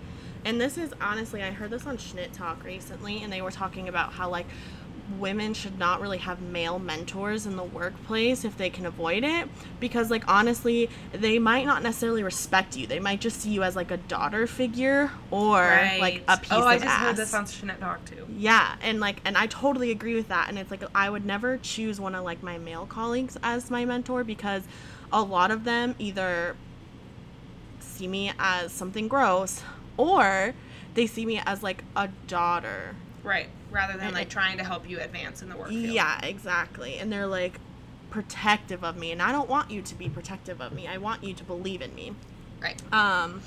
and 0.45 0.61
this 0.61 0.79
is 0.79 0.95
honestly 1.01 1.43
I 1.43 1.51
heard 1.51 1.71
this 1.71 1.87
on 1.87 1.99
Schnitt 1.99 2.33
Talk 2.33 2.65
recently 2.65 3.23
and 3.23 3.33
they 3.33 3.43
were 3.43 3.51
talking 3.51 3.89
about 3.89 4.13
how 4.13 4.31
like 4.31 4.47
women 5.19 5.55
should 5.55 5.79
not 5.79 6.01
really 6.01 6.19
have 6.19 6.41
male 6.41 6.79
mentors 6.79 7.47
in 7.47 7.57
the 7.57 7.63
workplace 7.65 8.45
if 8.45 8.57
they 8.59 8.71
can 8.71 8.87
avoid 8.87 9.25
it. 9.25 9.49
Because 9.81 10.11
like 10.11 10.25
honestly 10.29 10.91
they 11.13 11.39
might 11.39 11.67
not 11.67 11.83
necessarily 11.83 12.23
respect 12.23 12.77
you. 12.77 12.87
They 12.87 13.01
might 13.01 13.21
just 13.21 13.41
see 13.41 13.51
you 13.51 13.63
as 13.63 13.77
like 13.77 13.91
a 13.91 13.97
daughter 13.97 14.47
figure 14.47 15.11
or 15.31 15.61
like 15.99 16.23
a 16.29 16.37
piece 16.37 16.53
oh, 16.53 16.61
of 16.61 16.67
I 16.67 16.75
just 16.77 16.87
ass 16.87 17.01
heard 17.01 17.17
this 17.17 17.35
on 17.35 17.45
Schnitt 17.45 17.81
Talk 17.81 18.05
too. 18.05 18.27
yeah 18.37 18.77
and 18.83 19.01
like 19.01 19.21
and 19.25 19.37
i 19.37 19.47
totally 19.47 19.91
agree 19.91 20.15
with 20.15 20.29
that. 20.29 20.49
And 20.49 20.59
it's 20.59 20.71
like 20.71 20.83
i 20.95 21.09
would 21.09 21.25
never 21.25 21.59
choose 21.59 22.01
one 22.01 22.15
of 22.15 22.25
like 22.25 22.43
my 22.43 22.59
male 22.59 22.87
colleagues 22.87 23.39
as 23.43 23.71
my 23.71 23.85
mentor 23.85 24.25
because 24.25 24.65
a 25.13 25.23
lot 25.23 25.51
of 25.51 25.65
them 25.65 25.95
either 25.99 26.57
see 27.81 28.07
me 28.07 28.33
as 28.39 28.73
something 28.73 29.09
gross 29.09 29.63
or 29.97 30.55
they 30.95 31.07
see 31.07 31.27
me 31.27 31.41
as 31.45 31.63
like 31.63 31.85
a 31.97 32.09
daughter. 32.27 32.95
Right. 33.23 33.49
Rather 33.71 33.99
than 33.99 34.13
like 34.15 34.29
trying 34.29 34.59
to 34.59 34.65
help 34.65 34.89
you 34.89 34.99
advance 35.01 35.43
in 35.43 35.49
the 35.49 35.57
work 35.57 35.69
field. 35.69 35.85
yeah 35.95 36.19
exactly 36.25 36.99
and 36.99 37.13
they're 37.13 37.27
like 37.27 37.59
protective 38.11 38.83
of 38.83 38.97
me 38.97 39.13
and 39.13 39.21
i 39.21 39.31
don't 39.31 39.49
want 39.51 39.71
you 39.71 39.83
to 39.83 39.95
be 39.95 40.09
protective 40.09 40.61
of 40.63 40.73
me 40.73 40.87
i 40.87 40.97
want 40.97 41.23
you 41.23 41.35
to 41.35 41.45
believe 41.45 41.83
in 41.83 41.95
me 41.95 42.15
Right. 42.61 42.81
um, 42.93 43.41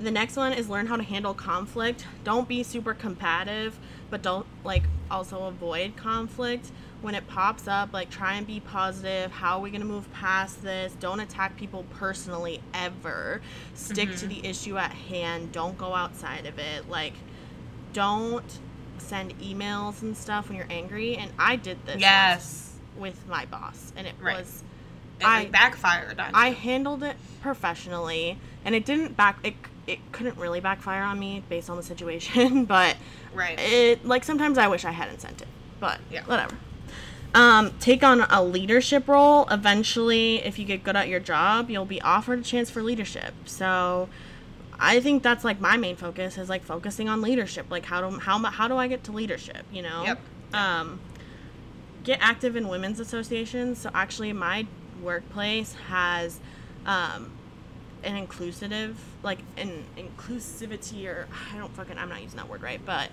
the 0.00 0.10
next 0.10 0.36
one 0.36 0.52
is 0.52 0.68
learn 0.68 0.86
how 0.86 0.94
to 0.96 1.02
handle 1.02 1.34
conflict. 1.34 2.06
Don't 2.22 2.46
be 2.46 2.62
super 2.62 2.94
combative, 2.94 3.76
but 4.10 4.22
don't 4.22 4.46
like 4.62 4.84
also 5.10 5.44
avoid 5.46 5.96
conflict 5.96 6.70
when 7.00 7.16
it 7.16 7.26
pops 7.26 7.66
up. 7.66 7.92
Like 7.92 8.08
try 8.08 8.34
and 8.34 8.46
be 8.46 8.60
positive. 8.60 9.32
How 9.32 9.56
are 9.56 9.60
we 9.60 9.70
gonna 9.72 9.84
move 9.84 10.08
past 10.12 10.62
this? 10.62 10.92
Don't 11.00 11.18
attack 11.18 11.56
people 11.56 11.84
personally 11.90 12.60
ever. 12.74 13.40
Stick 13.74 14.14
to 14.18 14.28
the 14.28 14.46
issue 14.46 14.78
at 14.78 14.92
hand. 14.92 15.50
Don't 15.50 15.76
go 15.76 15.92
outside 15.94 16.46
of 16.46 16.60
it. 16.60 16.88
Like 16.88 17.14
don't 17.92 18.58
send 19.00 19.38
emails 19.40 20.02
and 20.02 20.16
stuff 20.16 20.48
when 20.48 20.56
you're 20.58 20.66
angry. 20.70 21.16
And 21.16 21.30
I 21.38 21.56
did 21.56 21.84
this 21.86 22.00
Yes. 22.00 22.74
with 22.96 23.26
my 23.28 23.44
boss, 23.46 23.92
and 23.96 24.06
it 24.06 24.14
Right. 24.20 24.38
was 24.38 24.62
It 25.20 25.26
I- 25.26 25.46
backfired 25.46 26.20
on 26.20 26.30
I 26.34 26.48
you. 26.48 26.54
handled 26.54 27.02
it 27.02 27.16
professionally, 27.42 28.38
and 28.64 28.74
it 28.74 28.84
didn't 28.84 29.16
back. 29.16 29.38
It 29.42 29.54
it 29.86 29.98
couldn't 30.12 30.36
really 30.36 30.60
backfire 30.60 31.02
on 31.02 31.18
me 31.18 31.42
based 31.48 31.70
on 31.70 31.76
the 31.78 31.82
situation, 31.82 32.64
but 32.66 32.96
Right. 33.32 33.58
it 33.58 34.04
like 34.04 34.22
sometimes 34.22 34.58
I 34.58 34.68
wish 34.68 34.84
I 34.84 34.90
hadn't 34.90 35.20
sent 35.22 35.40
it, 35.40 35.48
but 35.80 35.98
Yeah. 36.10 36.24
whatever. 36.26 36.56
Um, 37.34 37.72
take 37.80 38.02
on 38.02 38.20
a 38.22 38.42
leadership 38.42 39.08
role. 39.08 39.46
Eventually, 39.50 40.44
if 40.44 40.58
you 40.58 40.64
get 40.66 40.82
good 40.84 40.94
at 40.96 41.08
your 41.08 41.20
job, 41.20 41.70
you'll 41.70 41.84
be 41.86 42.00
offered 42.02 42.38
a 42.40 42.42
chance 42.42 42.68
for 42.70 42.82
leadership. 42.82 43.32
So, 43.46 44.08
I 44.80 45.00
think 45.00 45.22
that's 45.22 45.44
like 45.44 45.60
my 45.60 45.76
main 45.76 45.96
focus 45.96 46.38
is 46.38 46.48
like 46.48 46.62
focusing 46.64 47.08
on 47.08 47.20
leadership. 47.20 47.66
Like 47.70 47.84
how 47.84 48.08
do 48.08 48.18
how 48.18 48.38
how 48.44 48.68
do 48.68 48.76
I 48.76 48.86
get 48.88 49.04
to 49.04 49.12
leadership? 49.12 49.64
You 49.72 49.82
know. 49.82 50.04
Yep. 50.04 50.20
Um, 50.54 51.00
get 52.04 52.18
active 52.22 52.56
in 52.56 52.68
women's 52.68 53.00
associations. 53.00 53.78
So 53.80 53.90
actually, 53.92 54.32
my 54.32 54.66
workplace 55.02 55.74
has 55.88 56.38
um, 56.86 57.30
an 58.02 58.16
inclusive, 58.16 58.98
like 59.22 59.40
an 59.56 59.84
inclusivity, 59.96 61.06
or 61.06 61.26
I 61.52 61.58
don't 61.58 61.70
fucking, 61.74 61.98
I'm 61.98 62.08
not 62.08 62.22
using 62.22 62.36
that 62.38 62.48
word 62.48 62.62
right, 62.62 62.80
but 62.86 63.10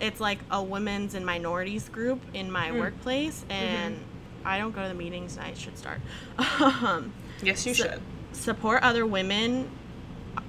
it's 0.00 0.20
like 0.20 0.38
a 0.50 0.62
women's 0.62 1.14
and 1.14 1.26
minorities 1.26 1.88
group 1.88 2.22
in 2.32 2.50
my 2.50 2.70
Mm. 2.70 2.78
workplace, 2.78 3.40
Mm-hmm. 3.42 3.52
and 3.52 3.98
I 4.44 4.58
don't 4.58 4.74
go 4.74 4.82
to 4.82 4.88
the 4.88 4.94
meetings. 4.94 5.36
I 5.36 5.52
should 5.54 5.76
start. 5.76 6.00
um, 6.60 7.12
yes, 7.42 7.66
you 7.66 7.74
so- 7.74 7.84
should. 7.84 8.00
support 8.32 8.82
other 8.82 9.04
women. 9.04 9.68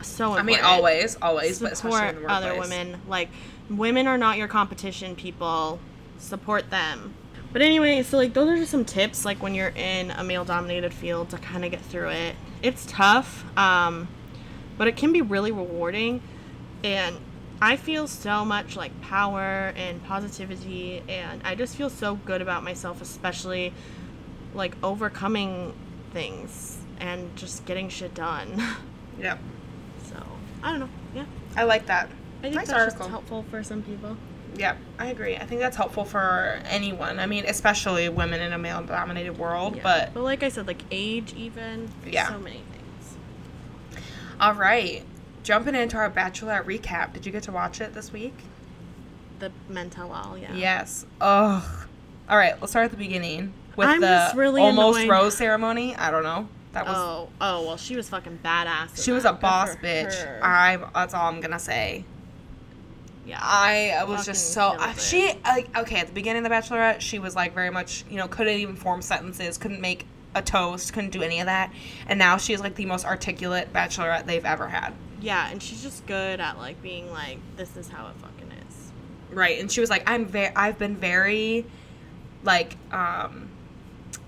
So 0.01 0.35
important. 0.35 0.39
I 0.39 0.43
mean, 0.43 0.59
always, 0.63 1.17
always, 1.21 1.59
but 1.59 1.73
especially 1.73 1.97
support 1.97 2.15
in 2.15 2.23
the 2.23 2.31
other 2.31 2.59
women. 2.59 3.01
Like 3.07 3.29
women 3.69 4.07
are 4.07 4.17
not 4.17 4.37
your 4.37 4.47
competition, 4.47 5.15
people. 5.15 5.79
Support 6.17 6.69
them. 6.69 7.13
But 7.51 7.61
anyway, 7.61 8.03
so 8.03 8.17
like 8.17 8.33
those 8.33 8.49
are 8.49 8.57
just 8.57 8.71
some 8.71 8.85
tips 8.85 9.25
like 9.25 9.41
when 9.41 9.55
you're 9.55 9.69
in 9.69 10.11
a 10.11 10.23
male 10.23 10.45
dominated 10.45 10.93
field 10.93 11.29
to 11.31 11.37
kind 11.37 11.65
of 11.65 11.71
get 11.71 11.81
through 11.81 12.09
it. 12.09 12.35
It's 12.61 12.85
tough, 12.85 13.45
um, 13.57 14.07
but 14.77 14.87
it 14.87 14.95
can 14.95 15.11
be 15.13 15.21
really 15.21 15.51
rewarding 15.51 16.21
and 16.83 17.17
I 17.61 17.75
feel 17.75 18.07
so 18.07 18.45
much 18.45 18.77
like 18.77 19.01
power 19.01 19.73
and 19.75 20.01
positivity 20.05 21.03
and 21.09 21.41
I 21.43 21.55
just 21.55 21.75
feel 21.75 21.89
so 21.89 22.15
good 22.15 22.41
about 22.41 22.63
myself 22.63 23.01
especially 23.01 23.73
like 24.53 24.75
overcoming 24.81 25.73
things 26.13 26.77
and 26.99 27.35
just 27.35 27.65
getting 27.65 27.89
shit 27.89 28.13
done. 28.13 28.61
Yep. 29.19 29.37
I 30.63 30.71
don't 30.71 30.79
know. 30.81 30.89
Yeah. 31.15 31.25
I 31.55 31.63
like 31.63 31.85
that. 31.87 32.09
I 32.39 32.41
think 32.41 32.55
nice 32.55 32.67
that's 32.67 32.79
article. 32.79 32.99
just 32.99 33.09
helpful 33.09 33.45
for 33.49 33.63
some 33.63 33.81
people. 33.83 34.17
Yeah, 34.55 34.75
I 34.97 35.07
agree. 35.07 35.35
I 35.35 35.45
think 35.45 35.61
that's 35.61 35.77
helpful 35.77 36.05
for 36.05 36.59
anyone. 36.65 37.19
I 37.19 37.25
mean, 37.27 37.45
especially 37.45 38.09
women 38.09 38.41
in 38.41 38.51
a 38.51 38.57
male-dominated 38.57 39.37
world. 39.37 39.75
Yeah. 39.75 39.83
But 39.83 40.13
but 40.13 40.23
like 40.23 40.43
I 40.43 40.49
said, 40.49 40.67
like 40.67 40.81
age 40.91 41.33
even. 41.37 41.89
Yeah. 42.05 42.27
So 42.29 42.39
many 42.39 42.63
things. 42.71 43.17
all 44.39 44.53
right, 44.53 45.03
jumping 45.43 45.75
into 45.75 45.97
our 45.97 46.09
Bachelorette 46.09 46.63
recap. 46.63 47.13
Did 47.13 47.25
you 47.25 47.31
get 47.31 47.43
to 47.43 47.51
watch 47.51 47.81
it 47.81 47.93
this 47.93 48.11
week? 48.11 48.33
The 49.39 49.51
mental 49.69 50.11
all, 50.11 50.37
yeah. 50.37 50.53
Yes. 50.53 51.05
Ugh. 51.21 51.63
All 52.29 52.37
right, 52.37 52.59
let's 52.59 52.71
start 52.71 52.85
at 52.85 52.91
the 52.91 52.97
beginning 52.97 53.53
with 53.75 53.87
I'm 53.87 54.01
the 54.01 54.07
just 54.07 54.35
really 54.35 54.61
almost 54.61 54.99
annoyed. 54.99 55.09
rose 55.11 55.37
ceremony. 55.37 55.95
I 55.95 56.11
don't 56.11 56.23
know. 56.23 56.47
That 56.73 56.85
was 56.85 56.95
Oh, 56.95 57.29
oh 57.41 57.65
well, 57.65 57.77
she 57.77 57.95
was 57.95 58.09
fucking 58.09 58.39
badass. 58.43 59.03
she 59.03 59.11
was 59.11 59.25
a. 59.25 59.33
Boss 59.33 59.75
bitch. 59.77 60.13
her. 60.23 60.39
I 60.43 60.77
that's 60.93 61.13
all 61.13 61.27
I'm 61.27 61.41
gonna 61.41 61.59
say. 61.59 62.03
yeah. 63.25 63.39
I 63.41 64.03
was 64.07 64.25
just 64.25 64.53
so 64.53 64.77
she 64.97 65.33
like 65.43 65.75
okay 65.77 65.97
at 65.99 66.07
the 66.07 66.13
beginning 66.13 66.45
of 66.45 66.49
the 66.49 66.55
Bachelorette 66.55 66.99
she 67.01 67.19
was 67.19 67.35
like 67.35 67.53
very 67.53 67.69
much 67.69 68.03
you 68.09 68.17
know 68.17 68.27
couldn't 68.27 68.57
even 68.57 68.75
form 68.75 69.01
sentences 69.01 69.57
couldn't 69.57 69.81
make 69.81 70.05
a 70.35 70.41
toast 70.41 70.93
couldn't 70.93 71.09
do 71.11 71.21
any 71.23 71.39
of 71.39 71.47
that 71.47 71.71
and 72.07 72.19
now 72.19 72.37
she's 72.37 72.59
like 72.59 72.75
the 72.75 72.85
most 72.85 73.05
articulate 73.05 73.71
Bachelorette 73.73 74.25
they've 74.25 74.45
ever 74.45 74.67
had 74.67 74.93
yeah, 75.21 75.49
and 75.49 75.61
she's 75.61 75.83
just 75.83 76.05
good 76.05 76.39
at 76.39 76.57
like 76.57 76.81
being 76.81 77.11
like, 77.11 77.39
this 77.57 77.75
is 77.75 77.89
how 77.89 78.07
it 78.07 78.13
fucking 78.21 78.51
is. 78.69 78.91
right 79.31 79.59
and 79.59 79.71
she 79.71 79.81
was 79.81 79.89
like 79.89 80.09
I'm 80.09 80.25
very 80.25 80.55
I've 80.55 80.79
been 80.79 80.95
very 80.95 81.65
like 82.43 82.77
um 82.91 83.49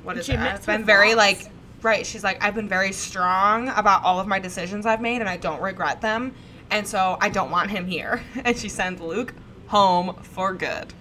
what 0.04 0.18
is 0.18 0.26
She 0.26 0.34
it 0.34 0.36
admits 0.36 0.68
I've 0.68 0.78
been 0.78 0.86
very 0.86 1.16
like 1.16 1.50
right 1.82 2.06
she's 2.06 2.24
like 2.24 2.44
I've 2.44 2.56
been 2.56 2.70
very 2.70 2.92
strong 2.92 3.70
about 3.70 4.04
all 4.04 4.20
of 4.20 4.28
my 4.28 4.40
decisions 4.40 4.86
I've 4.86 5.02
made 5.02 5.20
and 5.22 5.30
I 5.30 5.38
don't 5.38 5.62
regret 5.62 6.02
them 6.02 6.34
and 6.70 6.88
so 6.88 7.18
I 7.20 7.30
don't 7.30 7.52
want 7.52 7.72
him 7.72 7.86
here 7.88 8.22
and 8.46 8.58
she 8.58 8.70
sends 8.70 9.02
Luke 9.02 9.34
home 9.68 10.16
for 10.24 10.54
good. 10.54 10.94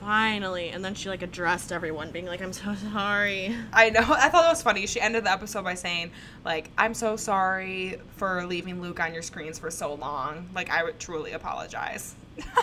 Finally, 0.00 0.68
and 0.70 0.82
then 0.84 0.94
she 0.94 1.08
like 1.10 1.22
addressed 1.22 1.70
everyone, 1.72 2.10
being 2.12 2.24
like, 2.24 2.40
"I'm 2.40 2.52
so 2.52 2.74
sorry." 2.92 3.54
I 3.72 3.90
know. 3.90 4.00
I 4.08 4.28
thought 4.30 4.46
it 4.46 4.48
was 4.48 4.62
funny. 4.62 4.86
She 4.86 5.00
ended 5.00 5.24
the 5.24 5.30
episode 5.30 5.64
by 5.64 5.74
saying, 5.74 6.12
like, 6.46 6.70
I'm 6.78 6.94
so 6.94 7.16
sorry 7.16 7.98
for 8.16 8.46
leaving 8.46 8.80
Luke 8.80 9.00
on 9.00 9.12
your 9.12 9.22
screens 9.22 9.58
for 9.58 9.70
so 9.70 9.92
long. 9.94 10.48
Like, 10.54 10.70
I 10.70 10.82
would 10.84 10.98
truly 10.98 11.32
apologize. 11.32 12.14
I 12.38 12.62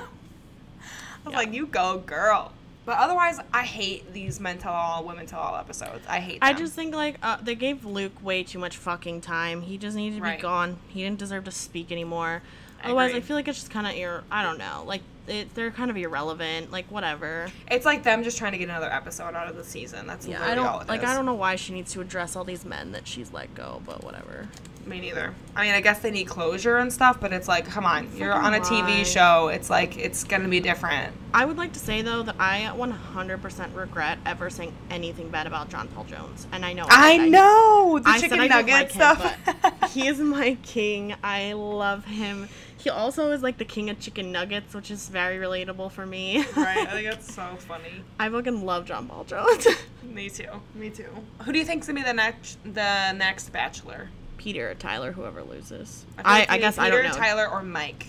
was 1.26 1.32
Yeah. 1.34 1.38
like, 1.38 1.54
you 1.54 1.68
go, 1.68 2.00
girl. 2.00 2.52
But 2.86 2.98
otherwise, 3.00 3.40
I 3.52 3.64
hate 3.64 4.14
these 4.14 4.40
men 4.40 4.58
tell 4.60 4.74
all, 4.74 5.04
women 5.04 5.26
tell 5.26 5.40
all 5.40 5.56
episodes. 5.56 6.06
I 6.08 6.20
hate 6.20 6.40
them. 6.42 6.50
I 6.50 6.54
just 6.54 6.74
think 6.74 6.94
like 6.94 7.18
uh, 7.24 7.38
they 7.42 7.56
gave 7.56 7.84
Luke 7.84 8.24
way 8.24 8.44
too 8.44 8.60
much 8.60 8.78
fucking 8.78 9.22
time. 9.22 9.62
He 9.64 9.78
just 9.78 9.96
needed 9.98 10.18
to 10.18 10.22
Right. 10.22 10.38
be 10.38 10.42
gone. 10.44 10.78
He 10.88 11.02
didn't 11.02 11.18
deserve 11.20 11.46
to 11.46 11.52
speak 11.52 11.92
anymore. 11.92 12.44
Otherwise, 12.84 13.16
I 13.16 13.22
feel 13.22 13.36
like 13.36 13.48
it's 13.48 13.58
just 13.60 13.72
kind 13.72 13.88
of 13.88 13.94
ir- 13.96 14.24
I 14.30 14.44
don't 14.44 14.60
know. 14.60 14.84
Like 14.86 15.02
it, 15.28 15.54
they're 15.56 15.72
kind 15.72 15.90
of 15.92 15.98
irrelevant. 15.98 16.72
Like 16.72 16.90
whatever. 16.92 17.48
It's 17.70 17.86
like 17.86 18.04
them 18.04 18.24
just 18.24 18.38
trying 18.38 18.52
to 18.54 18.58
get 18.58 18.70
another 18.70 18.92
episode 18.92 19.36
out 19.36 19.48
of 19.48 19.56
the 19.56 19.64
season. 19.64 20.08
That's 20.08 20.28
Yeah, 20.28 20.44
I 20.46 20.56
don't 20.56 20.82
it 20.82 20.88
like. 20.88 21.04
I 21.04 21.14
don't 21.14 21.26
know 21.26 21.34
why 21.34 21.56
she 21.56 21.74
needs 21.74 21.94
to 21.94 22.02
address 22.02 22.36
all 22.36 22.44
these 22.44 22.66
men 22.66 22.92
that 22.92 23.08
she's 23.08 23.32
let 23.34 23.54
go, 23.56 23.82
but 23.86 24.04
whatever. 24.04 24.48
Me 24.86 25.00
neither. 25.00 25.34
I 25.56 25.66
mean, 25.66 25.74
I 25.74 25.82
guess 25.82 26.00
they 26.00 26.12
need 26.12 26.28
closure 26.28 26.78
and 26.78 26.94
stuff, 26.94 27.20
but 27.20 27.34
it's 27.34 27.48
like, 27.48 27.66
come 27.66 27.86
on, 27.86 28.08
you're 28.16 28.32
on 28.32 28.54
a 28.54 28.60
TV 28.60 29.04
show. 29.04 29.48
It's 29.48 29.68
like 29.68 29.98
it's 29.98 30.24
gonna 30.24 30.48
be 30.48 30.60
different. 30.60 31.12
I 31.34 31.44
would 31.44 31.58
like 31.58 31.74
to 31.74 31.80
say 31.80 32.04
though 32.04 32.22
that 32.22 32.36
I 32.38 32.70
100% 32.76 33.76
regret 33.76 34.20
ever 34.28 34.52
saying 34.52 34.74
anything 34.92 35.30
bad 35.30 35.48
about 35.48 35.70
John 35.70 35.88
Paul 35.88 36.04
Jones, 36.04 36.46
and 36.52 36.64
I 36.64 36.74
know 36.74 36.86
I 36.88 37.18
know 37.18 38.00
the 38.00 38.10
I 38.10 38.20
chicken 38.20 38.40
I 38.40 38.48
nugget 38.48 38.74
like 38.74 38.92
stuff. 38.92 39.24
him, 39.24 39.56
but 39.64 39.90
he 39.90 40.08
is 40.08 40.20
my 40.20 40.56
king. 40.62 41.16
I 41.24 41.54
love 41.54 42.06
him. 42.06 42.48
He 42.86 42.92
also 42.92 43.32
is 43.32 43.42
like 43.42 43.58
the 43.58 43.66
king 43.66 43.90
of 43.90 44.00
chicken 44.00 44.32
nuggets, 44.32 44.76
which 44.76 44.92
is 44.92 45.10
very 45.10 45.38
relatable 45.38 45.92
for 45.92 46.06
me. 46.06 46.46
right? 46.56 46.78
I 46.78 46.86
think 46.86 47.08
that's 47.10 47.34
so 47.34 47.56
funny. 47.58 48.04
I 48.20 48.30
fucking 48.30 48.64
love 48.64 48.86
John 48.86 49.08
Paul 49.08 49.24
Jones. 49.24 49.66
Me 50.04 50.30
too. 50.30 50.46
Me 50.76 50.92
too. 50.92 51.10
Who 51.42 51.52
do 51.52 51.58
you 51.58 51.66
think's 51.66 51.88
gonna 51.88 52.00
be 52.00 52.04
the 52.04 52.14
next 52.14 52.60
the 52.64 53.12
next 53.14 53.50
Bachelor? 53.52 54.10
Peter 54.38 54.70
or 54.70 54.76
Tyler, 54.76 55.12
whoever 55.12 55.42
loses. 55.42 56.06
I, 56.24 56.42
like 56.42 56.50
I 56.52 56.54
either 56.54 56.62
guess 56.62 56.78
I 56.78 56.92
don't 56.92 57.04
know. 57.06 57.12
Tyler 57.14 57.50
or 57.50 57.64
Mike. 57.64 58.06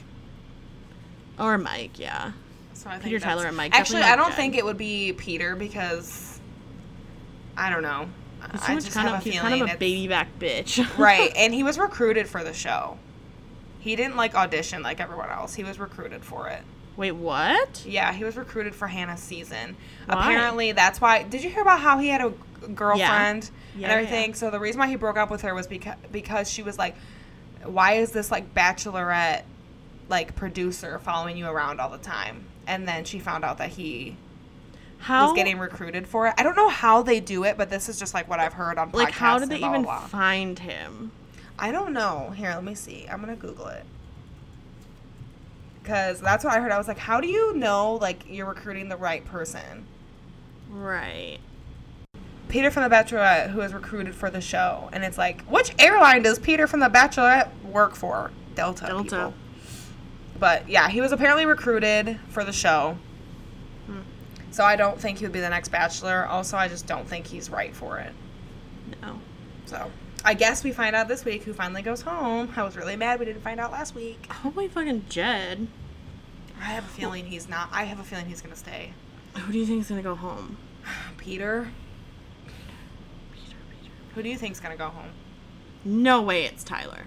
Or 1.39 1.57
Mike, 1.57 1.99
yeah. 1.99 2.33
So 2.75 2.91
I 2.91 2.95
think 2.95 3.05
Peter, 3.05 3.19
that's- 3.19 3.35
Tyler, 3.35 3.47
and 3.49 3.57
Mike. 3.57 3.75
Actually, 3.75 4.01
Definitely 4.01 4.13
I 4.13 4.17
don't 4.17 4.29
Mike 4.29 4.37
think 4.37 4.57
it 4.57 4.65
would 4.67 4.77
be 4.77 5.15
Peter 5.15 5.57
because 5.57 6.39
I 7.57 7.71
don't 7.71 7.83
know. 7.83 8.11
He's 8.53 8.63
I 8.63 8.75
too 8.75 8.81
just 8.83 8.93
kind 8.93 9.09
have 9.09 9.21
of, 9.21 9.27
a 9.27 9.31
he's 9.31 9.41
feeling 9.41 9.59
kind 9.61 9.71
of 9.71 9.77
a 9.77 9.79
baby 9.79 10.07
back 10.07 10.39
bitch. 10.39 10.99
right, 10.99 11.33
and 11.35 11.55
he 11.55 11.63
was 11.63 11.79
recruited 11.79 12.29
for 12.29 12.45
the 12.45 12.53
show. 12.53 12.99
He 13.87 13.95
didn't 13.95 14.17
like 14.17 14.35
audition 14.35 14.83
like 14.83 15.01
everyone 15.01 15.31
else. 15.31 15.55
He 15.55 15.63
was 15.63 15.79
recruited 15.79 16.25
for 16.25 16.49
it. 16.49 16.61
Wait, 16.97 17.13
what? 17.13 17.85
Yeah, 17.87 18.13
he 18.13 18.25
was 18.25 18.37
recruited 18.37 18.75
for 18.75 18.89
Hannah's 18.89 19.21
season. 19.21 19.77
Why? 20.07 20.19
Apparently, 20.33 20.73
that's 20.73 21.01
why. 21.01 21.23
Did 21.23 21.45
you 21.45 21.51
hear 21.51 21.63
about 21.63 21.79
how 21.79 21.99
he 21.99 22.09
had 22.09 22.21
a 22.21 22.33
girlfriend 22.75 23.49
Yeah, 23.77 23.85
and 23.85 23.93
everything? 23.93 24.35
So 24.35 24.51
the 24.51 24.59
reason 24.59 24.81
why 24.81 24.89
he 24.89 24.97
broke 24.97 25.17
up 25.17 25.31
with 25.31 25.43
her 25.43 25.55
was 25.55 25.69
because 25.69 25.95
because 26.11 26.51
she 26.51 26.65
was 26.65 26.79
like, 26.79 26.97
"Why 27.63 27.93
is 27.93 28.11
this 28.11 28.33
like 28.33 28.53
bachelorette 28.55 29.43
like 30.09 30.35
producer 30.35 30.99
following 30.99 31.37
you 31.37 31.47
around 31.47 31.81
all 31.81 31.91
the 31.91 31.99
time?" 31.99 32.45
And 32.67 32.89
then 32.89 33.05
she 33.05 33.21
found 33.21 33.45
out 33.45 33.59
that 33.59 33.69
he 33.69 34.17
How? 34.99 35.27
was 35.27 35.37
getting 35.37 35.61
recruited 35.61 36.09
for 36.09 36.27
it. 36.27 36.35
I 36.37 36.43
don't 36.43 36.57
know 36.57 36.71
how 36.71 37.03
they 37.03 37.21
do 37.21 37.45
it, 37.45 37.57
but 37.57 37.71
this 37.71 37.89
is 37.89 38.01
just 38.01 38.15
like 38.15 38.29
what 38.29 38.41
I've 38.41 38.55
heard 38.55 38.79
on 38.79 38.91
podcasts. 38.91 38.95
like, 38.95 39.13
how 39.15 39.39
did 39.39 39.49
they 39.49 39.59
blah, 39.59 39.69
even 39.69 39.83
blah. 39.83 40.01
find 40.01 40.59
him? 40.59 41.13
I 41.59 41.73
don't 41.73 41.93
know. 41.93 42.33
Here, 42.37 42.51
let 42.51 42.65
me 42.65 42.75
see. 42.75 43.07
I'm 43.11 43.21
gonna 43.21 43.37
Google 43.37 43.69
it. 43.69 43.85
Cause 45.85 46.21
that's 46.21 46.45
what 46.45 46.53
I 46.53 46.61
heard. 46.61 46.73
I 46.73 46.79
was 46.79 46.89
like, 46.89 46.99
how 46.99 47.21
do 47.21 47.29
you 47.29 47.55
know 47.55 47.95
like 47.95 48.25
you're 48.29 48.47
recruiting 48.47 48.89
the 48.89 48.97
right 48.97 49.25
person? 49.25 49.87
Right. 50.69 51.39
Peter 52.49 52.71
from 52.71 52.85
The 52.85 52.95
Bachelorette, 52.95 53.51
who 53.51 53.61
is 53.61 53.73
recruited 53.73 54.15
for 54.15 54.31
the 54.31 54.41
show, 54.41 54.89
and 54.93 55.03
it's 55.03 55.19
like, 55.19 55.43
which 55.43 55.75
airline 55.79 56.23
does 56.23 56.39
Peter 56.39 56.67
from 56.67 56.81
The 56.81 56.89
Bachelorette 56.89 57.51
work 57.65 57.95
for? 57.95 58.31
Delta. 58.55 58.87
Delta. 58.87 59.03
people. 59.03 59.35
But 60.39 60.69
yeah, 60.69 60.89
he 60.89 61.01
was 61.01 61.13
apparently 61.13 61.47
recruited 61.47 62.19
for 62.29 62.45
the 62.45 62.53
show. 62.53 62.99
Hmm. 63.87 64.01
So 64.51 64.65
I 64.65 64.77
don't 64.77 65.01
think 65.01 65.19
he 65.19 65.25
would 65.25 65.33
be 65.33 65.41
the 65.41 65.51
next 65.51 65.69
Bachelor. 65.69 66.27
Also, 66.27 66.57
I 66.57 66.69
just 66.69 66.87
don't 66.87 67.09
think 67.09 67.27
he's 67.27 67.51
right 67.51 67.75
for 67.75 67.99
it. 67.99 68.13
No. 69.03 69.21
So 69.67 69.91
I 70.27 70.35
guess 70.35 70.65
we 70.65 70.73
find 70.73 70.97
out 70.97 71.07
this 71.07 71.25
week 71.25 71.45
who 71.45 71.53
finally 71.53 71.83
goes 71.83 72.03
home. 72.03 72.53
I 72.57 72.65
was 72.65 72.77
really 72.77 72.97
mad 72.97 73.21
we 73.21 73.27
didn't 73.27 73.43
find 73.43 73.61
out 73.61 73.71
last 73.71 73.95
week. 73.95 74.27
Hopefully, 74.27 74.67
fucking 74.67 75.05
Jed. 75.09 75.69
I 76.61 76.65
have 76.65 76.83
a 76.83 76.89
feeling 76.89 77.27
he's 77.27 77.49
not. 77.49 77.69
I 77.71 77.85
have 77.85 78.01
a 78.01 78.03
feeling 78.03 78.27
he's 78.27 78.43
gonna 78.43 78.57
stay. 78.57 78.93
Who 79.37 79.53
do 79.53 79.59
you 79.59 79.65
think 79.65 79.83
is 79.83 79.89
gonna 79.89 80.03
go 80.03 80.17
home? 80.17 80.57
Peter. 81.17 81.69
Peter, 82.45 83.57
Peter. 83.81 83.93
Who 84.17 84.23
do 84.25 84.29
you 84.29 84.37
think's 84.37 84.59
gonna 84.59 84.77
go 84.77 84.89
home? 84.89 85.11
No 85.85 86.23
way, 86.23 86.45
it's 86.45 86.65
Tyler. 86.65 87.05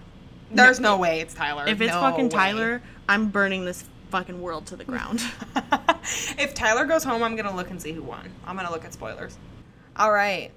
There's 0.50 0.80
no, 0.80 0.98
way 0.98 1.20
it's 1.20 1.34
Tyler. 1.34 1.68
If 1.68 1.82
it's 1.82 1.92
No 1.92 2.00
fucking 2.00 2.30
way. 2.30 2.30
Tyler, 2.30 2.82
I'm 3.10 3.32
burning 3.32 3.66
this 3.66 3.84
fucking 4.12 4.42
world 4.42 4.66
to 4.68 4.78
the 4.78 4.86
ground. 4.86 5.22
if 6.38 6.54
Tyler 6.54 6.86
goes 6.86 7.04
home, 7.04 7.22
I'm 7.22 7.36
gonna 7.36 7.54
look 7.54 7.70
and 7.70 7.82
see 7.82 7.92
who 7.92 8.02
won. 8.02 8.32
I'm 8.46 8.56
gonna 8.56 8.72
look 8.72 8.86
at 8.86 8.94
spoilers. 8.94 9.38
All 9.98 10.14
right, 10.14 10.52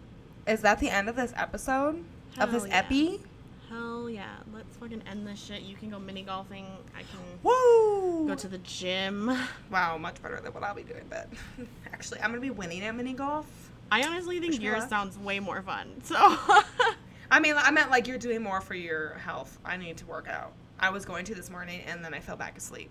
is 0.46 0.60
that 0.60 0.78
the 0.78 0.90
end 0.90 1.08
of 1.08 1.16
this 1.16 1.32
episode 1.34 2.04
of 2.38 2.52
this 2.52 2.66
yeah. 2.66 2.78
epi? 2.78 3.20
Hell 3.68 4.10
yeah. 4.10 4.36
Let's 4.54 4.76
fucking 4.76 5.02
end 5.10 5.26
this 5.26 5.42
shit. 5.42 5.62
You 5.62 5.76
can 5.76 5.90
go 5.90 5.98
mini 5.98 6.22
golfing. 6.22 6.66
I 6.94 7.00
can 7.00 7.20
Woo! 7.42 8.26
go 8.28 8.34
to 8.34 8.48
the 8.48 8.58
gym. 8.58 9.34
wow, 9.70 9.96
much 9.98 10.22
better 10.22 10.40
than 10.40 10.52
what 10.52 10.62
I'll 10.62 10.74
be 10.74 10.82
doing. 10.82 11.04
But 11.08 11.28
actually, 11.92 12.20
I'm 12.20 12.30
gonna 12.30 12.40
be 12.40 12.50
winning 12.50 12.82
at 12.82 12.94
mini 12.94 13.14
golf. 13.14 13.46
I 13.90 14.02
honestly 14.04 14.40
think 14.40 14.52
Wish 14.52 14.60
yours 14.62 14.88
sounds 14.88 15.18
way 15.18 15.40
more 15.40 15.62
fun. 15.62 16.00
So 16.02 16.16
I 17.30 17.40
mean, 17.40 17.54
I 17.56 17.70
meant 17.70 17.90
like 17.90 18.06
you're 18.06 18.18
doing 18.18 18.42
more 18.42 18.60
for 18.60 18.74
your 18.74 19.14
health. 19.14 19.58
I 19.64 19.76
need 19.76 19.96
to 19.98 20.06
work 20.06 20.28
out. 20.28 20.52
I 20.78 20.90
was 20.90 21.04
going 21.04 21.24
to 21.26 21.34
this 21.34 21.50
morning 21.50 21.80
and 21.86 22.04
then 22.04 22.12
I 22.12 22.20
fell 22.20 22.36
back 22.36 22.56
asleep. 22.56 22.90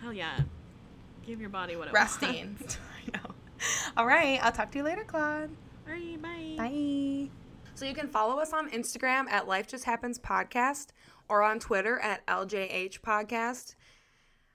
hell 0.00 0.12
yeah. 0.12 0.40
Give 1.26 1.40
your 1.40 1.50
body 1.50 1.76
what 1.76 1.88
it. 1.88 1.94
Resting. 1.94 2.56
I 2.62 3.16
know. 3.16 3.34
All 3.96 4.06
right, 4.06 4.38
I'll 4.42 4.52
talk 4.52 4.70
to 4.72 4.78
you 4.78 4.84
later, 4.84 5.04
Claude. 5.04 5.50
Alright, 5.86 6.20
bye. 6.22 6.54
Bye. 6.56 7.28
So 7.76 7.84
you 7.84 7.92
can 7.92 8.08
follow 8.08 8.40
us 8.40 8.54
on 8.54 8.70
Instagram 8.70 9.28
at 9.28 9.46
Life 9.46 9.66
Just 9.66 9.84
Happens 9.84 10.18
Podcast 10.18 10.86
or 11.28 11.42
on 11.42 11.58
Twitter 11.58 11.98
at 11.98 12.26
LJH 12.26 13.02
Podcast. 13.02 13.74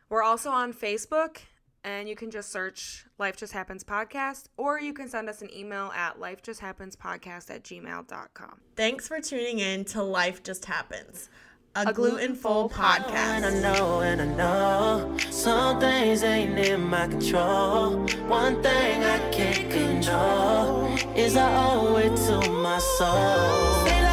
We're 0.10 0.24
also 0.24 0.50
on 0.50 0.74
Facebook 0.74 1.38
and 1.84 2.10
you 2.10 2.16
can 2.16 2.32
just 2.32 2.52
search 2.52 3.06
Life 3.20 3.38
Just 3.38 3.54
Happens 3.54 3.84
Podcast 3.84 4.46
or 4.58 4.80
you 4.80 4.92
can 4.92 5.08
send 5.08 5.30
us 5.30 5.44
an 5.44 5.56
email 5.56 5.92
at 5.96 6.20
lifejusthappenspodcast 6.20 7.52
at 7.52 7.64
gmail.com. 7.64 8.60
Thanks 8.76 9.08
for 9.08 9.22
tuning 9.22 9.60
in 9.60 9.86
to 9.86 10.02
Life 10.02 10.42
Just 10.42 10.66
Happens, 10.66 11.30
a, 11.76 11.88
A 11.88 11.94
gluten-full 11.94 12.70
podcast. 12.70 13.14
And 13.16 13.46
I 13.46 13.60
know, 13.62 14.02
and 14.02 14.22
I 14.22 14.26
know 14.26 15.18
some 15.30 15.80
things 15.80 16.24
ain't 16.24 16.60
in 16.60 16.82
my 16.82 17.08
control. 17.08 17.98
One 18.28 18.62
thing 18.62 19.04
I 19.04 19.20
can't 19.32 19.72
control 19.72 20.88
is 21.16 21.38
I 21.38 21.74
owe 21.74 21.96
it 21.98 22.16
to 22.28 22.52
my 22.52 22.80
soul. 22.80 24.11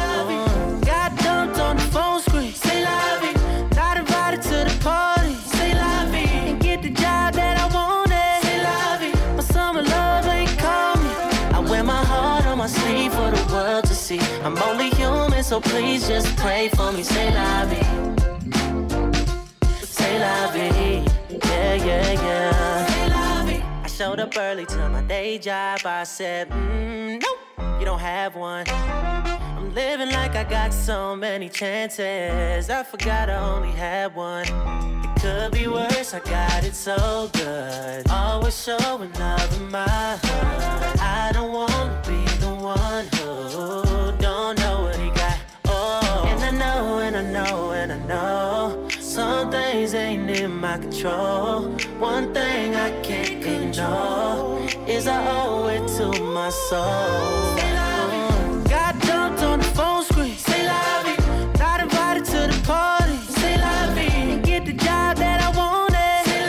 Please 15.61 16.07
just 16.07 16.35
pray 16.37 16.69
for 16.69 16.91
me. 16.91 17.03
Say 17.03 17.33
la 17.33 17.65
vie. 17.65 18.15
Say 19.81 20.19
la 20.19 20.51
vie. 20.51 21.05
Yeah, 21.29 21.75
yeah, 21.75 22.11
yeah. 22.11 23.45
Say. 23.45 23.63
I 23.83 23.87
showed 23.87 24.19
up 24.19 24.35
early 24.37 24.65
to 24.65 24.89
my 24.89 25.01
day 25.01 25.37
job. 25.37 25.81
I 25.85 26.03
said, 26.03 26.49
mm, 26.49 27.21
nope, 27.21 27.79
you 27.79 27.85
don't 27.85 27.99
have 27.99 28.35
one. 28.35 28.65
I'm 28.69 29.73
living 29.73 30.11
like 30.11 30.35
I 30.35 30.43
got 30.43 30.73
so 30.73 31.15
many 31.15 31.49
chances. 31.49 32.69
I 32.69 32.83
forgot 32.83 33.29
I 33.29 33.35
only 33.35 33.71
had 33.71 34.15
one. 34.15 34.47
It 34.47 35.21
could 35.21 35.51
be 35.51 35.67
worse, 35.67 36.13
I 36.13 36.19
got 36.19 36.63
it 36.63 36.75
so 36.75 37.29
good. 37.33 38.09
Always 38.09 38.57
showing 38.63 39.11
love 39.13 39.61
in 39.61 39.71
my 39.71 39.85
heart. 39.87 40.99
I 41.01 41.31
don't 41.33 41.51
wanna 41.51 42.01
be 42.07 42.23
the 42.39 42.53
one 42.53 43.05
who 43.15 43.98
Some 49.19 49.51
things 49.51 49.93
ain't 49.95 50.29
in 50.29 50.61
my 50.61 50.77
control. 50.77 51.63
One 51.99 52.33
thing 52.33 52.73
I 52.73 52.89
can't 53.01 53.43
control 53.43 54.65
is 54.87 55.07
I 55.07 55.19
owe 55.45 55.67
it 55.67 55.85
to 55.97 56.23
my 56.23 56.49
soul. 56.49 57.57
Got 58.75 58.97
dumped 59.01 59.43
on 59.43 59.59
the 59.59 59.65
phone 59.75 60.03
screen. 60.05 60.37
Say. 60.37 60.65
Not 61.57 61.81
invited 61.81 62.23
to 62.33 62.47
the 62.51 62.61
party. 62.65 63.17
Say 63.39 63.55
get 64.41 64.65
the 64.65 64.71
job 64.71 65.17
that 65.17 65.41
I 65.47 65.49
wanted. 65.61 66.21
Say. 66.29 66.45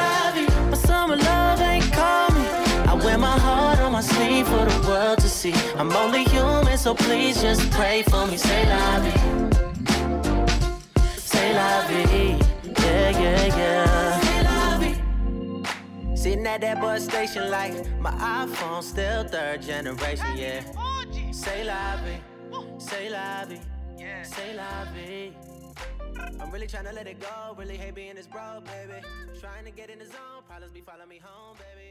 My 0.70 0.76
summer 0.76 1.16
love 1.16 1.60
ain't. 1.60 1.92
I 1.96 2.94
wear 3.04 3.18
my 3.18 3.36
heart 3.46 3.80
on 3.80 3.90
my 3.90 4.00
sleeve 4.00 4.46
for 4.46 4.64
the 4.64 4.86
world 4.86 5.18
to 5.18 5.28
see. 5.28 5.54
I'm 5.76 5.90
only 5.96 6.22
human, 6.22 6.78
so 6.78 6.94
please 6.94 7.42
just 7.42 7.68
pray 7.72 8.04
for 8.04 8.28
me. 8.28 8.36
Say 8.36 8.62
la 8.68 9.00
vie. 9.00 9.50
Say 11.16 11.52
la 11.52 11.88
vie. 11.88 12.39
Sitting 16.20 16.46
at 16.46 16.60
that 16.60 16.82
bus 16.82 17.04
station 17.04 17.50
like 17.50 17.72
my 17.98 18.10
iPhone 18.10 18.82
still 18.82 19.24
third 19.24 19.62
generation, 19.62 20.36
yeah. 20.36 20.60
Say 21.32 21.64
vie, 21.64 22.20
say 22.76 23.08
la 23.08 23.46
vie, 23.46 23.58
say 24.22 24.54
vie. 24.54 25.32
I'm 26.38 26.50
really 26.50 26.66
trying 26.66 26.84
to 26.84 26.92
let 26.92 27.06
it 27.06 27.20
go, 27.20 27.54
really 27.56 27.78
hate 27.78 27.94
being 27.94 28.16
this 28.16 28.26
bro, 28.26 28.60
baby. 28.66 29.00
Trying 29.40 29.64
to 29.64 29.70
get 29.70 29.88
in 29.88 29.98
the 29.98 30.04
zone, 30.04 30.44
problems 30.46 30.74
be 30.74 30.82
following 30.82 31.08
me 31.08 31.20
home, 31.22 31.56
baby. 31.56 31.89